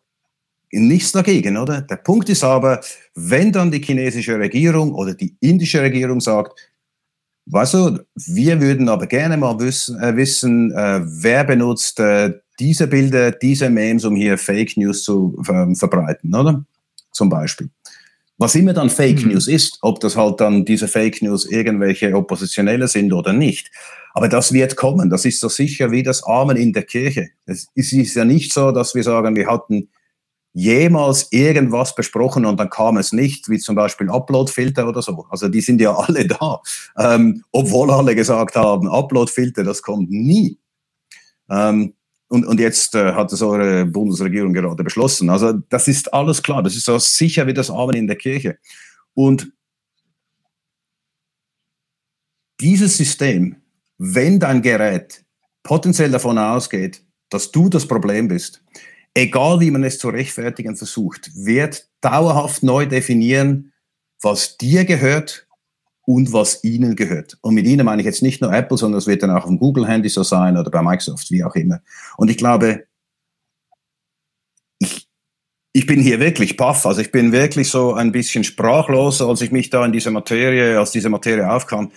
Nichts 0.72 1.14
dagegen, 1.14 1.58
oder? 1.58 1.82
Der 1.82 1.96
Punkt 1.96 2.30
ist 2.30 2.44
aber, 2.44 2.82
wenn 3.16 3.52
dann 3.52 3.72
die 3.72 3.82
chinesische 3.82 4.38
Regierung 4.38 4.94
oder 4.94 5.14
die 5.14 5.36
indische 5.40 5.82
Regierung 5.82 6.20
sagt, 6.20 6.60
weißt 7.46 7.74
du, 7.76 8.00
wir 8.16 8.60
würden 8.60 8.90
aber 8.90 9.08
gerne 9.08 9.38
mal 9.38 9.60
wissen, 9.60 10.00
äh, 10.02 10.16
wissen 10.16 10.72
äh, 10.72 11.02
wer 11.04 11.46
benutzt 11.46 12.00
äh, 12.00 12.34
diese 12.60 12.88
Bilder, 12.88 13.32
diese 13.32 13.70
Memes, 13.70 14.04
um 14.04 14.16
hier 14.16 14.38
Fake 14.38 14.76
News 14.78 15.04
zu 15.04 15.42
ähm, 15.50 15.76
verbreiten, 15.76 16.34
oder? 16.36 16.66
Zum 17.12 17.30
Beispiel. 17.30 17.70
Was 18.38 18.54
immer 18.56 18.74
dann 18.74 18.90
Fake 18.90 19.24
mhm. 19.24 19.32
News 19.32 19.48
ist, 19.48 19.80
ob 19.82 20.00
das 20.00 20.16
halt 20.16 20.40
dann 20.40 20.66
diese 20.66 20.88
Fake 20.88 21.22
News 21.22 21.46
irgendwelche 21.46 22.16
Oppositionelle 22.16 22.88
sind 22.88 23.14
oder 23.14 23.34
nicht. 23.34 23.72
Aber 24.14 24.28
das 24.28 24.52
wird 24.52 24.76
kommen. 24.76 25.10
Das 25.10 25.26
ist 25.26 25.40
so 25.40 25.50
sicher 25.50 25.92
wie 25.92 26.04
das 26.04 26.24
Amen 26.24 26.58
in 26.58 26.74
der 26.74 26.84
Kirche. 26.84 27.30
Es 27.46 27.68
ist 27.76 28.16
ja 28.16 28.26
nicht 28.26 28.54
so, 28.54 28.72
dass 28.72 28.96
wir 28.96 29.04
sagen, 29.04 29.36
wir 29.36 29.48
hatten 29.48 29.90
jemals 30.58 31.32
irgendwas 31.32 31.94
besprochen 31.94 32.44
und 32.44 32.60
dann 32.60 32.72
kam 32.72 32.98
es 32.98 33.12
nicht, 33.12 33.48
wie 33.48 33.60
zum 33.60 33.76
Beispiel 33.76 34.10
Uploadfilter 34.10 34.88
oder 34.88 35.04
so. 35.04 35.28
Also 35.30 35.50
die 35.50 35.62
sind 35.62 35.80
ja 35.80 35.96
alle 35.96 36.26
da, 36.26 36.62
ähm, 36.98 37.44
obwohl 37.52 37.92
alle 37.92 38.16
gesagt 38.16 38.56
haben, 38.56 38.88
Uploadfilter, 38.88 39.64
das 39.64 39.84
kommt 39.84 40.10
nie. 40.10 40.58
Ähm, 41.48 41.94
und, 42.30 42.44
und 42.44 42.60
jetzt 42.60 42.96
äh, 42.96 43.14
hat 43.14 43.32
es 43.32 43.42
eure 43.44 43.86
Bundesregierung 43.86 44.52
gerade 44.52 44.84
beschlossen. 44.84 45.30
Also 45.30 45.54
das 45.54 45.88
ist 45.88 46.12
alles 46.12 46.42
klar, 46.42 46.64
das 46.64 46.76
ist 46.76 46.86
so 46.86 46.98
sicher 46.98 47.46
wie 47.46 47.54
das 47.54 47.70
Amen 47.70 47.96
in 47.96 48.08
der 48.08 48.18
Kirche. 48.18 48.58
Und 49.14 49.52
dieses 52.60 52.98
System, 52.98 53.58
wenn 54.00 54.40
dein 54.40 54.64
Gerät 54.64 55.24
potenziell 55.62 56.10
davon 56.10 56.40
ausgeht, 56.40 57.04
dass 57.30 57.52
du 57.52 57.70
das 57.70 57.88
Problem 57.88 58.28
bist, 58.28 58.64
egal 59.14 59.60
wie 59.60 59.72
man 59.72 59.84
es 59.84 59.98
zu 59.98 60.10
rechtfertigen 60.10 60.76
versucht, 60.76 61.32
wird 61.36 61.88
dauerhaft 62.02 62.64
neu 62.64 62.86
definieren, 62.86 63.74
was 64.22 64.58
dir 64.58 64.86
gehört 64.86 65.48
und 66.06 66.32
was 66.32 66.64
ihnen 66.64 66.96
gehört. 66.96 67.38
Und 67.42 67.54
mit 67.54 67.66
ihnen 67.66 67.86
meine 67.86 68.02
ich 68.02 68.06
jetzt 68.06 68.22
nicht 68.22 68.42
nur 68.42 68.54
Apple, 68.54 68.78
sondern 68.78 69.00
es 69.00 69.08
wird 69.08 69.24
dann 69.24 69.32
auch 69.32 69.44
auf 69.44 69.50
dem 69.50 69.60
Google-Handy 69.60 70.10
so 70.10 70.24
sein 70.24 70.58
oder 70.58 70.72
bei 70.72 70.82
Microsoft, 70.82 71.30
wie 71.32 71.44
auch 71.44 71.56
immer. 71.56 71.82
Und 72.16 72.30
ich 72.30 72.38
glaube, 72.38 72.86
ich, 74.80 75.08
ich 75.74 75.86
bin 75.86 76.00
hier 76.00 76.20
wirklich 76.20 76.56
paff. 76.56 76.86
Also 76.86 77.02
ich 77.02 77.12
bin 77.12 77.32
wirklich 77.32 77.70
so 77.70 77.94
ein 77.94 78.12
bisschen 78.12 78.44
sprachlos, 78.44 79.22
als 79.22 79.42
ich 79.42 79.52
mich 79.52 79.70
da 79.70 79.86
in 79.86 79.92
diese 79.92 80.12
Materie, 80.12 80.80
als 80.80 80.92
diese 80.92 81.10
Materie 81.10 81.52
aufkam, 81.52 81.92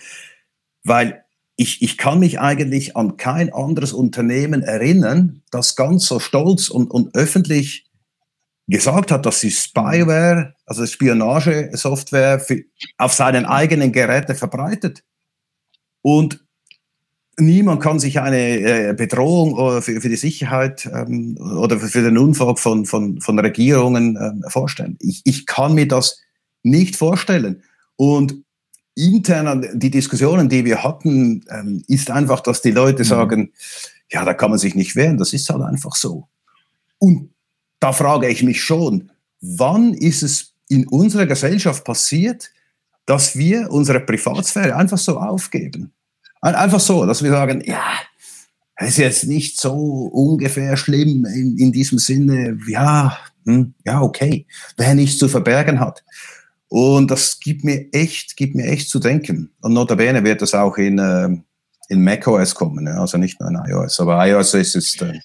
weil 0.83 1.20
ich, 1.61 1.83
ich 1.83 1.95
kann 1.95 2.17
mich 2.17 2.39
eigentlich 2.39 2.97
an 2.97 3.17
kein 3.17 3.53
anderes 3.53 3.93
Unternehmen 3.93 4.63
erinnern, 4.63 5.43
das 5.51 5.75
ganz 5.75 6.07
so 6.07 6.19
stolz 6.19 6.69
und, 6.69 6.89
und 6.89 7.15
öffentlich 7.15 7.85
gesagt 8.67 9.11
hat, 9.11 9.27
dass 9.27 9.41
sie 9.41 9.51
Spyware, 9.51 10.55
also 10.65 10.87
Spionagesoftware, 10.87 12.39
für, 12.39 12.63
auf 12.97 13.13
seinen 13.13 13.45
eigenen 13.45 13.91
Geräten 13.91 14.35
verbreitet. 14.35 15.03
Und 16.01 16.43
niemand 17.37 17.79
kann 17.79 17.99
sich 17.99 18.19
eine 18.19 18.89
äh, 18.89 18.93
Bedrohung 18.97 19.77
äh, 19.77 19.81
für, 19.83 20.01
für 20.01 20.09
die 20.09 20.15
Sicherheit 20.15 20.89
ähm, 20.91 21.37
oder 21.37 21.77
für 21.77 22.01
den 22.01 22.17
Unfall 22.17 22.55
von, 22.55 22.87
von, 22.87 23.21
von 23.21 23.37
Regierungen 23.37 24.15
äh, 24.15 24.49
vorstellen. 24.49 24.97
Ich, 24.99 25.21
ich 25.25 25.45
kann 25.45 25.75
mir 25.75 25.87
das 25.87 26.19
nicht 26.63 26.95
vorstellen. 26.95 27.61
Und 27.97 28.43
intern 28.95 29.67
die 29.73 29.91
Diskussionen, 29.91 30.49
die 30.49 30.65
wir 30.65 30.83
hatten, 30.83 31.43
ähm, 31.49 31.83
ist 31.87 32.11
einfach, 32.11 32.41
dass 32.41 32.61
die 32.61 32.71
Leute 32.71 33.03
mhm. 33.03 33.07
sagen, 33.07 33.53
ja, 34.11 34.25
da 34.25 34.33
kann 34.33 34.49
man 34.49 34.59
sich 34.59 34.75
nicht 34.75 34.95
wehren, 34.95 35.17
das 35.17 35.33
ist 35.33 35.49
halt 35.49 35.61
einfach 35.63 35.95
so. 35.95 36.27
Und 36.97 37.29
da 37.79 37.93
frage 37.93 38.27
ich 38.27 38.43
mich 38.43 38.61
schon, 38.61 39.11
wann 39.41 39.93
ist 39.93 40.23
es 40.23 40.53
in 40.67 40.87
unserer 40.87 41.25
Gesellschaft 41.25 41.83
passiert, 41.83 42.51
dass 43.05 43.35
wir 43.35 43.71
unsere 43.71 43.99
Privatsphäre 43.99 44.75
einfach 44.75 44.97
so 44.97 45.17
aufgeben? 45.17 45.91
Einfach 46.41 46.79
so, 46.79 47.05
dass 47.05 47.23
wir 47.23 47.31
sagen, 47.31 47.63
ja, 47.65 47.83
es 48.75 48.89
ist 48.89 48.97
jetzt 48.97 49.23
nicht 49.25 49.59
so 49.59 49.73
ungefähr 49.73 50.75
schlimm 50.75 51.25
in, 51.25 51.57
in 51.57 51.71
diesem 51.71 51.99
Sinne, 51.99 52.57
ja, 52.67 53.17
hm, 53.45 53.73
ja, 53.85 54.01
okay, 54.01 54.47
wer 54.77 54.95
nichts 54.95 55.17
zu 55.17 55.27
verbergen 55.27 55.79
hat. 55.79 56.03
Und 56.73 57.11
das 57.11 57.37
gibt 57.41 57.65
mir 57.65 57.91
echt, 57.91 58.37
gibt 58.37 58.55
mir 58.55 58.65
echt 58.65 58.89
zu 58.89 58.99
denken. 58.99 59.51
Und 59.61 59.73
notabene 59.73 60.23
wird 60.23 60.41
das 60.41 60.53
auch 60.53 60.77
in, 60.77 60.99
äh, 60.99 61.27
in 61.89 62.01
macOS 62.01 62.55
kommen, 62.55 62.87
ja? 62.87 62.93
also 62.93 63.17
nicht 63.17 63.41
nur 63.41 63.49
in 63.49 63.59
iOS. 63.69 63.99
Aber 63.99 64.25
iOS 64.25 64.53
ist, 64.53 64.75
ist, 64.75 65.01
äh, 65.01 65.19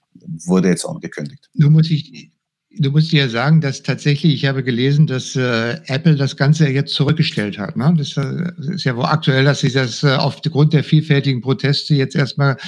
wurde 0.46 0.70
jetzt 0.70 0.85
angekündigt. 0.85 1.48
Nur 1.54 1.70
muss 1.70 1.88
ich, 1.88 2.32
Du 2.78 2.90
musst 2.90 3.11
ja 3.11 3.26
sagen, 3.26 3.62
dass 3.62 3.82
tatsächlich, 3.82 4.35
ich 4.35 4.44
habe 4.44 4.62
gelesen, 4.62 5.06
dass 5.06 5.35
äh, 5.35 5.78
Apple 5.87 6.16
das 6.16 6.37
Ganze 6.37 6.68
jetzt 6.68 6.92
zurückgestellt 6.92 7.59
hat. 7.59 7.74
Ne? 7.74 7.94
Das 7.96 8.18
äh, 8.18 8.74
ist 8.74 8.85
ja 8.85 8.94
wohl 8.96 9.06
aktuell, 9.06 9.44
dass 9.44 9.61
sie 9.61 9.72
das 9.72 10.02
äh, 10.02 10.09
aufgrund 10.09 10.74
der 10.74 10.85
vielfältigen 10.85 11.40
Proteste 11.40 11.94
jetzt 11.94 12.14
erstmal 12.14 12.59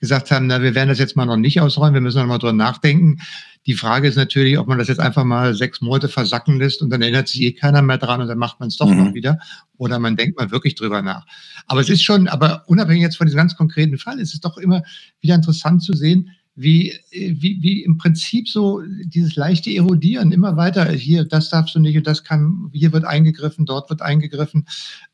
gesagt 0.00 0.30
haben, 0.30 0.46
na, 0.46 0.62
wir 0.62 0.74
werden 0.74 0.88
das 0.88 0.98
jetzt 0.98 1.16
mal 1.16 1.26
noch 1.26 1.36
nicht 1.36 1.60
ausräumen, 1.60 1.94
wir 1.94 2.00
müssen 2.00 2.18
noch 2.18 2.26
mal 2.26 2.38
drüber 2.38 2.54
nachdenken. 2.54 3.18
Die 3.66 3.74
Frage 3.74 4.08
ist 4.08 4.16
natürlich, 4.16 4.58
ob 4.58 4.66
man 4.66 4.78
das 4.78 4.88
jetzt 4.88 5.00
einfach 5.00 5.24
mal 5.24 5.54
sechs 5.54 5.80
Monate 5.80 6.08
versacken 6.08 6.58
lässt 6.58 6.80
und 6.82 6.90
dann 6.90 7.02
erinnert 7.02 7.28
sich 7.28 7.42
eh 7.42 7.52
keiner 7.52 7.82
mehr 7.82 7.98
dran 7.98 8.20
und 8.20 8.28
dann 8.28 8.38
macht 8.38 8.60
man 8.60 8.68
es 8.68 8.76
doch 8.76 8.88
mhm. 8.88 9.04
noch 9.04 9.14
wieder. 9.14 9.38
Oder 9.76 9.98
man 9.98 10.16
denkt 10.16 10.38
mal 10.38 10.50
wirklich 10.50 10.74
drüber 10.74 11.02
nach. 11.02 11.26
Aber 11.66 11.80
es 11.80 11.88
ist 11.88 12.02
schon, 12.02 12.28
aber 12.28 12.64
unabhängig 12.66 13.02
jetzt 13.02 13.16
von 13.16 13.26
diesem 13.26 13.38
ganz 13.38 13.56
konkreten 13.56 13.98
Fall, 13.98 14.18
ist 14.18 14.34
es 14.34 14.40
doch 14.40 14.56
immer 14.56 14.82
wieder 15.20 15.34
interessant 15.34 15.82
zu 15.82 15.92
sehen, 15.92 16.30
wie, 16.60 16.92
wie, 17.12 17.62
wie 17.62 17.84
im 17.84 17.98
Prinzip 17.98 18.48
so 18.48 18.82
dieses 19.04 19.36
leichte 19.36 19.70
Erodieren 19.70 20.32
immer 20.32 20.56
weiter, 20.56 20.90
hier, 20.90 21.24
das 21.24 21.50
darfst 21.50 21.76
du 21.76 21.78
nicht 21.78 21.96
und 21.96 22.06
das 22.06 22.24
kann, 22.24 22.68
hier 22.72 22.92
wird 22.92 23.04
eingegriffen, 23.04 23.64
dort 23.64 23.88
wird 23.90 24.02
eingegriffen. 24.02 24.66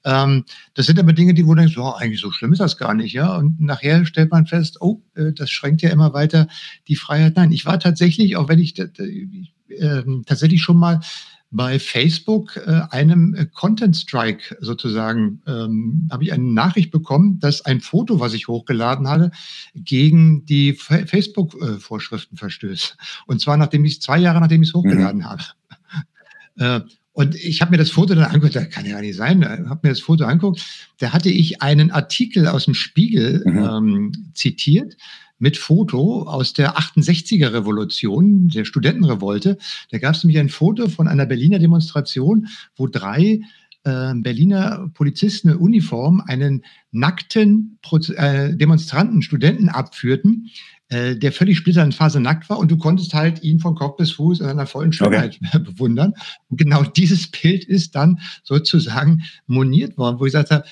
Ähm, 0.04 0.46
das 0.72 0.86
sind 0.86 0.98
aber 0.98 1.12
Dinge, 1.12 1.34
die 1.34 1.46
wo 1.46 1.54
du 1.54 1.60
denkst, 1.60 1.76
oh, 1.76 1.90
eigentlich 1.90 2.20
so 2.20 2.30
schlimm 2.30 2.54
ist 2.54 2.60
das 2.60 2.78
gar 2.78 2.94
nicht, 2.94 3.12
ja. 3.12 3.36
Und 3.36 3.60
nachher 3.60 4.06
stellt 4.06 4.30
man 4.30 4.46
fest, 4.46 4.78
oh, 4.80 5.02
äh, 5.16 5.32
das 5.34 5.50
schränkt 5.50 5.82
ja 5.82 5.90
immer 5.90 6.14
weiter 6.14 6.48
die 6.88 6.96
Freiheit. 6.96 7.36
Nein, 7.36 7.52
ich 7.52 7.66
war 7.66 7.78
tatsächlich, 7.78 8.36
auch 8.36 8.48
wenn 8.48 8.58
ich 8.58 8.78
äh, 8.78 10.02
tatsächlich 10.24 10.62
schon 10.62 10.78
mal 10.78 11.00
bei 11.54 11.78
Facebook 11.78 12.56
äh, 12.56 12.82
einem 12.90 13.34
äh, 13.34 13.46
Content 13.46 13.96
Strike 13.96 14.56
sozusagen 14.60 15.40
ähm, 15.46 16.08
habe 16.10 16.24
ich 16.24 16.32
eine 16.32 16.42
Nachricht 16.42 16.90
bekommen, 16.90 17.38
dass 17.38 17.64
ein 17.64 17.80
Foto, 17.80 18.18
was 18.18 18.34
ich 18.34 18.48
hochgeladen 18.48 19.08
hatte, 19.08 19.30
gegen 19.76 20.44
die 20.46 20.72
Facebook-Vorschriften 20.72 22.36
verstößt. 22.36 22.96
Und 23.26 23.40
zwar 23.40 23.56
nachdem 23.56 23.84
ich 23.84 24.02
zwei 24.02 24.18
Jahre 24.18 24.40
nachdem 24.40 24.62
ich 24.62 24.70
es 24.70 24.74
hochgeladen 24.74 25.20
mhm. 25.20 25.24
habe. 25.24 25.42
Äh, 26.56 26.80
und 27.12 27.36
ich 27.36 27.60
habe 27.60 27.70
mir 27.70 27.78
das 27.78 27.90
Foto 27.90 28.16
dann 28.16 28.24
angeguckt, 28.24 28.56
das 28.56 28.70
kann 28.70 28.84
ja 28.84 29.00
nicht 29.00 29.14
sein, 29.14 29.42
äh, 29.42 29.64
habe 29.68 29.80
mir 29.84 29.90
das 29.90 30.00
Foto 30.00 30.24
angeguckt. 30.24 30.60
Da 30.98 31.12
hatte 31.12 31.30
ich 31.30 31.62
einen 31.62 31.92
Artikel 31.92 32.48
aus 32.48 32.64
dem 32.64 32.74
Spiegel 32.74 33.44
mhm. 33.46 33.58
ähm, 33.58 34.12
zitiert 34.34 34.96
mit 35.38 35.56
Foto 35.56 36.22
aus 36.22 36.52
der 36.52 36.76
68er 36.76 37.52
Revolution, 37.52 38.48
der 38.48 38.64
Studentenrevolte. 38.64 39.58
Da 39.90 39.98
gab 39.98 40.14
es 40.14 40.24
nämlich 40.24 40.38
ein 40.38 40.48
Foto 40.48 40.88
von 40.88 41.08
einer 41.08 41.26
Berliner 41.26 41.58
Demonstration, 41.58 42.48
wo 42.76 42.86
drei 42.86 43.40
äh, 43.84 44.14
Berliner 44.14 44.90
Polizisten 44.94 45.50
in 45.50 45.56
Uniform 45.56 46.22
einen 46.26 46.64
nackten 46.90 47.78
Pro 47.82 47.98
äh, 47.98 48.56
Demonstranten, 48.56 49.22
Studenten 49.22 49.68
abführten, 49.68 50.50
äh, 50.88 51.16
der 51.16 51.32
völlig 51.32 51.58
splitternd 51.58 51.98
nackt 52.20 52.48
war 52.48 52.58
und 52.58 52.70
du 52.70 52.76
konntest 52.76 53.14
halt 53.14 53.42
ihn 53.42 53.58
von 53.58 53.74
Kopf 53.74 53.96
bis 53.96 54.12
Fuß 54.12 54.40
in 54.40 54.46
einer 54.46 54.66
vollen 54.66 54.92
Schönheit 54.92 55.38
okay. 55.44 55.58
bewundern. 55.64 56.14
Und 56.48 56.58
genau 56.58 56.82
dieses 56.82 57.30
Bild 57.30 57.64
ist 57.64 57.94
dann 57.94 58.20
sozusagen 58.42 59.22
moniert 59.46 59.98
worden, 59.98 60.18
wo 60.18 60.26
ich 60.26 60.32
gesagt 60.32 60.50
habe, 60.50 60.64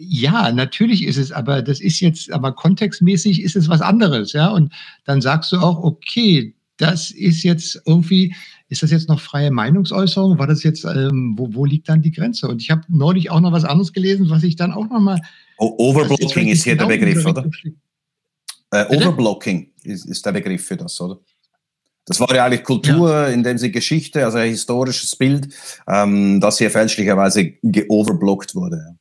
ja, 0.00 0.52
natürlich 0.52 1.04
ist 1.04 1.16
es, 1.16 1.32
aber 1.32 1.60
das 1.60 1.80
ist 1.80 1.98
jetzt, 1.98 2.30
aber 2.30 2.52
kontextmäßig 2.52 3.42
ist 3.42 3.56
es 3.56 3.68
was 3.68 3.80
anderes, 3.80 4.32
ja. 4.32 4.48
Und 4.48 4.72
dann 5.04 5.20
sagst 5.20 5.50
du 5.50 5.58
auch, 5.58 5.82
okay, 5.82 6.54
das 6.76 7.10
ist 7.10 7.42
jetzt 7.42 7.82
irgendwie, 7.84 8.34
ist 8.68 8.84
das 8.84 8.92
jetzt 8.92 9.08
noch 9.08 9.20
freie 9.20 9.50
Meinungsäußerung? 9.50 10.38
War 10.38 10.46
das 10.46 10.62
jetzt, 10.62 10.84
ähm, 10.84 11.34
wo, 11.36 11.52
wo 11.52 11.64
liegt 11.64 11.88
dann 11.88 12.00
die 12.00 12.12
Grenze? 12.12 12.46
Und 12.46 12.62
ich 12.62 12.70
habe 12.70 12.82
neulich 12.88 13.30
auch 13.30 13.40
noch 13.40 13.50
was 13.50 13.64
anderes 13.64 13.92
gelesen, 13.92 14.30
was 14.30 14.44
ich 14.44 14.54
dann 14.54 14.72
auch 14.72 14.88
nochmal. 14.88 15.20
Overblocking 15.58 16.46
ist 16.46 16.62
hier 16.62 16.76
genau 16.76 16.88
der 16.88 16.98
Begriff, 16.98 17.26
oder? 17.26 17.50
Äh, 18.70 18.96
Overblocking 18.96 19.72
ist, 19.82 20.06
ist 20.06 20.24
der 20.24 20.32
Begriff 20.32 20.64
für 20.64 20.76
das, 20.76 21.00
oder? 21.00 21.18
Das 22.06 22.20
war 22.20 22.32
ja 22.32 22.44
eigentlich 22.44 22.62
Kultur, 22.62 23.10
ja. 23.10 23.26
in 23.26 23.42
dem 23.42 23.58
sie 23.58 23.72
Geschichte, 23.72 24.24
also 24.24 24.38
ein 24.38 24.50
historisches 24.50 25.16
Bild, 25.16 25.52
ähm, 25.88 26.40
das 26.40 26.58
hier 26.58 26.70
fälschlicherweise 26.70 27.54
geoverblockt 27.62 28.54
wurde. 28.54 28.96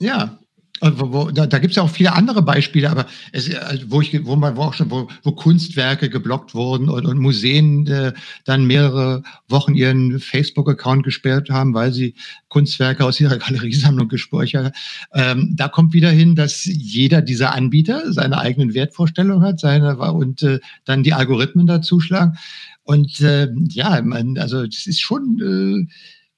Ja, 0.00 0.40
da, 0.80 1.46
da 1.46 1.58
gibt 1.58 1.72
es 1.72 1.76
ja 1.76 1.82
auch 1.82 1.90
viele 1.90 2.14
andere 2.14 2.40
Beispiele, 2.40 2.90
aber 2.90 3.06
es, 3.32 3.54
also 3.54 3.90
wo 3.90 4.00
ich, 4.00 4.24
wo 4.24 4.34
man, 4.36 4.56
wo 4.56 4.62
auch 4.62 4.74
schon, 4.74 4.90
wo, 4.90 5.08
wo 5.22 5.32
Kunstwerke 5.32 6.08
geblockt 6.08 6.54
wurden 6.54 6.88
und, 6.88 7.04
und 7.04 7.18
Museen 7.18 7.86
äh, 7.86 8.14
dann 8.46 8.66
mehrere 8.66 9.22
Wochen 9.46 9.74
ihren 9.74 10.18
Facebook-Account 10.18 11.04
gesperrt 11.04 11.50
haben, 11.50 11.74
weil 11.74 11.92
sie 11.92 12.14
Kunstwerke 12.48 13.04
aus 13.04 13.20
ihrer 13.20 13.36
Galeriesammlung 13.38 14.08
gespeichert 14.08 14.72
haben. 15.12 15.40
Ähm, 15.40 15.54
da 15.54 15.68
kommt 15.68 15.92
wieder 15.92 16.10
hin, 16.10 16.34
dass 16.34 16.64
jeder 16.64 17.20
dieser 17.20 17.54
Anbieter 17.54 18.12
seine 18.12 18.38
eigenen 18.38 18.72
Wertvorstellungen 18.72 19.44
hat, 19.44 19.60
seine 19.60 19.98
und 19.98 20.42
äh, 20.42 20.60
dann 20.86 21.02
die 21.02 21.12
Algorithmen 21.12 21.66
dazuschlagen. 21.66 22.38
Und 22.84 23.20
äh, 23.20 23.48
ja, 23.68 24.00
man, 24.00 24.38
also 24.38 24.64
das 24.64 24.86
ist 24.86 25.00
schon, 25.00 25.86
äh, 25.86 25.92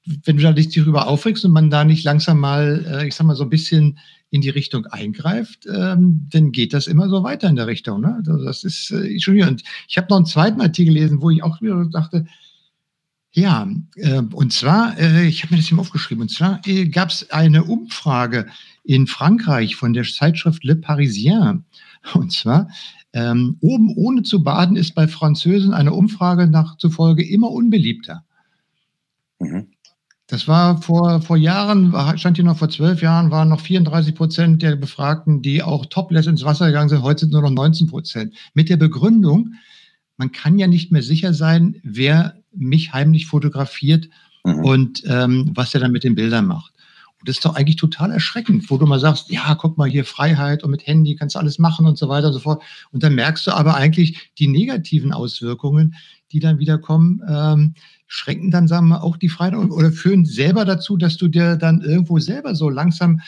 wenn 0.04 0.36
du 0.36 0.42
da 0.42 0.52
dich 0.52 0.74
darüber 0.74 1.06
aufregst 1.06 1.44
und 1.44 1.52
man 1.52 1.70
da 1.70 1.84
nicht 1.84 2.04
langsam 2.04 2.40
mal, 2.40 2.84
äh, 2.88 3.06
ich 3.06 3.14
sag 3.14 3.26
mal, 3.26 3.36
so 3.36 3.44
ein 3.44 3.50
bisschen 3.50 3.98
in 4.30 4.40
die 4.40 4.50
Richtung 4.50 4.86
eingreift, 4.86 5.66
ähm, 5.66 6.26
dann 6.30 6.52
geht 6.52 6.72
das 6.72 6.86
immer 6.86 7.08
so 7.08 7.22
weiter 7.22 7.48
in 7.48 7.56
der 7.56 7.66
Richtung. 7.66 8.00
Ne? 8.00 8.16
Also 8.16 8.44
das 8.44 8.64
ist 8.64 8.90
äh, 8.90 9.18
schon 9.20 9.34
wieder. 9.34 9.48
Und 9.48 9.62
ich 9.88 9.96
habe 9.98 10.08
noch 10.10 10.16
einen 10.16 10.26
zweiten 10.26 10.60
Artikel 10.60 10.94
gelesen, 10.94 11.20
wo 11.20 11.30
ich 11.30 11.42
auch 11.42 11.60
wieder 11.60 11.84
dachte, 11.86 12.26
ja, 13.34 13.68
äh, 13.96 14.20
und 14.20 14.52
zwar, 14.52 14.98
äh, 14.98 15.26
ich 15.26 15.42
habe 15.42 15.54
mir 15.54 15.60
das 15.60 15.68
hier 15.68 15.78
aufgeschrieben, 15.78 16.22
und 16.22 16.30
zwar 16.30 16.60
äh, 16.66 16.86
gab 16.88 17.10
es 17.10 17.30
eine 17.30 17.64
Umfrage 17.64 18.46
in 18.84 19.06
Frankreich 19.06 19.76
von 19.76 19.92
der 19.92 20.04
Zeitschrift 20.04 20.64
Le 20.64 20.76
Parisien. 20.76 21.64
Und 22.14 22.32
zwar, 22.32 22.68
ähm, 23.12 23.56
oben 23.60 23.94
ohne 23.94 24.22
zu 24.22 24.42
baden 24.42 24.76
ist 24.76 24.94
bei 24.94 25.06
Französen 25.06 25.72
eine 25.72 25.92
Umfrage 25.92 26.46
nach 26.46 26.76
zufolge 26.78 27.26
immer 27.26 27.50
unbeliebter. 27.50 28.24
Mhm. 29.38 29.68
Das 30.32 30.48
war 30.48 30.80
vor, 30.80 31.20
vor 31.20 31.36
Jahren, 31.36 31.94
stand 32.16 32.38
hier 32.38 32.44
noch 32.46 32.56
vor 32.56 32.70
zwölf 32.70 33.02
Jahren, 33.02 33.30
waren 33.30 33.50
noch 33.50 33.60
34 33.60 34.14
Prozent 34.14 34.62
der 34.62 34.76
Befragten, 34.76 35.42
die 35.42 35.62
auch 35.62 35.84
topless 35.84 36.26
ins 36.26 36.42
Wasser 36.42 36.68
gegangen 36.68 36.88
sind. 36.88 37.02
Heute 37.02 37.26
sind 37.26 37.34
nur 37.34 37.42
noch 37.42 37.50
19 37.50 37.86
Prozent. 37.86 38.34
Mit 38.54 38.70
der 38.70 38.78
Begründung, 38.78 39.52
man 40.16 40.32
kann 40.32 40.58
ja 40.58 40.68
nicht 40.68 40.90
mehr 40.90 41.02
sicher 41.02 41.34
sein, 41.34 41.76
wer 41.82 42.38
mich 42.50 42.94
heimlich 42.94 43.26
fotografiert 43.26 44.08
mhm. 44.42 44.64
und 44.64 45.02
ähm, 45.04 45.50
was 45.54 45.74
er 45.74 45.80
dann 45.80 45.92
mit 45.92 46.02
den 46.02 46.14
Bildern 46.14 46.46
macht. 46.46 46.72
Und 47.18 47.28
das 47.28 47.36
ist 47.36 47.44
doch 47.44 47.54
eigentlich 47.54 47.76
total 47.76 48.10
erschreckend, 48.10 48.70
wo 48.70 48.78
du 48.78 48.86
mal 48.86 48.98
sagst, 48.98 49.30
ja, 49.30 49.54
guck 49.54 49.76
mal 49.76 49.90
hier 49.90 50.06
Freiheit 50.06 50.64
und 50.64 50.70
mit 50.70 50.86
Handy 50.86 51.14
kannst 51.14 51.34
du 51.34 51.40
alles 51.40 51.58
machen 51.58 51.84
und 51.84 51.98
so 51.98 52.08
weiter 52.08 52.28
und 52.28 52.32
so 52.32 52.40
fort. 52.40 52.62
Und 52.90 53.02
dann 53.02 53.14
merkst 53.14 53.46
du 53.46 53.50
aber 53.50 53.74
eigentlich 53.74 54.32
die 54.38 54.48
negativen 54.48 55.12
Auswirkungen, 55.12 55.94
die 56.32 56.40
dann 56.40 56.58
wieder 56.58 56.78
kommen. 56.78 57.20
Ähm, 57.28 57.74
schränken 58.12 58.50
dann, 58.50 58.68
sagen 58.68 58.88
wir, 58.88 59.02
auch 59.02 59.16
die 59.16 59.30
Freiheit 59.30 59.54
oder 59.54 59.90
führen 59.90 60.26
selber 60.26 60.66
dazu, 60.66 60.98
dass 60.98 61.16
du 61.16 61.28
dir 61.28 61.56
dann 61.56 61.80
irgendwo 61.80 62.18
selber 62.18 62.54
so 62.54 62.68
langsam, 62.68 63.22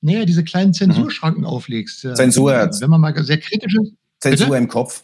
näher 0.00 0.24
diese 0.24 0.44
kleinen 0.44 0.72
Zensurschranken 0.72 1.42
mhm. 1.42 1.48
auflegst. 1.48 2.00
Zensur. 2.14 2.52
Wenn 2.52 2.90
man 2.90 3.00
mal 3.00 3.24
sehr 3.24 3.40
kritisch 3.40 3.74
ist. 3.82 3.92
Zensur 4.20 4.46
bitte? 4.46 4.58
im 4.58 4.68
Kopf. 4.68 5.02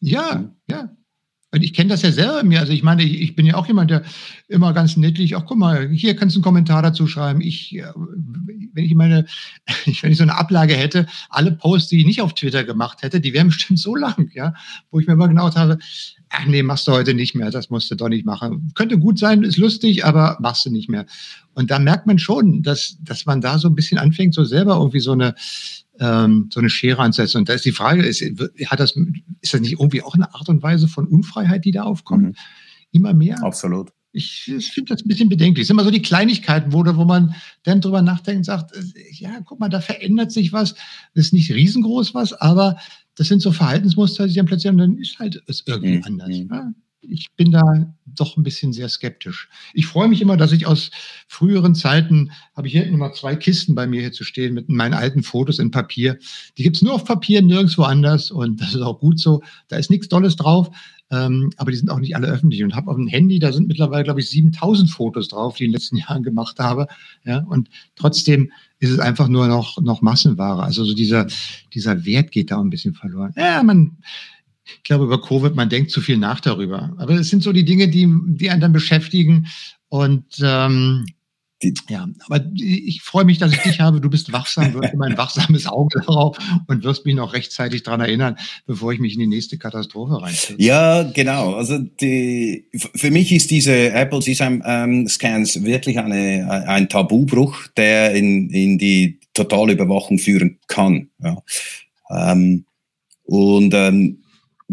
Ja, 0.00 0.34
mhm. 0.34 0.50
ja. 0.68 0.96
Und 1.52 1.62
ich 1.62 1.72
kenne 1.72 1.90
das 1.90 2.02
ja 2.02 2.10
selber 2.10 2.42
mir. 2.42 2.58
Also 2.58 2.72
ich 2.72 2.82
meine, 2.82 3.04
ich, 3.04 3.20
ich, 3.20 3.36
bin 3.36 3.46
ja 3.46 3.54
auch 3.54 3.68
jemand, 3.68 3.90
der 3.90 4.02
immer 4.52 4.72
ganz 4.72 4.96
niedlich, 4.96 5.36
ach 5.36 5.44
guck 5.46 5.58
mal, 5.58 5.88
hier 5.88 6.14
kannst 6.14 6.36
du 6.36 6.38
einen 6.38 6.44
Kommentar 6.44 6.82
dazu 6.82 7.06
schreiben. 7.06 7.40
Ich, 7.40 7.74
äh, 7.76 7.84
wenn 7.94 8.84
ich 8.84 8.94
meine, 8.94 9.26
wenn 10.02 10.12
ich 10.12 10.18
so 10.18 10.22
eine 10.22 10.36
Ablage 10.36 10.74
hätte, 10.74 11.06
alle 11.30 11.52
Posts, 11.52 11.88
die 11.88 12.00
ich 12.00 12.06
nicht 12.06 12.20
auf 12.20 12.34
Twitter 12.34 12.64
gemacht 12.64 13.02
hätte, 13.02 13.20
die 13.20 13.32
wären 13.32 13.48
bestimmt 13.48 13.78
so 13.78 13.96
lang, 13.96 14.30
ja, 14.34 14.54
wo 14.90 15.00
ich 15.00 15.06
mir 15.06 15.14
immer 15.14 15.28
genau 15.28 15.52
habe, 15.54 15.78
ach 16.28 16.46
nee, 16.46 16.62
machst 16.62 16.86
du 16.86 16.92
heute 16.92 17.14
nicht 17.14 17.34
mehr, 17.34 17.50
das 17.50 17.70
musst 17.70 17.90
du 17.90 17.94
doch 17.94 18.08
nicht 18.08 18.24
machen. 18.24 18.72
Könnte 18.74 18.98
gut 18.98 19.18
sein, 19.18 19.42
ist 19.42 19.58
lustig, 19.58 20.04
aber 20.04 20.38
machst 20.40 20.64
du 20.64 20.70
nicht 20.70 20.88
mehr. 20.88 21.06
Und 21.54 21.70
da 21.70 21.78
merkt 21.78 22.06
man 22.06 22.18
schon, 22.18 22.62
dass, 22.62 22.96
dass 23.02 23.26
man 23.26 23.40
da 23.40 23.58
so 23.58 23.68
ein 23.68 23.74
bisschen 23.74 23.98
anfängt, 23.98 24.34
so 24.34 24.44
selber 24.44 24.76
irgendwie 24.76 25.00
so 25.00 25.12
eine, 25.12 25.34
ähm, 26.00 26.48
so 26.52 26.60
eine 26.60 26.70
Schere 26.70 27.02
anzusetzen. 27.02 27.38
Und 27.38 27.48
da 27.48 27.52
ist 27.52 27.64
die 27.64 27.72
Frage, 27.72 28.02
ist, 28.02 28.22
hat 28.66 28.80
das, 28.80 28.96
ist 29.40 29.54
das 29.54 29.60
nicht 29.60 29.72
irgendwie 29.72 30.02
auch 30.02 30.14
eine 30.14 30.34
Art 30.34 30.48
und 30.48 30.62
Weise 30.62 30.88
von 30.88 31.06
Unfreiheit, 31.06 31.64
die 31.64 31.72
da 31.72 31.82
aufkommt? 31.82 32.22
Mhm. 32.22 32.34
Immer 32.92 33.14
mehr? 33.14 33.42
Absolut. 33.42 33.90
Ich, 34.12 34.46
ich 34.46 34.70
finde 34.70 34.94
das 34.94 35.04
ein 35.04 35.08
bisschen 35.08 35.28
bedenklich. 35.28 35.62
Es 35.62 35.68
sind 35.68 35.74
immer 35.74 35.84
so 35.84 35.90
die 35.90 36.02
Kleinigkeiten, 36.02 36.72
wo, 36.72 36.84
wo 36.84 37.04
man 37.04 37.34
dann 37.62 37.80
drüber 37.80 38.02
nachdenkt 38.02 38.38
und 38.38 38.44
sagt, 38.44 38.76
äh, 38.76 38.82
ja, 39.12 39.40
guck 39.44 39.58
mal, 39.58 39.68
da 39.68 39.80
verändert 39.80 40.32
sich 40.32 40.52
was. 40.52 40.74
Das 41.14 41.26
ist 41.26 41.32
nicht 41.32 41.50
riesengroß 41.50 42.14
was, 42.14 42.34
aber 42.34 42.76
das 43.14 43.28
sind 43.28 43.40
so 43.40 43.52
Verhaltensmuster, 43.52 44.26
die 44.26 44.34
dann 44.34 44.46
plötzlich 44.46 44.68
haben, 44.68 44.78
dann 44.78 44.98
ist 44.98 45.18
halt 45.18 45.42
es 45.46 45.64
irgendwie 45.66 45.98
mhm. 45.98 46.04
anders. 46.04 46.28
Ja? 46.30 46.72
Ich 47.02 47.32
bin 47.32 47.50
da 47.50 47.62
doch 48.06 48.36
ein 48.36 48.42
bisschen 48.42 48.72
sehr 48.72 48.88
skeptisch. 48.88 49.48
Ich 49.74 49.86
freue 49.86 50.08
mich 50.08 50.20
immer, 50.20 50.36
dass 50.36 50.52
ich 50.52 50.66
aus 50.66 50.90
früheren 51.26 51.74
Zeiten, 51.74 52.30
habe 52.54 52.66
ich 52.68 52.72
hier 52.74 52.86
immer 52.86 53.12
zwei 53.12 53.36
Kisten 53.36 53.74
bei 53.74 53.86
mir 53.86 54.00
hier 54.00 54.12
zu 54.12 54.24
stehen 54.24 54.54
mit 54.54 54.68
meinen 54.68 54.94
alten 54.94 55.22
Fotos 55.22 55.58
in 55.58 55.70
Papier. 55.70 56.18
Die 56.58 56.62
gibt 56.62 56.76
es 56.76 56.82
nur 56.82 56.94
auf 56.94 57.04
Papier, 57.04 57.42
nirgendwo 57.42 57.82
anders 57.82 58.30
und 58.30 58.60
das 58.60 58.74
ist 58.74 58.82
auch 58.82 59.00
gut 59.00 59.18
so. 59.18 59.42
Da 59.68 59.76
ist 59.76 59.90
nichts 59.90 60.08
Dolles 60.08 60.36
drauf, 60.36 60.70
ähm, 61.10 61.50
aber 61.56 61.70
die 61.70 61.76
sind 61.76 61.90
auch 61.90 61.98
nicht 61.98 62.16
alle 62.16 62.28
öffentlich. 62.28 62.64
Und 62.64 62.74
habe 62.74 62.90
auf 62.90 62.96
dem 62.96 63.06
Handy, 63.06 63.38
da 63.38 63.52
sind 63.52 63.68
mittlerweile, 63.68 64.04
glaube 64.04 64.20
ich, 64.20 64.30
7000 64.30 64.90
Fotos 64.90 65.28
drauf, 65.28 65.56
die 65.56 65.64
ich 65.64 65.66
in 65.66 65.72
den 65.72 65.74
letzten 65.74 65.96
Jahren 65.98 66.22
gemacht 66.22 66.58
habe. 66.58 66.86
Ja, 67.24 67.38
und 67.38 67.68
trotzdem 67.96 68.50
ist 68.78 68.90
es 68.90 68.98
einfach 68.98 69.28
nur 69.28 69.46
noch, 69.46 69.80
noch 69.80 70.02
Massenware. 70.02 70.62
Also 70.62 70.84
so 70.84 70.94
dieser, 70.94 71.26
dieser 71.72 72.04
Wert 72.04 72.32
geht 72.32 72.50
da 72.50 72.60
ein 72.60 72.70
bisschen 72.70 72.94
verloren. 72.94 73.32
Ja, 73.36 73.62
man, 73.62 73.98
ich 74.64 74.82
glaube, 74.84 75.04
über 75.04 75.20
Covid, 75.20 75.54
man 75.54 75.68
denkt 75.68 75.90
zu 75.90 76.00
viel 76.00 76.18
nach 76.18 76.40
darüber. 76.40 76.94
Aber 76.98 77.14
es 77.14 77.28
sind 77.28 77.42
so 77.42 77.52
die 77.52 77.64
Dinge, 77.64 77.88
die, 77.88 78.08
die 78.26 78.50
einen 78.50 78.60
dann 78.60 78.72
beschäftigen. 78.72 79.48
Und 79.88 80.24
ähm, 80.42 81.04
ja, 81.88 82.08
aber 82.26 82.44
ich 82.54 83.02
freue 83.02 83.24
mich, 83.24 83.38
dass 83.38 83.52
ich 83.52 83.58
dich 83.60 83.80
habe. 83.80 84.00
Du 84.00 84.10
bist 84.10 84.32
wachsam, 84.32 84.74
wirst 84.74 84.94
immer 84.94 85.06
ein 85.06 85.16
wachsames 85.16 85.66
Auge 85.66 86.00
darauf 86.00 86.36
und 86.66 86.82
wirst 86.82 87.06
mich 87.06 87.14
noch 87.14 87.34
rechtzeitig 87.34 87.82
daran 87.82 88.00
erinnern, 88.00 88.36
bevor 88.66 88.92
ich 88.92 88.98
mich 88.98 89.14
in 89.14 89.20
die 89.20 89.26
nächste 89.26 89.58
Katastrophe 89.58 90.20
reinstelle. 90.20 90.60
Ja, 90.60 91.02
genau. 91.04 91.54
Also 91.54 91.78
die, 91.78 92.66
für 92.74 93.10
mich 93.10 93.32
ist 93.32 93.50
diese 93.50 93.92
Apple 93.92 94.20
CSAM-Scans 94.20 95.56
ähm, 95.56 95.64
wirklich 95.64 95.98
eine, 95.98 96.66
ein 96.66 96.88
Tabubruch, 96.88 97.68
der 97.76 98.14
in, 98.14 98.50
in 98.50 98.78
die 98.78 99.20
totale 99.34 99.74
Überwachung 99.74 100.18
führen 100.18 100.58
kann. 100.66 101.10
Ja. 101.22 101.42
Ähm, 102.10 102.64
und 103.24 103.72
ähm, 103.72 104.21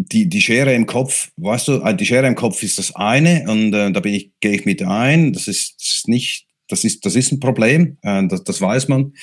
die, 0.08 0.30
die 0.30 0.42
Schere 0.42 0.74
im 0.74 0.86
Kopf, 0.86 1.32
weißt 1.38 1.68
du, 1.68 1.94
die 1.94 2.06
Schere 2.06 2.28
im 2.28 2.36
Kopf 2.36 2.64
ist 2.64 2.78
das 2.78 2.96
eine 2.96 3.46
und 3.48 3.74
äh, 3.74 3.92
da 3.92 4.00
bin 4.00 4.14
ich, 4.14 4.32
gehe 4.40 4.54
ich 4.54 4.66
mit 4.66 4.82
ein. 4.82 5.34
Das 5.34 5.48
ist, 5.48 5.76
das 5.80 5.96
ist 5.96 6.08
nicht 6.08 6.48
das 6.70 6.84
ist, 6.84 7.06
das 7.06 7.16
ist 7.16 7.32
ein 7.32 7.40
Problem, 7.40 7.98
äh, 8.04 8.26
das, 8.28 8.44
das 8.44 8.62
weiß 8.62 8.88
man. 8.88 9.14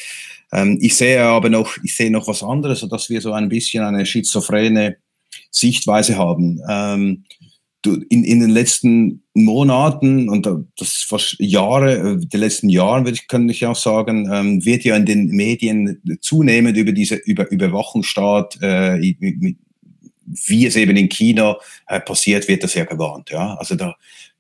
Ähm, 0.53 0.79
ich 0.81 0.95
sehe 0.95 1.23
aber 1.23 1.49
noch, 1.49 1.77
ich 1.83 1.97
sehe 1.97 2.11
noch 2.11 2.29
was 2.29 2.43
anderes, 2.43 2.87
dass 2.89 3.09
wir 3.09 3.21
so 3.21 3.33
ein 3.33 3.49
bisschen 3.49 3.83
eine 3.83 4.05
schizophrene 4.05 4.97
Sichtweise 5.51 6.19
haben. 6.19 6.61
Ähm, 6.69 7.25
du, 7.83 7.95
in, 8.11 8.25
in 8.25 8.41
den 8.41 8.51
letzten 8.51 9.23
Monaten 9.35 10.29
und 10.29 10.49
das 10.77 11.05
fast 11.09 11.37
Jahre, 11.39 12.15
äh, 12.15 12.27
die 12.27 12.37
letzten 12.37 12.69
Jahren 12.69 13.05
würde 13.05 13.19
ich, 13.21 13.29
kann 13.29 13.49
ich 13.49 13.65
auch 13.65 13.77
sagen, 13.77 14.29
ähm, 14.33 14.65
wird 14.65 14.85
ja 14.85 14.97
in 14.97 15.07
den 15.07 15.29
Medien 15.29 16.03
zunehmend 16.21 16.77
über 16.77 16.93
diese 16.93 17.17
über 17.17 17.51
Überwachungsstaat, 17.51 18.59
äh, 18.61 18.99
wie 20.27 20.67
es 20.67 20.77
eben 20.77 20.97
in 20.97 21.09
China 21.09 21.57
äh, 21.87 22.01
passiert, 22.01 22.49
wird 22.49 22.63
das 22.63 22.75
ja 22.75 22.85
gewarnt. 22.85 23.31
Ja, 23.31 23.55
also 23.55 23.75
da 23.75 23.95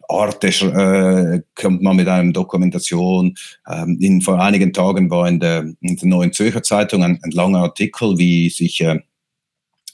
Arte 0.09 0.49
äh, 0.49 1.43
kommt 1.55 1.83
man 1.83 1.97
mit 1.97 2.09
einer 2.09 2.33
Dokumentation. 2.33 3.37
Ähm, 3.69 3.99
in, 4.01 4.21
vor 4.21 4.41
einigen 4.41 4.73
Tagen 4.73 5.11
war 5.11 5.29
in 5.29 5.41
der, 5.41 5.73
in 5.81 5.97
der 5.97 6.09
Neuen 6.09 6.33
Zürcher 6.33 6.63
Zeitung 6.63 7.03
ein, 7.03 7.19
ein 7.23 7.31
langer 7.31 7.61
Artikel, 7.61 8.19
wie 8.19 8.49
sich 8.51 8.81
äh, 8.81 9.01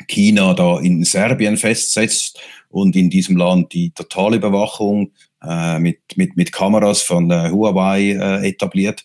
China 0.08 0.54
da 0.54 0.78
in 0.80 1.04
Serbien 1.04 1.56
festsetzt 1.56 2.40
und 2.68 2.96
in 2.96 3.10
diesem 3.10 3.36
Land 3.36 3.72
die 3.72 3.90
Totalüberwachung 3.90 5.12
äh, 5.42 5.78
mit, 5.78 6.00
mit, 6.16 6.36
mit 6.36 6.52
Kameras 6.52 7.02
von 7.02 7.30
äh, 7.30 7.50
Huawei 7.50 8.12
äh, 8.12 8.48
etabliert. 8.48 9.04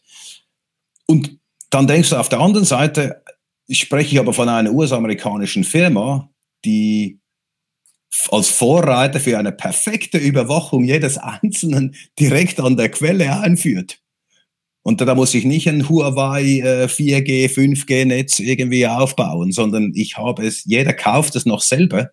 Und 1.06 1.40
dann 1.70 1.88
denkst 1.88 2.10
du 2.10 2.16
auf 2.18 2.30
der 2.30 2.40
anderen 2.40 2.66
Seite, 2.66 3.22
spreche 3.70 4.16
ich 4.16 4.20
aber 4.20 4.34
von 4.34 4.50
einer 4.50 4.72
US-amerikanischen 4.72 5.64
Firma, 5.64 6.30
die 6.66 7.20
als 8.30 8.50
Vorreiter 8.50 9.20
für 9.20 9.38
eine 9.38 9.52
perfekte 9.52 10.18
Überwachung 10.18 10.84
jedes 10.84 11.18
Einzelnen 11.18 11.96
direkt 12.20 12.60
an 12.60 12.78
der 12.78 12.90
Quelle 12.90 13.40
einführt. 13.40 14.00
Und 14.84 15.02
da 15.02 15.16
muss 15.16 15.34
ich 15.34 15.44
nicht 15.44 15.68
ein 15.68 15.90
Huawei 15.90 16.88
4G, 16.88 17.44
äh, 17.44 17.48
5G-Netz 17.48 18.40
irgendwie 18.40 18.88
aufbauen, 18.88 19.52
sondern 19.52 19.92
ich 19.94 20.18
habe 20.18 20.46
es, 20.46 20.64
jeder 20.64 20.94
kauft 20.94 21.36
es 21.36 21.46
noch 21.46 21.62
selber. 21.62 22.12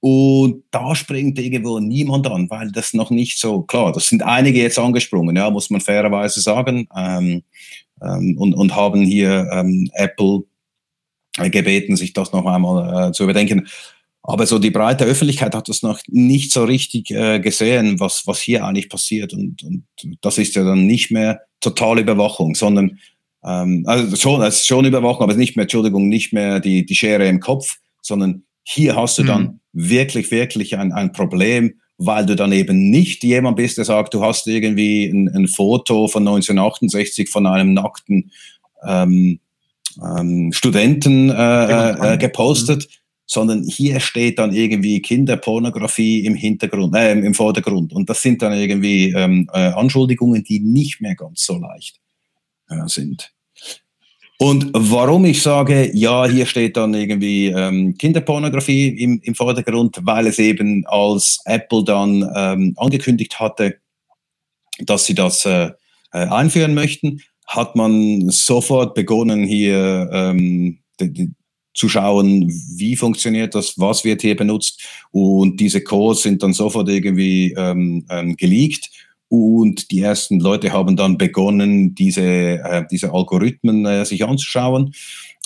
Und 0.00 0.64
da 0.70 0.94
springt 0.94 1.38
irgendwo 1.38 1.80
niemand 1.80 2.26
an, 2.28 2.48
weil 2.50 2.70
das 2.70 2.92
noch 2.92 3.10
nicht 3.10 3.38
so, 3.38 3.62
klar, 3.62 3.92
das 3.92 4.08
sind 4.08 4.22
einige 4.22 4.60
jetzt 4.60 4.78
angesprungen, 4.78 5.34
ja, 5.34 5.50
muss 5.50 5.70
man 5.70 5.80
fairerweise 5.80 6.40
sagen, 6.40 6.88
ähm, 6.94 7.42
ähm, 8.02 8.36
und, 8.38 8.54
und 8.54 8.76
haben 8.76 9.02
hier 9.02 9.48
ähm, 9.52 9.90
Apple 9.94 10.44
gebeten, 11.50 11.96
sich 11.96 12.12
das 12.12 12.32
noch 12.32 12.46
einmal 12.46 13.08
äh, 13.08 13.12
zu 13.12 13.24
überdenken. 13.24 13.68
Aber 14.22 14.46
so 14.46 14.58
die 14.58 14.70
breite 14.70 15.04
Öffentlichkeit 15.04 15.54
hat 15.54 15.68
das 15.68 15.82
noch 15.82 16.00
nicht 16.08 16.52
so 16.52 16.64
richtig 16.64 17.10
äh, 17.10 17.40
gesehen, 17.40 17.98
was, 17.98 18.26
was 18.26 18.40
hier 18.40 18.64
eigentlich 18.64 18.90
passiert. 18.90 19.32
Und, 19.32 19.62
und 19.62 19.84
das 20.20 20.38
ist 20.38 20.54
ja 20.54 20.64
dann 20.64 20.86
nicht 20.86 21.10
mehr 21.10 21.40
totale 21.60 22.02
Überwachung, 22.02 22.54
sondern 22.54 22.98
ähm, 23.44 23.84
also 23.86 24.16
schon, 24.16 24.42
es 24.42 24.56
ist 24.56 24.66
schon 24.66 24.84
Überwachung, 24.84 25.22
aber 25.22 25.34
nicht 25.34 25.56
mehr, 25.56 25.62
Entschuldigung, 25.62 26.08
nicht 26.08 26.32
mehr 26.32 26.60
die, 26.60 26.84
die 26.84 26.94
Schere 26.94 27.26
im 27.26 27.40
Kopf, 27.40 27.78
sondern 28.02 28.42
hier 28.64 28.96
hast 28.96 29.18
du 29.18 29.22
dann 29.22 29.42
mhm. 29.42 29.60
wirklich, 29.72 30.30
wirklich 30.30 30.76
ein, 30.76 30.92
ein 30.92 31.12
Problem, 31.12 31.80
weil 31.96 32.26
du 32.26 32.36
dann 32.36 32.52
eben 32.52 32.90
nicht 32.90 33.24
jemand 33.24 33.56
bist, 33.56 33.78
der 33.78 33.84
sagt, 33.84 34.14
du 34.14 34.22
hast 34.22 34.46
irgendwie 34.46 35.06
ein, 35.06 35.28
ein 35.28 35.48
Foto 35.48 36.06
von 36.06 36.22
1968 36.22 37.28
von 37.28 37.46
einem 37.46 37.74
nackten 37.74 38.30
ähm, 38.86 39.40
ähm, 40.02 40.52
Studenten 40.52 41.30
äh, 41.30 42.14
äh, 42.14 42.18
gepostet, 42.18 42.84
mhm. 42.84 42.92
sondern 43.26 43.64
hier 43.64 44.00
steht 44.00 44.38
dann 44.38 44.52
irgendwie 44.52 45.00
Kinderpornografie 45.00 46.24
im 46.24 46.34
Hintergrund, 46.34 46.94
äh, 46.96 47.12
im 47.12 47.34
Vordergrund. 47.34 47.92
Und 47.92 48.08
das 48.08 48.22
sind 48.22 48.42
dann 48.42 48.52
irgendwie 48.52 49.12
ähm, 49.12 49.48
äh, 49.52 49.68
Anschuldigungen, 49.72 50.44
die 50.44 50.60
nicht 50.60 51.00
mehr 51.00 51.14
ganz 51.14 51.44
so 51.44 51.58
leicht 51.58 52.00
äh, 52.68 52.86
sind. 52.86 53.32
Und 54.40 54.70
warum 54.72 55.24
ich 55.24 55.42
sage, 55.42 55.90
ja, 55.94 56.24
hier 56.24 56.46
steht 56.46 56.76
dann 56.76 56.94
irgendwie 56.94 57.48
ähm, 57.48 57.98
Kinderpornografie 57.98 58.88
im, 58.90 59.20
im 59.24 59.34
Vordergrund, 59.34 59.98
weil 60.02 60.28
es 60.28 60.38
eben 60.38 60.86
als 60.86 61.40
Apple 61.44 61.82
dann 61.82 62.30
ähm, 62.36 62.74
angekündigt 62.76 63.40
hatte, 63.40 63.78
dass 64.78 65.06
sie 65.06 65.14
das 65.14 65.44
äh, 65.44 65.70
äh 66.12 66.18
einführen 66.28 66.72
möchten, 66.72 67.20
hat 67.48 67.74
man 67.74 68.28
sofort 68.30 68.94
begonnen, 68.94 69.44
hier 69.44 70.08
ähm, 70.12 70.78
die, 71.00 71.12
die, 71.12 71.30
zu 71.74 71.88
schauen, 71.88 72.52
wie 72.76 72.96
funktioniert 72.96 73.54
das, 73.54 73.78
was 73.78 74.04
wird 74.04 74.20
hier 74.22 74.36
benutzt. 74.36 74.84
Und 75.12 75.58
diese 75.60 75.82
Codes 75.82 76.22
sind 76.22 76.42
dann 76.42 76.52
sofort 76.52 76.88
irgendwie 76.88 77.54
ähm, 77.56 78.04
ähm, 78.10 78.36
geleakt. 78.36 78.90
Und 79.28 79.90
die 79.90 80.00
ersten 80.00 80.40
Leute 80.40 80.72
haben 80.72 80.96
dann 80.96 81.18
begonnen, 81.18 81.94
diese, 81.94 82.22
äh, 82.22 82.84
diese 82.90 83.12
Algorithmen 83.12 83.86
äh, 83.86 84.04
sich 84.04 84.24
anzuschauen. 84.24 84.94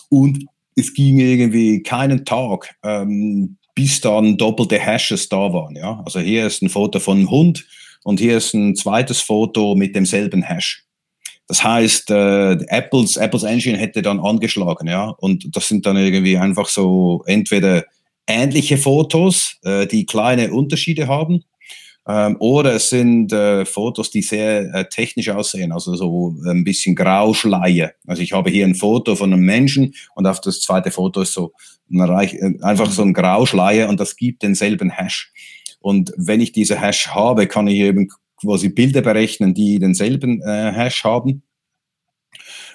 Und 0.08 0.46
es 0.74 0.94
ging 0.94 1.20
irgendwie 1.20 1.82
keinen 1.82 2.24
Tag, 2.24 2.74
ähm, 2.82 3.58
bis 3.74 4.00
dann 4.00 4.36
doppelte 4.36 4.78
Hashes 4.78 5.28
da 5.28 5.52
waren. 5.52 5.76
Ja? 5.76 6.02
Also 6.04 6.20
hier 6.20 6.46
ist 6.46 6.62
ein 6.62 6.68
Foto 6.68 6.98
von 6.98 7.18
einem 7.18 7.30
Hund 7.30 7.66
und 8.04 8.20
hier 8.20 8.38
ist 8.38 8.54
ein 8.54 8.74
zweites 8.74 9.20
Foto 9.20 9.74
mit 9.74 9.94
demselben 9.94 10.42
Hash. 10.42 10.84
Das 11.48 11.62
heißt, 11.62 12.10
äh, 12.10 12.52
Apples, 12.68 13.16
Apples 13.16 13.42
Engine 13.42 13.78
hätte 13.78 14.02
dann 14.02 14.20
angeschlagen, 14.20 14.88
ja. 14.88 15.10
Und 15.18 15.54
das 15.54 15.68
sind 15.68 15.86
dann 15.86 15.96
irgendwie 15.96 16.38
einfach 16.38 16.68
so 16.68 17.22
entweder 17.26 17.84
ähnliche 18.26 18.78
Fotos, 18.78 19.56
äh, 19.64 19.86
die 19.86 20.06
kleine 20.06 20.52
Unterschiede 20.52 21.08
haben, 21.08 21.44
ähm, 22.06 22.36
oder 22.40 22.74
es 22.74 22.90
sind 22.90 23.32
äh, 23.32 23.64
Fotos, 23.64 24.10
die 24.10 24.22
sehr 24.22 24.74
äh, 24.74 24.88
technisch 24.88 25.28
aussehen, 25.28 25.70
also 25.70 25.94
so 25.94 26.34
ein 26.46 26.64
bisschen 26.64 26.96
Grauschleie. 26.96 27.92
Also 28.06 28.22
ich 28.22 28.32
habe 28.32 28.50
hier 28.50 28.66
ein 28.66 28.74
Foto 28.74 29.14
von 29.14 29.32
einem 29.32 29.44
Menschen 29.44 29.94
und 30.14 30.26
auf 30.26 30.40
das 30.40 30.60
zweite 30.60 30.90
Foto 30.90 31.22
ist 31.22 31.32
so 31.32 31.52
ein 31.90 32.00
Reich, 32.00 32.34
äh, 32.34 32.54
einfach 32.62 32.90
so 32.90 33.02
ein 33.02 33.12
Grauschleie 33.14 33.86
und 33.88 34.00
das 34.00 34.16
gibt 34.16 34.42
denselben 34.42 34.90
Hash. 34.90 35.32
Und 35.80 36.12
wenn 36.16 36.40
ich 36.40 36.52
diese 36.52 36.80
Hash 36.80 37.08
habe, 37.08 37.46
kann 37.46 37.68
ich 37.68 37.78
eben 37.78 38.08
quasi 38.42 38.68
Bilder 38.68 39.00
berechnen, 39.00 39.54
die 39.54 39.78
denselben 39.78 40.42
äh, 40.42 40.72
Hash 40.72 41.04
haben. 41.04 41.42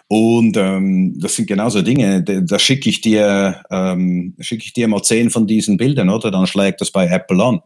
Und 0.09 0.55
ähm, 0.57 1.19
das 1.19 1.35
sind 1.35 1.47
genauso 1.47 1.81
Dinge. 1.81 2.23
Da, 2.23 2.39
da 2.39 2.59
schicke 2.59 2.89
ich 2.89 3.01
dir, 3.01 3.61
ähm, 3.69 4.35
schicke 4.39 4.63
ich 4.63 4.73
dir 4.73 4.87
mal 4.87 5.03
zehn 5.03 5.29
von 5.29 5.45
diesen 5.45 5.77
Bildern, 5.77 6.09
oder? 6.09 6.31
Dann 6.31 6.47
schlägt 6.47 6.81
das 6.81 6.91
bei 6.91 7.07
Apple 7.07 7.43
an 7.43 7.61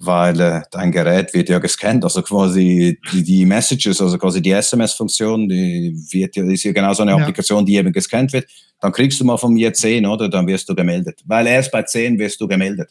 weil 0.00 0.40
äh, 0.40 0.62
dein 0.70 0.92
Gerät 0.92 1.34
wird 1.34 1.48
ja 1.48 1.58
gescannt, 1.58 2.04
also 2.04 2.22
quasi 2.22 2.98
die, 3.12 3.22
die 3.22 3.44
Messages, 3.44 4.00
also 4.00 4.16
quasi 4.16 4.40
die 4.40 4.52
SMS-Funktion, 4.52 5.48
die 5.48 5.94
wird 6.10 6.36
ja, 6.36 6.44
ist 6.44 6.62
ja 6.62 6.72
genau 6.72 6.92
so 6.92 7.02
eine 7.02 7.12
ja. 7.12 7.16
Applikation, 7.18 7.66
die 7.66 7.76
eben 7.76 7.92
gescannt 7.92 8.32
wird. 8.32 8.48
Dann 8.80 8.92
kriegst 8.92 9.18
du 9.20 9.24
mal 9.24 9.36
von 9.36 9.52
mir 9.52 9.72
10, 9.72 10.06
oder? 10.06 10.28
Dann 10.28 10.46
wirst 10.46 10.68
du 10.68 10.74
gemeldet. 10.74 11.20
Weil 11.26 11.48
erst 11.48 11.72
bei 11.72 11.82
10 11.82 12.18
wirst 12.18 12.40
du 12.40 12.46
gemeldet. 12.46 12.90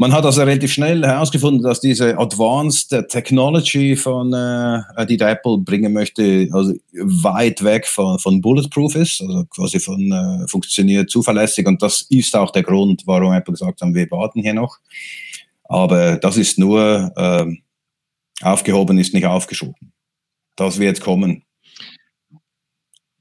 Man 0.00 0.14
hat 0.14 0.24
also 0.24 0.40
relativ 0.40 0.72
schnell 0.72 1.04
herausgefunden, 1.04 1.62
dass 1.62 1.78
diese 1.78 2.16
Advanced 2.16 2.88
Technology 3.10 3.96
von 3.96 4.32
äh, 4.32 5.04
die 5.04 5.20
Apple 5.20 5.58
bringen 5.58 5.92
möchte, 5.92 6.48
also 6.52 6.72
weit 6.94 7.62
weg 7.62 7.86
von, 7.86 8.18
von 8.18 8.40
Bulletproof 8.40 8.94
ist, 8.94 9.20
also 9.20 9.44
quasi 9.50 9.78
von 9.78 10.10
äh, 10.10 10.48
funktioniert 10.48 11.10
zuverlässig 11.10 11.66
und 11.66 11.82
das 11.82 12.06
ist 12.08 12.34
auch 12.34 12.50
der 12.50 12.62
Grund, 12.62 13.02
warum 13.04 13.34
Apple 13.34 13.52
gesagt 13.52 13.82
haben, 13.82 13.94
wir 13.94 14.10
warten 14.10 14.40
hier 14.40 14.54
noch. 14.54 14.78
Aber 15.64 16.16
das 16.16 16.38
ist 16.38 16.58
nur 16.58 17.12
äh, 17.14 17.54
aufgehoben, 18.40 18.96
ist 18.96 19.12
nicht 19.12 19.26
aufgeschoben. 19.26 19.92
Das 20.56 20.78
wird 20.78 21.02
kommen. 21.02 21.42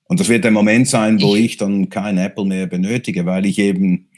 Und 0.06 0.22
das 0.22 0.30
wird 0.30 0.46
der 0.46 0.52
Moment 0.52 0.88
sein, 0.88 1.22
wo 1.22 1.36
ich 1.36 1.58
dann 1.58 1.90
kein 1.90 2.18
Apple 2.18 2.46
mehr 2.46 2.68
benötige, 2.68 3.26
weil 3.26 3.46
ich 3.46 3.60
eben 3.60 4.10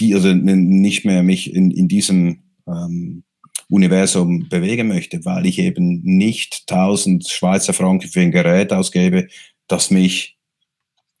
die, 0.00 0.14
also 0.14 0.32
nicht 0.32 1.04
mehr 1.04 1.22
mich 1.22 1.54
in, 1.54 1.70
in 1.70 1.88
diesem 1.88 2.42
ähm, 2.66 3.22
Universum 3.68 4.48
bewegen 4.48 4.88
möchte, 4.88 5.24
weil 5.24 5.46
ich 5.46 5.58
eben 5.58 6.00
nicht 6.02 6.64
1000 6.68 7.28
Schweizer 7.28 7.72
Franken 7.72 8.08
für 8.08 8.20
ein 8.20 8.32
Gerät 8.32 8.72
ausgebe, 8.72 9.28
das 9.68 9.90
mich 9.90 10.36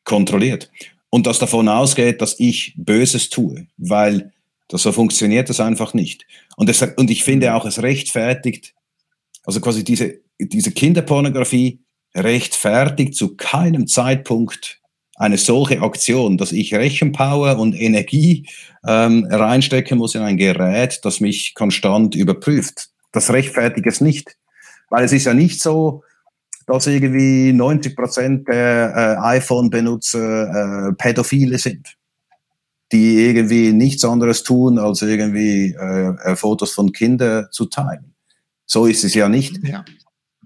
kontrolliert. 0.04 0.70
Und 1.10 1.26
das 1.26 1.38
davon 1.38 1.68
ausgeht, 1.68 2.20
dass 2.20 2.38
ich 2.38 2.74
Böses 2.76 3.30
tue, 3.30 3.66
weil 3.76 4.32
das, 4.68 4.82
so 4.82 4.92
funktioniert 4.92 5.48
das 5.48 5.60
einfach 5.60 5.94
nicht. 5.94 6.26
Und, 6.56 6.68
es, 6.68 6.82
und 6.82 7.10
ich 7.10 7.24
finde 7.24 7.54
auch, 7.54 7.64
es 7.64 7.82
rechtfertigt, 7.82 8.74
also 9.44 9.60
quasi 9.60 9.84
diese, 9.84 10.20
diese 10.38 10.72
Kinderpornografie 10.72 11.80
rechtfertigt 12.14 13.14
zu 13.14 13.36
keinem 13.36 13.86
Zeitpunkt 13.86 14.79
eine 15.20 15.36
solche 15.36 15.82
Aktion, 15.82 16.38
dass 16.38 16.52
ich 16.52 16.74
Rechenpower 16.74 17.58
und 17.58 17.74
Energie 17.74 18.48
ähm, 18.86 19.26
reinstecken 19.30 19.98
muss 19.98 20.14
in 20.14 20.22
ein 20.22 20.36
Gerät, 20.36 21.00
das 21.04 21.20
mich 21.20 21.54
konstant 21.54 22.14
überprüft. 22.14 22.88
Das 23.12 23.30
rechtfertigt 23.30 23.86
es 23.86 24.00
nicht. 24.00 24.36
Weil 24.88 25.04
es 25.04 25.12
ist 25.12 25.26
ja 25.26 25.34
nicht 25.34 25.62
so, 25.62 26.02
dass 26.66 26.86
irgendwie 26.86 27.52
90 27.52 27.94
Prozent 27.94 28.48
der 28.48 29.18
äh, 29.22 29.26
iPhone-Benutzer 29.36 30.88
äh, 30.88 30.92
Pädophile 30.94 31.58
sind 31.58 31.96
die 32.92 33.24
irgendwie 33.24 33.72
nichts 33.72 34.04
anderes 34.04 34.42
tun, 34.42 34.78
als 34.78 35.02
irgendwie 35.02 35.74
äh, 35.78 36.08
äh, 36.24 36.36
Fotos 36.36 36.72
von 36.72 36.92
Kindern 36.92 37.46
zu 37.52 37.66
teilen. 37.66 38.14
So 38.66 38.86
ist 38.86 39.04
es 39.04 39.14
ja 39.14 39.28
nicht. 39.28 39.58
Ja. 39.62 39.84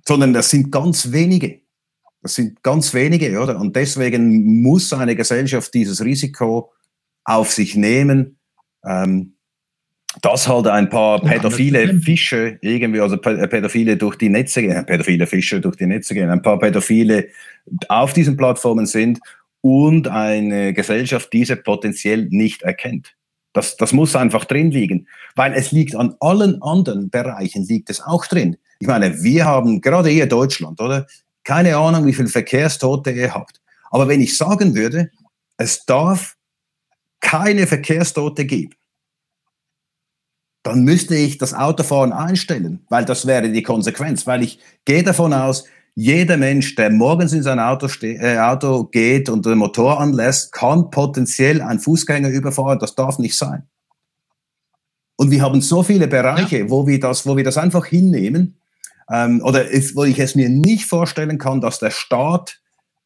Sondern 0.06 0.34
das 0.34 0.50
sind 0.50 0.70
ganz 0.70 1.10
wenige. 1.12 1.60
Das 2.24 2.36
sind 2.36 2.62
ganz 2.62 2.94
wenige, 2.94 3.38
oder? 3.38 3.60
Und 3.60 3.76
deswegen 3.76 4.62
muss 4.62 4.94
eine 4.94 5.14
Gesellschaft 5.14 5.74
dieses 5.74 6.02
Risiko 6.02 6.72
auf 7.22 7.52
sich 7.52 7.76
nehmen, 7.76 8.38
ähm, 8.82 9.34
dass 10.22 10.48
halt 10.48 10.66
ein 10.66 10.88
paar 10.88 11.20
pädophile 11.20 12.00
Fische 12.00 12.58
irgendwie, 12.62 13.00
also 13.00 13.18
Pädophile 13.18 13.98
durch 13.98 14.16
die 14.16 14.30
Netze 14.30 14.62
gehen, 14.62 14.86
pädophile 14.86 15.26
Fische 15.26 15.60
durch 15.60 15.76
die 15.76 15.84
Netze 15.84 16.14
gehen, 16.14 16.30
ein 16.30 16.40
paar 16.40 16.58
Pädophile 16.58 17.28
auf 17.88 18.14
diesen 18.14 18.38
Plattformen 18.38 18.86
sind 18.86 19.20
und 19.60 20.08
eine 20.08 20.72
Gesellschaft 20.72 21.30
diese 21.30 21.56
potenziell 21.56 22.28
nicht 22.30 22.62
erkennt. 22.62 23.16
Das, 23.52 23.76
das 23.76 23.92
muss 23.92 24.16
einfach 24.16 24.46
drin 24.46 24.70
liegen, 24.70 25.08
weil 25.36 25.52
es 25.52 25.72
liegt 25.72 25.94
an 25.94 26.14
allen 26.20 26.62
anderen 26.62 27.10
Bereichen, 27.10 27.66
liegt 27.66 27.90
es 27.90 28.00
auch 28.00 28.24
drin. 28.24 28.56
Ich 28.78 28.86
meine, 28.86 29.22
wir 29.22 29.44
haben 29.44 29.82
gerade 29.82 30.08
hier 30.08 30.26
Deutschland, 30.26 30.80
oder? 30.80 31.06
Keine 31.44 31.76
Ahnung, 31.76 32.06
wie 32.06 32.14
viele 32.14 32.28
Verkehrstote 32.28 33.10
ihr 33.10 33.34
habt. 33.34 33.60
Aber 33.90 34.08
wenn 34.08 34.20
ich 34.20 34.36
sagen 34.36 34.74
würde, 34.74 35.10
es 35.56 35.84
darf 35.84 36.36
keine 37.20 37.66
Verkehrstote 37.66 38.44
geben, 38.44 38.74
dann 40.62 40.82
müsste 40.82 41.14
ich 41.14 41.36
das 41.38 41.52
Autofahren 41.52 42.12
einstellen, 42.12 42.84
weil 42.88 43.04
das 43.04 43.26
wäre 43.26 43.50
die 43.50 43.62
Konsequenz, 43.62 44.26
weil 44.26 44.42
ich 44.42 44.58
gehe 44.84 45.02
davon 45.02 45.34
aus, 45.34 45.64
jeder 45.94 46.36
Mensch, 46.36 46.74
der 46.74 46.90
morgens 46.90 47.32
in 47.32 47.42
sein 47.42 47.60
Auto, 47.60 47.86
äh, 48.02 48.38
Auto 48.38 48.84
geht 48.84 49.28
und 49.28 49.46
den 49.46 49.58
Motor 49.58 50.00
anlässt, 50.00 50.52
kann 50.52 50.90
potenziell 50.90 51.62
einen 51.62 51.78
Fußgänger 51.78 52.30
überfahren. 52.30 52.80
Das 52.80 52.96
darf 52.96 53.18
nicht 53.18 53.38
sein. 53.38 53.68
Und 55.16 55.30
wir 55.30 55.42
haben 55.42 55.60
so 55.60 55.84
viele 55.84 56.08
Bereiche, 56.08 56.60
ja. 56.60 56.70
wo, 56.70 56.86
wir 56.86 56.98
das, 56.98 57.26
wo 57.26 57.36
wir 57.36 57.44
das 57.44 57.58
einfach 57.58 57.86
hinnehmen, 57.86 58.56
ähm, 59.10 59.40
oder 59.42 59.68
ist, 59.68 59.96
wo 59.96 60.04
ich 60.04 60.18
es 60.18 60.34
mir 60.34 60.48
nicht 60.48 60.86
vorstellen 60.86 61.38
kann, 61.38 61.60
dass 61.60 61.78
der 61.78 61.90
Staat 61.90 62.60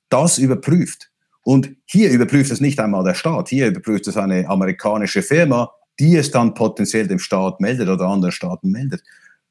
das 0.08 0.38
überprüft. 0.38 1.10
Und 1.42 1.70
hier 1.86 2.10
überprüft 2.10 2.50
es 2.50 2.60
nicht 2.60 2.78
einmal 2.80 3.04
der 3.04 3.14
Staat, 3.14 3.48
hier 3.48 3.68
überprüft 3.68 4.06
es 4.06 4.16
eine 4.16 4.48
amerikanische 4.48 5.22
Firma, 5.22 5.70
die 5.98 6.16
es 6.16 6.30
dann 6.30 6.54
potenziell 6.54 7.08
dem 7.08 7.18
Staat 7.18 7.60
meldet 7.60 7.88
oder 7.88 8.06
anderen 8.06 8.32
Staaten 8.32 8.70
meldet. 8.70 9.02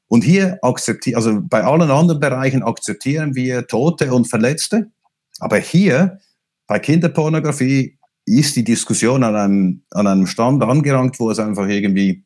Und 0.08 0.22
hier 0.22 0.58
akzeptieren, 0.62 1.16
also 1.16 1.40
bei 1.42 1.62
allen 1.62 1.90
anderen 1.90 2.20
Bereichen 2.20 2.62
akzeptieren 2.62 3.34
wir 3.34 3.66
Tote 3.66 4.12
und 4.12 4.26
Verletzte. 4.26 4.90
Aber 5.40 5.58
hier 5.58 6.18
bei 6.66 6.78
Kinderpornografie 6.78 7.98
ist 8.24 8.56
die 8.56 8.64
Diskussion 8.64 9.22
an 9.22 9.36
einem, 9.36 9.82
an 9.90 10.06
einem 10.06 10.26
Stand 10.26 10.62
angerangt, 10.62 11.18
wo 11.18 11.30
es 11.30 11.38
einfach 11.38 11.66
irgendwie 11.66 12.24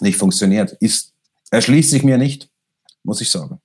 nicht 0.00 0.18
funktioniert. 0.18 0.72
Ist, 0.80 1.14
erschließt 1.50 1.90
sich 1.90 2.02
mir 2.02 2.18
nicht, 2.18 2.50
muss 3.02 3.20
ich 3.20 3.30
sagen. 3.30 3.60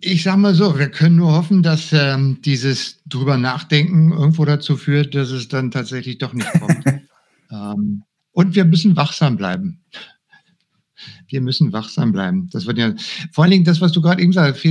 Ich 0.00 0.22
sage 0.22 0.38
mal 0.38 0.54
so, 0.54 0.78
wir 0.78 0.90
können 0.90 1.16
nur 1.16 1.32
hoffen, 1.32 1.62
dass 1.62 1.92
ähm, 1.92 2.40
dieses 2.42 3.02
drüber 3.06 3.36
nachdenken 3.36 4.12
irgendwo 4.12 4.44
dazu 4.44 4.76
führt, 4.76 5.14
dass 5.14 5.30
es 5.30 5.48
dann 5.48 5.72
tatsächlich 5.72 6.18
doch 6.18 6.34
nicht 6.34 6.50
kommt. 6.52 6.84
ähm, 7.50 8.04
und 8.30 8.54
wir 8.54 8.64
müssen 8.64 8.96
wachsam 8.96 9.36
bleiben 9.36 9.82
wir 11.28 11.40
müssen 11.40 11.72
wachsam 11.72 12.12
bleiben. 12.12 12.48
Das 12.52 12.66
wird 12.66 12.78
ja, 12.78 12.94
vor 13.32 13.44
allen 13.44 13.52
Dingen 13.52 13.64
das, 13.64 13.80
was 13.80 13.92
du 13.92 14.00
gerade 14.00 14.22
eben 14.22 14.32
sagst, 14.32 14.64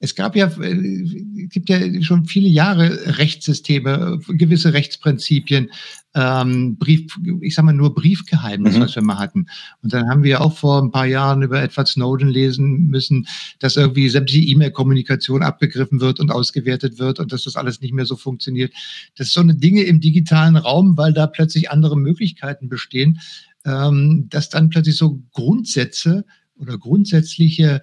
es 0.00 0.14
gab 0.14 0.36
ja, 0.36 0.46
äh, 0.60 1.46
gibt 1.48 1.68
ja 1.68 1.78
schon 2.02 2.24
viele 2.24 2.48
Jahre 2.48 3.18
Rechtssysteme, 3.18 4.20
gewisse 4.28 4.72
Rechtsprinzipien, 4.72 5.70
ähm, 6.14 6.76
Brief, 6.78 7.16
ich 7.42 7.54
sag 7.54 7.64
mal 7.64 7.72
nur 7.72 7.94
Briefgeheimnis, 7.94 8.76
mhm. 8.76 8.80
was 8.80 8.94
wir 8.94 9.02
mal 9.02 9.18
hatten. 9.18 9.46
Und 9.82 9.92
dann 9.92 10.08
haben 10.08 10.22
wir 10.22 10.40
auch 10.40 10.56
vor 10.56 10.82
ein 10.82 10.90
paar 10.90 11.06
Jahren 11.06 11.42
über 11.42 11.62
Edward 11.62 11.86
Snowden 11.86 12.28
lesen 12.28 12.88
müssen, 12.88 13.26
dass 13.58 13.76
irgendwie 13.76 14.08
sämtliche 14.08 14.46
E-Mail-Kommunikation 14.48 15.42
abgegriffen 15.42 16.00
wird 16.00 16.18
und 16.18 16.30
ausgewertet 16.30 16.98
wird 16.98 17.20
und 17.20 17.32
dass 17.32 17.44
das 17.44 17.56
alles 17.56 17.80
nicht 17.80 17.92
mehr 17.92 18.06
so 18.06 18.16
funktioniert. 18.16 18.72
Das 19.16 19.28
ist 19.28 19.34
so 19.34 19.40
eine 19.40 19.54
Dinge 19.54 19.82
im 19.82 20.00
digitalen 20.00 20.56
Raum, 20.56 20.96
weil 20.96 21.12
da 21.12 21.26
plötzlich 21.26 21.70
andere 21.70 21.96
Möglichkeiten 21.96 22.68
bestehen, 22.68 23.20
dass 23.64 24.48
dann 24.48 24.70
plötzlich 24.70 24.96
so 24.96 25.20
Grundsätze 25.32 26.24
oder 26.56 26.78
grundsätzliche 26.78 27.82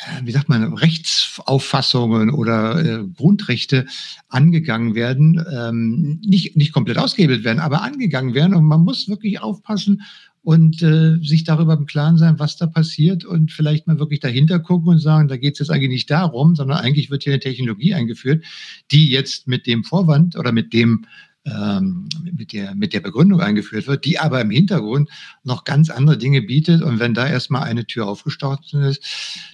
äh, 0.00 0.24
wie 0.24 0.32
sagt 0.32 0.48
man, 0.48 0.72
Rechtsauffassungen 0.74 2.30
oder 2.30 2.82
äh, 2.82 3.04
Grundrechte 3.14 3.86
angegangen 4.28 4.94
werden, 4.94 5.44
ähm, 5.52 6.20
nicht, 6.24 6.56
nicht 6.56 6.72
komplett 6.72 6.96
ausgehebelt 6.96 7.44
werden, 7.44 7.58
aber 7.58 7.82
angegangen 7.82 8.34
werden. 8.34 8.54
Und 8.54 8.64
man 8.64 8.80
muss 8.80 9.08
wirklich 9.08 9.40
aufpassen 9.42 10.02
und 10.42 10.82
äh, 10.82 11.18
sich 11.22 11.44
darüber 11.44 11.74
im 11.74 11.84
Klaren 11.84 12.16
sein, 12.16 12.38
was 12.38 12.56
da 12.56 12.66
passiert 12.66 13.26
und 13.26 13.52
vielleicht 13.52 13.86
mal 13.86 13.98
wirklich 13.98 14.20
dahinter 14.20 14.58
gucken 14.58 14.88
und 14.88 14.98
sagen, 14.98 15.28
da 15.28 15.36
geht 15.36 15.54
es 15.54 15.58
jetzt 15.58 15.70
eigentlich 15.70 15.90
nicht 15.90 16.10
darum, 16.10 16.56
sondern 16.56 16.78
eigentlich 16.78 17.10
wird 17.10 17.24
hier 17.24 17.34
eine 17.34 17.40
Technologie 17.40 17.92
eingeführt, 17.92 18.42
die 18.90 19.10
jetzt 19.10 19.48
mit 19.48 19.66
dem 19.66 19.84
Vorwand 19.84 20.36
oder 20.36 20.52
mit 20.52 20.72
dem 20.72 21.04
ähm, 21.46 22.08
mit, 22.22 22.52
der, 22.52 22.74
mit 22.74 22.92
der 22.92 23.00
Begründung 23.00 23.40
eingeführt 23.40 23.86
wird, 23.86 24.04
die 24.04 24.18
aber 24.18 24.40
im 24.40 24.50
Hintergrund 24.50 25.08
noch 25.42 25.64
ganz 25.64 25.88
andere 25.88 26.18
Dinge 26.18 26.42
bietet. 26.42 26.82
Und 26.82 26.98
wenn 26.98 27.14
da 27.14 27.26
erstmal 27.26 27.62
eine 27.62 27.86
Tür 27.86 28.06
aufgestoßen 28.08 28.82
ist, 28.82 29.02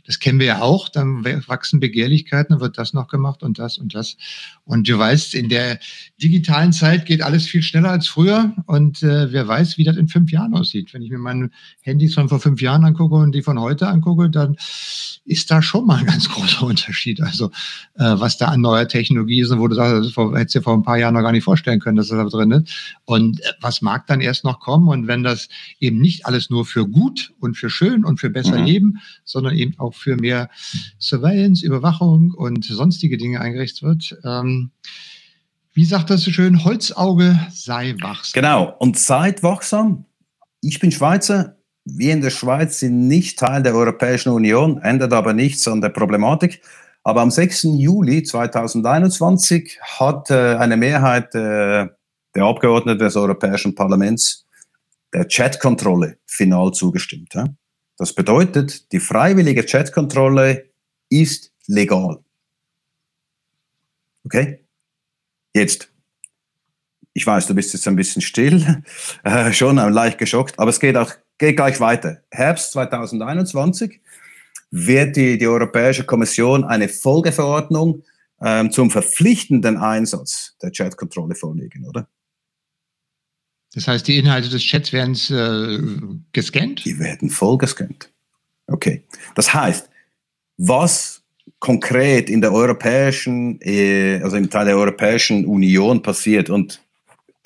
das 0.05 0.19
kennen 0.19 0.41
wir 0.41 0.47
ja 0.47 0.63
auch, 0.63 0.89
dann 0.89 1.25
wachsen 1.47 1.81
Begehrlichkeiten, 1.81 2.55
dann 2.55 2.61
wird 2.61 2.79
das 2.79 2.93
noch 2.93 3.09
gemacht 3.09 3.43
und 3.43 3.59
das 3.59 3.79
und 3.79 3.95
das. 3.95 4.17
Und 4.65 4.89
du 4.89 4.99
weißt, 4.99 5.35
in 5.35 5.49
der 5.49 5.79
digitalen 6.21 6.73
Zeit 6.73 7.07
geht 7.07 7.23
alles 7.23 7.47
viel 7.47 7.63
schneller 7.63 7.91
als 7.91 8.09
früher. 8.09 8.53
Und 8.67 9.03
äh, 9.03 9.33
wer 9.33 9.47
weiß, 9.47 9.79
wie 9.79 9.85
das 9.85 9.97
in 9.97 10.09
fünf 10.09 10.33
Jahren 10.33 10.55
aussieht. 10.55 10.93
Wenn 10.93 11.03
ich 11.03 11.11
mir 11.11 11.19
meine 11.19 11.51
Handys 11.83 12.15
von 12.15 12.29
vor 12.29 12.41
fünf 12.41 12.61
Jahren 12.61 12.85
angucke 12.85 13.15
und 13.15 13.33
die 13.33 13.43
von 13.43 13.61
heute 13.61 13.89
angucke, 13.89 14.29
dann 14.29 14.57
ist 15.25 15.51
da 15.51 15.63
schon 15.63 15.87
mal 15.87 15.99
ein 15.99 16.07
ganz 16.07 16.29
großer 16.29 16.65
Unterschied. 16.67 17.21
Also 17.21 17.47
äh, 17.95 18.15
was 18.19 18.39
da 18.39 18.47
an 18.47 18.61
neuer 18.61 18.89
Technologie 18.89 19.41
ist 19.41 19.51
und 19.51 19.61
wo 19.61 19.69
du 19.69 19.75
sagst, 19.75 20.17
das 20.17 20.25
hättest 20.35 20.55
du 20.55 20.59
dir 20.59 20.63
vor 20.63 20.75
ein 20.75 20.83
paar 20.83 20.99
Jahren 20.99 21.15
noch 21.15 21.23
gar 21.23 21.33
nicht 21.33 21.45
vorstellen 21.45 21.76
können, 21.81 21.97
dass 21.97 22.09
das 22.09 22.19
da 22.19 22.25
drin 22.25 22.51
ist. 22.53 22.99
Und 23.05 23.41
äh, 23.41 23.53
was 23.61 23.83
mag 23.83 24.07
dann 24.07 24.21
erst 24.21 24.45
noch 24.45 24.61
kommen? 24.61 24.89
Und 24.89 25.07
wenn 25.07 25.23
das 25.23 25.49
eben 25.81 26.01
nicht 26.01 26.27
alles 26.27 26.51
nur 26.51 26.65
für 26.65 26.87
gut 26.87 27.33
und 27.41 27.57
für 27.57 27.71
schön 27.71 28.05
und 28.05 28.21
für 28.21 28.31
besser 28.31 28.59
mhm. 28.59 28.65
Leben, 28.65 28.99
sondern 29.25 29.55
eben 29.55 29.79
auch 29.79 29.95
für 29.95 30.17
mehr 30.17 30.51
Surveillance, 30.99 31.65
Überwachung 31.65 32.33
und 32.33 32.65
sonstige 32.65 33.17
Dinge 33.17 33.41
eingerichtet 33.41 33.83
wird, 33.83 34.19
ähm, 34.25 34.71
wie 35.73 35.85
sagt 35.85 36.09
das 36.09 36.23
so 36.23 36.31
schön, 36.31 36.65
Holzauge 36.65 37.39
sei 37.53 37.95
wachsam. 38.01 38.33
Genau, 38.33 38.75
und 38.79 38.99
seid 38.99 39.43
wachsam. 39.43 40.07
Ich 40.63 40.81
bin 40.81 40.91
Schweizer, 40.91 41.59
wir 41.85 42.13
in 42.13 42.23
der 42.23 42.31
Schweiz 42.31 42.81
sind 42.81 43.07
nicht 43.07 43.39
Teil 43.39 43.63
der 43.63 43.75
Europäischen 43.75 44.31
Union, 44.31 44.79
ändert 44.79 45.13
aber 45.13 45.35
nichts 45.35 45.69
an 45.69 45.81
der 45.81 45.91
Problematik. 45.91 46.63
Aber 47.07 47.21
am 47.21 47.31
6. 47.31 47.69
Juli 47.77 48.25
2021 48.25 49.79
hat 49.81 50.29
äh, 50.29 50.57
eine 50.57 50.77
Mehrheit 50.77 51.33
äh, 51.37 51.87
der 52.35 52.45
Abgeordneten 52.45 52.99
des 52.99 53.15
Europäischen 53.15 53.77
Parlaments 53.77 54.45
der 55.13 55.25
Chatkontrolle 55.29 56.19
final 56.27 56.73
zugestimmt. 56.73 57.33
Ja? 57.35 57.47
Das 57.97 58.13
bedeutet, 58.13 58.91
die 58.91 58.99
freiwillige 58.99 59.65
Chatkontrolle 59.65 60.69
ist 61.09 61.53
legal. 61.69 62.25
Okay? 64.25 64.65
Jetzt, 65.55 65.89
ich 67.13 67.25
weiß, 67.25 67.47
du 67.47 67.55
bist 67.55 67.73
jetzt 67.73 67.87
ein 67.87 67.95
bisschen 67.95 68.21
still, 68.21 68.83
äh, 69.23 69.53
schon 69.53 69.77
leicht 69.77 70.19
geschockt, 70.19 70.59
aber 70.59 70.71
es 70.71 70.81
geht 70.81 70.97
auch 70.97 71.13
geht 71.39 71.57
gleich 71.57 71.79
weiter. 71.79 72.25
Herbst 72.33 72.73
2021 72.73 74.01
wird 74.71 75.17
die, 75.17 75.39
die 75.39 75.47
Europäische 75.47 76.05
Kommission 76.05 76.65
eine 76.65 76.89
Folgeverordnung 76.89 78.03
ähm, 78.41 78.71
zum 78.71 78.91
verpflichtenden 78.91 79.77
Einsatz 79.77 80.57
der 80.63 80.71
Chatkontrolle 80.71 81.35
vorlegen, 81.35 81.87
oder? 81.87 82.09
Das 83.75 83.89
heißt, 83.89 84.09
die 84.09 84.19
Inhalte 84.19 84.49
des 84.49 84.63
Chats 84.63 84.93
werden 84.93 85.15
äh, 85.31 86.19
gescannt? 86.33 86.85
Die 86.85 86.99
werden 86.99 87.31
voll 87.31 87.59
gescannt. 87.59 88.11
Okay. 88.67 89.05
Das 89.35 89.53
heißt, 89.53 89.89
was 90.57 91.23
konkret 91.59 92.31
in 92.31 92.41
der 92.41 92.53
europäischen, 92.53 93.61
äh, 93.61 94.21
also 94.23 94.37
im 94.37 94.51
Teil 94.51 94.67
der 94.67 94.77
Europäischen 94.77 95.45
Union 95.45 96.03
passiert 96.03 96.51
und 96.51 96.81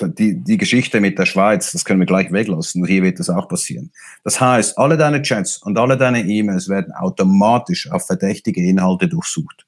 die, 0.08 0.42
die 0.42 0.56
Geschichte 0.56 1.00
mit 1.00 1.18
der 1.18 1.26
Schweiz, 1.26 1.72
das 1.72 1.84
können 1.84 2.00
wir 2.00 2.06
gleich 2.06 2.32
weglassen. 2.32 2.84
Hier 2.84 3.02
wird 3.02 3.18
das 3.18 3.30
auch 3.30 3.48
passieren. 3.48 3.92
Das 4.24 4.40
heißt, 4.40 4.78
alle 4.78 4.96
deine 4.96 5.22
Chats 5.22 5.58
und 5.58 5.78
alle 5.78 5.96
deine 5.96 6.22
E-Mails 6.22 6.68
werden 6.68 6.92
automatisch 6.92 7.90
auf 7.90 8.06
verdächtige 8.06 8.62
Inhalte 8.62 9.08
durchsucht. 9.08 9.66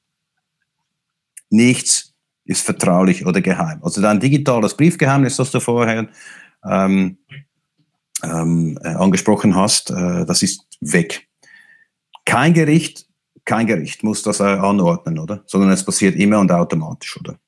Nichts 1.50 2.14
ist 2.44 2.64
vertraulich 2.64 3.26
oder 3.26 3.40
geheim. 3.40 3.80
Also 3.82 4.00
dein 4.00 4.20
digitales 4.20 4.76
Briefgeheimnis, 4.76 5.36
das 5.36 5.50
du 5.50 5.60
vorher 5.60 6.08
ähm, 6.68 7.18
ähm, 8.22 8.78
äh, 8.82 8.88
angesprochen 8.88 9.54
hast, 9.54 9.90
äh, 9.90 10.24
das 10.24 10.42
ist 10.42 10.66
weg. 10.80 11.28
Kein 12.24 12.54
Gericht 12.54 13.06
kein 13.44 13.66
Gericht 13.66 14.02
muss 14.02 14.22
das 14.22 14.40
äh, 14.40 14.44
anordnen, 14.44 15.18
oder? 15.18 15.42
Sondern 15.46 15.70
es 15.70 15.84
passiert 15.84 16.16
immer 16.16 16.38
und 16.38 16.52
automatisch, 16.52 17.18
oder? 17.18 17.38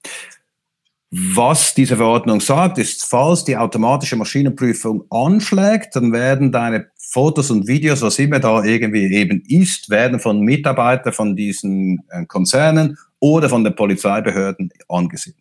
Was 1.17 1.75
diese 1.75 1.97
Verordnung 1.97 2.41
sagt, 2.41 2.79
ist, 2.79 3.05
falls 3.05 3.45
die 3.45 3.57
automatische 3.57 4.17
Maschinenprüfung 4.17 5.05
anschlägt, 5.11 5.95
dann 5.95 6.13
werden 6.13 6.51
deine 6.51 6.89
Fotos 6.97 7.53
und 7.53 7.69
Videos, 7.69 8.03
was 8.03 8.19
immer 8.19 8.41
da 8.41 8.65
irgendwie 8.65 9.15
eben 9.15 9.41
ist, 9.47 9.91
werden 9.91 10.19
von 10.19 10.41
Mitarbeitern 10.41 11.13
von 11.13 11.37
diesen 11.37 12.01
äh, 12.09 12.27
Konzernen 12.27 12.99
oder 13.21 13.49
von 13.49 13.63
den 13.63 13.77
Polizeibehörden 13.77 14.71
angesehen. 14.89 15.37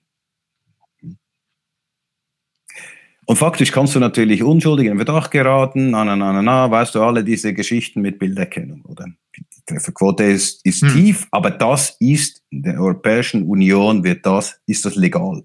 Und 3.25 3.37
faktisch 3.37 3.71
kannst 3.71 3.95
du 3.95 3.99
natürlich 3.99 4.43
unschuldig 4.43 4.87
in 4.87 4.97
Verdacht 4.97 5.31
geraten, 5.31 5.89
na, 5.89 6.05
na, 6.05 6.15
na, 6.15 6.39
na, 6.39 6.69
weißt 6.69 6.93
du, 6.93 7.01
alle 7.01 7.23
diese 7.23 7.51
Geschichten 7.53 8.01
mit 8.01 8.19
Bilderkennung, 8.19 8.83
oder? 8.85 9.07
Trefferquote 9.65 10.25
ist, 10.25 10.63
ist 10.65 10.83
hm. 10.83 10.89
tief, 10.89 11.27
aber 11.31 11.49
das 11.49 11.95
ist 11.99 12.43
in 12.51 12.61
der 12.61 12.79
Europäischen 12.79 13.43
Union 13.43 14.03
wird 14.03 14.23
das, 14.25 14.59
ist 14.67 14.85
das 14.85 14.95
legal. 14.95 15.43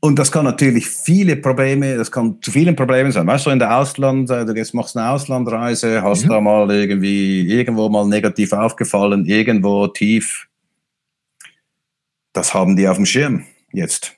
Und 0.00 0.18
das 0.18 0.32
kann 0.32 0.44
natürlich 0.44 0.88
viele 0.88 1.36
Probleme, 1.36 1.96
das 1.96 2.10
kann 2.10 2.40
zu 2.40 2.50
vielen 2.50 2.74
Problemen 2.74 3.12
sein. 3.12 3.26
Weißt 3.26 3.46
du, 3.46 3.50
in 3.50 3.58
der 3.58 3.76
Ausland, 3.76 4.30
äh, 4.30 4.46
du 4.46 4.54
jetzt 4.54 4.72
machst 4.72 4.96
eine 4.96 5.10
Auslandreise, 5.10 6.02
hast 6.02 6.22
ja. 6.22 6.30
da 6.30 6.40
mal 6.40 6.70
irgendwie 6.70 7.46
irgendwo 7.46 7.88
mal 7.88 8.06
negativ 8.06 8.52
aufgefallen, 8.52 9.26
irgendwo 9.26 9.86
tief. 9.88 10.48
Das 12.32 12.54
haben 12.54 12.76
die 12.76 12.88
auf 12.88 12.96
dem 12.96 13.06
Schirm 13.06 13.44
jetzt, 13.72 14.14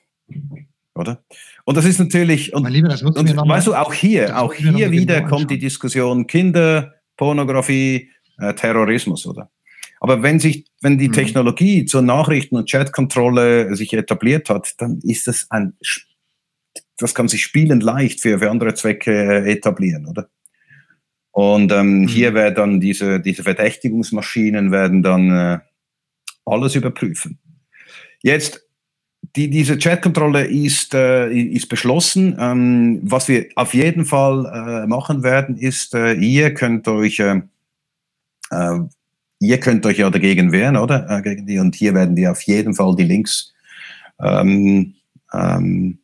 oder? 0.95 1.23
Und 1.65 1.77
das 1.77 1.85
ist 1.85 1.99
natürlich, 1.99 2.53
und, 2.53 2.69
Lieber, 2.69 2.95
und 3.03 3.49
weißt 3.49 3.67
du, 3.67 3.75
auch 3.75 3.93
hier, 3.93 4.39
auch 4.39 4.53
hier 4.53 4.91
wieder 4.91 5.21
kommt 5.21 5.49
die 5.49 5.59
Diskussion 5.59 6.27
Kinder, 6.27 6.93
Pornografie, 7.17 8.09
äh, 8.37 8.53
Terrorismus, 8.53 9.25
oder? 9.25 9.49
Aber 10.03 10.21
wenn 10.21 10.37
sich, 10.37 10.65
wenn 10.81 10.97
die 10.97 11.07
mhm. 11.07 11.13
Technologie 11.13 11.85
zur 11.85 12.01
Nachrichten- 12.01 12.57
und 12.57 12.69
Chatkontrolle 12.69 13.73
sich 13.73 13.93
etabliert 13.93 14.49
hat, 14.49 14.73
dann 14.79 14.99
ist 15.01 15.27
das 15.27 15.47
ein, 15.49 15.77
das 16.97 17.15
kann 17.15 17.29
sich 17.29 17.41
spielend 17.41 17.83
leicht 17.83 18.19
für, 18.19 18.37
für 18.39 18.51
andere 18.51 18.73
Zwecke 18.73 19.13
äh, 19.13 19.49
etablieren, 19.49 20.05
oder? 20.05 20.27
Und 21.31 21.71
ähm, 21.71 22.01
mhm. 22.01 22.07
hier 22.09 22.33
werden 22.33 22.55
dann 22.55 22.79
diese, 22.81 23.21
diese 23.21 23.43
Verdächtigungsmaschinen 23.43 24.73
werden 24.73 25.03
dann 25.03 25.31
äh, 25.31 25.59
alles 26.43 26.75
überprüfen. 26.75 27.39
Jetzt, 28.21 28.67
die, 29.37 29.49
diese 29.49 29.77
Chatkontrolle 29.77 30.45
ist, 30.45 30.93
äh, 30.93 31.31
ist 31.31 31.69
beschlossen. 31.69 32.35
Ähm, 32.37 32.99
was 33.03 33.29
wir 33.29 33.47
auf 33.55 33.73
jeden 33.73 34.03
Fall 34.03 34.83
äh, 34.83 34.85
machen 34.85 35.23
werden, 35.23 35.55
ist, 35.55 35.95
äh, 35.95 36.11
ihr 36.11 36.53
könnt 36.53 36.89
euch, 36.89 37.19
äh, 37.19 37.39
ihr 39.43 39.59
könnt 39.59 39.85
euch 39.85 39.97
ja 39.97 40.09
dagegen 40.09 40.51
wehren, 40.51 40.77
oder? 40.77 41.09
Äh, 41.09 41.43
die. 41.43 41.59
Und 41.59 41.75
hier 41.75 41.93
werden 41.93 42.15
wir 42.15 42.31
auf 42.31 42.41
jeden 42.43 42.73
Fall 42.73 42.95
die 42.95 43.03
Links 43.03 43.53
ähm, 44.19 44.95
ähm, 45.33 45.99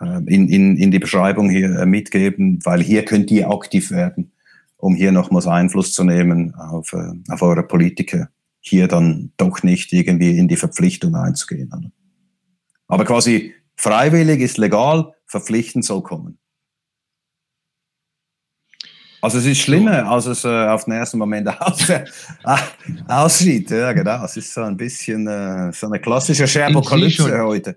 äh, 0.00 0.20
in, 0.26 0.48
in, 0.48 0.76
in 0.76 0.90
die 0.90 0.98
Beschreibung 0.98 1.50
hier 1.50 1.78
äh, 1.78 1.86
mitgeben, 1.86 2.58
weil 2.64 2.82
hier 2.82 3.04
könnt 3.04 3.30
ihr 3.30 3.50
aktiv 3.50 3.90
werden, 3.90 4.32
um 4.76 4.94
hier 4.94 5.12
nochmals 5.12 5.46
Einfluss 5.46 5.92
zu 5.92 6.04
nehmen 6.04 6.54
auf, 6.54 6.94
auf 7.28 7.42
eure 7.42 7.62
Politiker, 7.62 8.28
hier 8.60 8.88
dann 8.88 9.32
doch 9.36 9.62
nicht 9.62 9.92
irgendwie 9.92 10.36
in 10.36 10.48
die 10.48 10.56
Verpflichtung 10.56 11.14
einzugehen. 11.14 11.70
Oder? 11.76 11.90
Aber 12.88 13.04
quasi 13.04 13.52
freiwillig 13.76 14.40
ist 14.40 14.58
legal, 14.58 15.12
verpflichtend 15.26 15.84
soll 15.84 16.02
kommen. 16.02 16.38
Also 19.22 19.38
es 19.38 19.46
ist 19.46 19.60
schlimmer, 19.60 20.10
als 20.10 20.26
es 20.26 20.44
äh, 20.44 20.48
auf 20.48 20.84
den 20.84 20.94
ersten 20.94 21.16
Moment 21.16 21.48
aus, 21.60 21.88
äh, 21.88 22.04
aussieht. 23.06 23.70
Ja, 23.70 23.92
genau. 23.92 24.24
Es 24.24 24.36
ist 24.36 24.52
so 24.52 24.62
ein 24.62 24.76
bisschen 24.76 25.28
äh, 25.28 25.72
so 25.72 25.86
eine 25.86 26.00
klassische 26.00 26.46
Scherbokalypse 26.48 27.40
heute. 27.40 27.76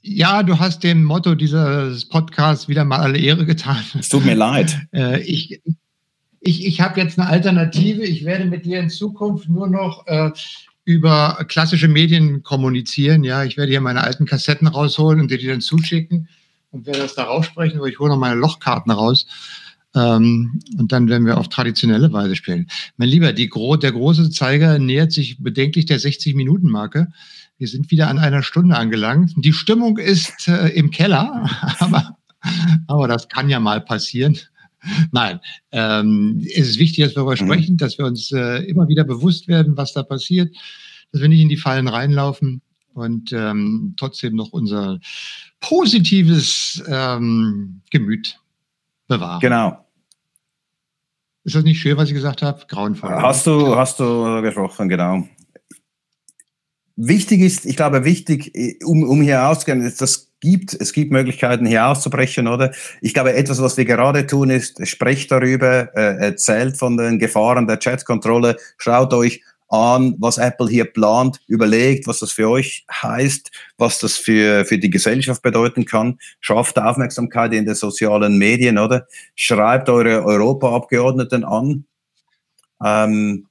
Ja, 0.00 0.42
du 0.42 0.58
hast 0.58 0.82
dem 0.82 1.04
Motto 1.04 1.34
dieses 1.34 2.08
Podcasts 2.08 2.68
wieder 2.68 2.84
mal 2.84 3.00
alle 3.00 3.18
Ehre 3.18 3.44
getan. 3.44 3.84
Es 3.98 4.08
tut 4.08 4.24
mir 4.24 4.34
leid. 4.34 4.76
Äh, 4.92 5.20
ich 5.20 5.62
ich, 6.40 6.66
ich 6.66 6.80
habe 6.80 7.00
jetzt 7.00 7.18
eine 7.18 7.28
Alternative. 7.28 8.02
Ich 8.02 8.24
werde 8.24 8.46
mit 8.46 8.64
dir 8.64 8.80
in 8.80 8.90
Zukunft 8.90 9.48
nur 9.48 9.68
noch 9.68 10.06
äh, 10.06 10.30
über 10.84 11.44
klassische 11.48 11.86
Medien 11.86 12.42
kommunizieren. 12.42 13.24
Ja, 13.24 13.44
ich 13.44 13.56
werde 13.56 13.70
hier 13.70 13.80
meine 13.80 14.02
alten 14.02 14.26
Kassetten 14.26 14.66
rausholen 14.66 15.20
und 15.20 15.30
dir 15.30 15.38
die 15.38 15.46
dann 15.46 15.60
zuschicken 15.60 16.28
und 16.72 16.86
werde 16.86 17.00
das 17.00 17.14
da 17.14 17.24
raussprechen, 17.24 17.78
aber 17.78 17.88
ich 17.88 17.98
hole 17.98 18.10
noch 18.10 18.18
meine 18.18 18.40
Lochkarten 18.40 18.90
raus. 18.90 19.26
Ähm, 19.94 20.60
und 20.78 20.92
dann 20.92 21.08
werden 21.08 21.26
wir 21.26 21.38
auf 21.38 21.48
traditionelle 21.48 22.12
Weise 22.12 22.36
spielen. 22.36 22.68
Mein 22.96 23.08
Lieber, 23.08 23.32
die 23.32 23.50
der 23.50 23.92
große 23.92 24.30
Zeiger 24.30 24.78
nähert 24.78 25.12
sich 25.12 25.38
bedenklich 25.38 25.86
der 25.86 26.00
60-Minuten-Marke. 26.00 27.08
Wir 27.58 27.68
sind 27.68 27.90
wieder 27.90 28.08
an 28.08 28.18
einer 28.18 28.42
Stunde 28.42 28.76
angelangt. 28.76 29.32
Die 29.36 29.52
Stimmung 29.52 29.98
ist 29.98 30.48
äh, 30.48 30.68
im 30.68 30.90
Keller, 30.90 31.48
aber, 31.78 32.16
aber 32.86 33.08
das 33.08 33.28
kann 33.28 33.48
ja 33.48 33.60
mal 33.60 33.80
passieren. 33.80 34.38
Nein, 35.12 35.40
ähm, 35.70 36.42
es 36.44 36.70
ist 36.70 36.78
wichtig, 36.78 37.04
dass 37.04 37.12
wir 37.12 37.22
darüber 37.22 37.32
mhm. 37.32 37.46
sprechen, 37.46 37.76
dass 37.76 37.98
wir 37.98 38.06
uns 38.06 38.32
äh, 38.32 38.64
immer 38.64 38.88
wieder 38.88 39.04
bewusst 39.04 39.46
werden, 39.46 39.76
was 39.76 39.92
da 39.92 40.02
passiert, 40.02 40.56
dass 41.12 41.20
wir 41.20 41.28
nicht 41.28 41.40
in 41.40 41.48
die 41.48 41.56
Fallen 41.56 41.86
reinlaufen 41.86 42.62
und 42.94 43.32
ähm, 43.32 43.94
trotzdem 43.96 44.34
noch 44.34 44.52
unser 44.52 44.98
positives 45.60 46.82
ähm, 46.88 47.82
Gemüt 47.90 48.38
bewahren. 49.06 49.40
Genau. 49.40 49.81
Ist 51.44 51.56
das 51.56 51.64
nicht 51.64 51.80
schön, 51.80 51.96
was 51.96 52.08
ich 52.08 52.14
gesagt 52.14 52.42
habe? 52.42 52.62
Grauenvoll. 52.68 53.10
Hast 53.10 53.46
du, 53.46 53.76
hast 53.76 53.98
du 53.98 54.42
gesprochen, 54.42 54.88
genau. 54.88 55.26
Wichtig 56.94 57.40
ist, 57.40 57.66
ich 57.66 57.76
glaube, 57.76 58.04
wichtig, 58.04 58.52
um, 58.84 59.02
um 59.02 59.22
hier 59.22 59.48
auszugehen, 59.48 59.80
ist, 59.82 60.00
das 60.00 60.32
gibt, 60.40 60.74
es 60.74 60.92
gibt 60.92 61.10
Möglichkeiten, 61.10 61.64
hier 61.64 61.86
auszubrechen, 61.86 62.48
oder? 62.48 62.72
Ich 63.00 63.14
glaube, 63.14 63.32
etwas, 63.32 63.62
was 63.62 63.76
wir 63.76 63.84
gerade 63.84 64.26
tun, 64.26 64.50
ist, 64.50 64.86
sprecht 64.86 65.30
darüber, 65.32 65.88
äh, 65.96 66.16
erzählt 66.18 66.76
von 66.76 66.96
den 66.96 67.18
Gefahren 67.18 67.66
der 67.66 67.78
Chatkontrolle, 67.78 68.56
schaut 68.76 69.14
euch 69.14 69.42
an, 69.72 70.16
was 70.18 70.36
Apple 70.36 70.68
hier 70.68 70.84
plant, 70.84 71.40
überlegt, 71.46 72.06
was 72.06 72.20
das 72.20 72.30
für 72.30 72.48
euch 72.48 72.84
heißt, 72.92 73.50
was 73.78 73.98
das 74.00 74.18
für, 74.18 74.66
für 74.66 74.78
die 74.78 74.90
Gesellschaft 74.90 75.40
bedeuten 75.40 75.86
kann, 75.86 76.18
schafft 76.40 76.78
Aufmerksamkeit 76.78 77.54
in 77.54 77.64
den 77.64 77.74
sozialen 77.74 78.36
Medien, 78.36 78.76
oder? 78.76 79.06
Schreibt 79.34 79.88
eure 79.88 80.24
Europaabgeordneten 80.24 81.44
an, 81.44 81.86
ähm, 82.84 83.46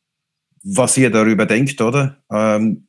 was 0.64 0.96
ihr 0.96 1.10
darüber 1.10 1.48
denkt, 1.48 1.82
oder? 1.82 2.18
Ähm, 2.32 2.88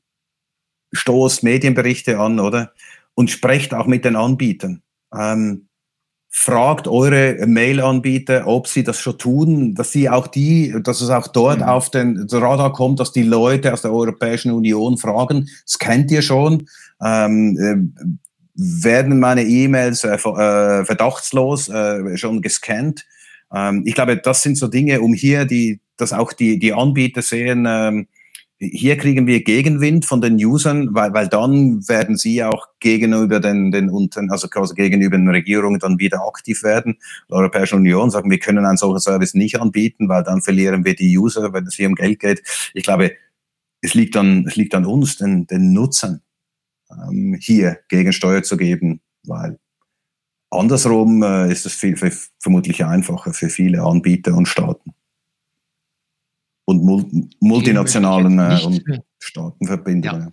stoßt 0.92 1.42
Medienberichte 1.42 2.18
an, 2.18 2.38
oder? 2.38 2.72
Und 3.14 3.30
sprecht 3.30 3.72
auch 3.72 3.86
mit 3.86 4.04
den 4.04 4.14
Anbietern. 4.14 4.82
Ähm, 5.18 5.68
fragt 6.34 6.88
eure 6.88 7.46
Mail-Anbieter, 7.46 8.46
ob 8.46 8.66
sie 8.66 8.82
das 8.82 8.98
schon 8.98 9.18
tun, 9.18 9.74
dass 9.74 9.92
sie 9.92 10.08
auch 10.08 10.26
die, 10.26 10.74
dass 10.82 11.02
es 11.02 11.10
auch 11.10 11.28
dort 11.28 11.58
mhm. 11.58 11.64
auf 11.64 11.90
den 11.90 12.26
Radar 12.30 12.72
kommt, 12.72 13.00
dass 13.00 13.12
die 13.12 13.22
Leute 13.22 13.70
aus 13.72 13.82
der 13.82 13.92
Europäischen 13.92 14.50
Union 14.50 14.96
fragen, 14.96 15.50
das 15.66 15.78
kennt 15.78 16.10
ihr 16.10 16.22
schon, 16.22 16.66
ähm, 17.04 17.58
äh, 17.60 18.02
werden 18.54 19.20
meine 19.20 19.44
E-Mails 19.44 20.04
äh, 20.04 20.14
äh, 20.14 20.84
verdachtslos 20.86 21.68
äh, 21.68 22.16
schon 22.16 22.40
gescannt. 22.40 23.04
Ähm, 23.54 23.82
ich 23.84 23.94
glaube, 23.94 24.16
das 24.16 24.40
sind 24.40 24.56
so 24.56 24.68
Dinge, 24.68 25.02
um 25.02 25.12
hier 25.12 25.44
die, 25.44 25.80
dass 25.98 26.14
auch 26.14 26.32
die, 26.32 26.58
die 26.58 26.72
Anbieter 26.72 27.20
sehen, 27.20 27.66
ähm, 27.68 28.08
hier 28.70 28.96
kriegen 28.96 29.26
wir 29.26 29.42
Gegenwind 29.42 30.04
von 30.04 30.20
den 30.20 30.34
Usern, 30.34 30.94
weil, 30.94 31.12
weil 31.12 31.28
dann 31.28 31.86
werden 31.88 32.16
sie 32.16 32.44
auch 32.44 32.68
gegenüber 32.78 33.40
den, 33.40 33.72
den 33.72 33.90
unten, 33.90 34.30
also 34.30 34.48
quasi 34.48 34.74
gegenüber 34.74 35.16
den 35.16 35.28
Regierungen 35.28 35.80
dann 35.80 35.98
wieder 35.98 36.24
aktiv 36.26 36.62
werden. 36.62 36.98
Die 37.28 37.32
Europäische 37.32 37.74
Union 37.74 38.10
sagen, 38.10 38.30
wir 38.30 38.38
können 38.38 38.64
einen 38.64 38.76
solchen 38.76 39.00
Service 39.00 39.34
nicht 39.34 39.60
anbieten, 39.60 40.08
weil 40.08 40.22
dann 40.22 40.42
verlieren 40.42 40.84
wir 40.84 40.94
die 40.94 41.18
User, 41.18 41.52
wenn 41.52 41.66
es 41.66 41.74
hier 41.74 41.88
um 41.88 41.96
Geld 41.96 42.20
geht. 42.20 42.42
Ich 42.72 42.84
glaube, 42.84 43.12
es 43.80 43.94
liegt 43.94 44.16
an, 44.16 44.44
es 44.46 44.54
liegt 44.54 44.74
an 44.76 44.86
uns, 44.86 45.16
den, 45.16 45.46
den 45.48 45.72
Nutzern, 45.72 46.20
ähm, 46.90 47.36
hier 47.40 47.78
Gegensteuer 47.88 48.44
zu 48.44 48.56
geben, 48.56 49.00
weil 49.24 49.58
andersrum 50.50 51.22
äh, 51.24 51.50
ist 51.50 51.66
es 51.66 51.74
viel, 51.74 51.96
viel, 51.96 52.12
vermutlich 52.38 52.84
einfacher 52.84 53.32
für 53.32 53.48
viele 53.48 53.82
Anbieter 53.82 54.34
und 54.34 54.46
Staaten 54.46 54.94
und 56.72 56.84
mul 56.84 57.28
multinationalen 57.40 58.38
äh, 58.38 58.60
und 58.64 58.82
Staatenverbindungen. 59.18 60.28
Ja. 60.28 60.32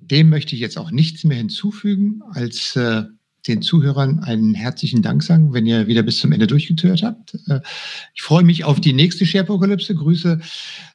Dem 0.00 0.30
möchte 0.30 0.54
ich 0.54 0.60
jetzt 0.60 0.78
auch 0.78 0.90
nichts 0.90 1.24
mehr 1.24 1.36
hinzufügen, 1.36 2.22
als 2.30 2.74
äh, 2.76 3.04
den 3.46 3.62
Zuhörern 3.62 4.20
einen 4.20 4.54
herzlichen 4.54 5.02
Dank 5.02 5.22
sagen, 5.22 5.52
wenn 5.52 5.66
ihr 5.66 5.86
wieder 5.86 6.02
bis 6.02 6.18
zum 6.18 6.32
Ende 6.32 6.46
durchgetört 6.46 7.02
habt. 7.02 7.34
Äh, 7.48 7.60
ich 8.14 8.22
freue 8.22 8.44
mich 8.44 8.64
auf 8.64 8.80
die 8.80 8.92
nächste 8.92 9.24
Sharepokalypse. 9.24 9.94
Grüße 9.94 10.40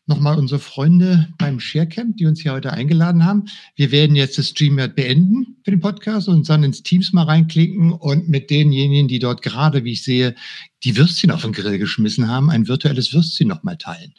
nochmal 0.06 0.38
unsere 0.38 0.60
Freunde 0.60 1.30
beim 1.38 1.60
Sharecamp, 1.60 2.18
die 2.18 2.26
uns 2.26 2.42
hier 2.42 2.52
heute 2.52 2.74
eingeladen 2.74 3.26
haben. 3.26 3.46
Wir 3.76 3.92
werden 3.92 4.16
jetzt 4.16 4.38
das 4.38 4.50
StreamYard 4.50 4.96
beenden 4.96 5.56
für 5.64 5.72
den 5.72 5.80
Podcast 5.80 6.28
und 6.28 6.48
dann 6.50 6.64
ins 6.64 6.84
Teams 6.84 7.14
mal 7.14 7.24
reinklicken 7.24 7.94
und 7.94 8.28
mit 8.28 8.50
denjenigen, 8.50 9.08
die 9.08 9.20
dort 9.20 9.42
gerade, 9.42 9.84
wie 9.84 9.94
ich 9.94 10.04
sehe, 10.04 10.36
die 10.84 10.98
Würstchen 10.98 11.32
auf 11.32 11.44
den 11.44 11.54
Grill 11.54 11.78
geschmissen 11.78 12.28
haben, 12.28 12.50
ein 12.50 12.68
virtuelles 12.68 13.14
Würstchen 13.14 13.48
nochmal 13.48 13.78
teilen. 13.78 14.14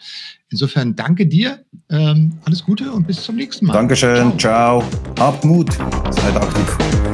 Insofern 0.49 0.97
danke 0.97 1.27
dir, 1.27 1.65
ähm, 1.91 2.33
alles 2.45 2.65
Gute 2.65 2.91
und 2.91 3.07
bis 3.07 3.23
zum 3.23 3.37
nächsten 3.37 3.67
Mal. 3.67 3.75
Dankeschön, 3.75 4.39
ciao. 4.39 4.81
ciao. 4.81 4.85
Habt 5.19 5.45
Mut, 5.45 5.71
seid 6.11 6.37
aktiv. 6.37 7.14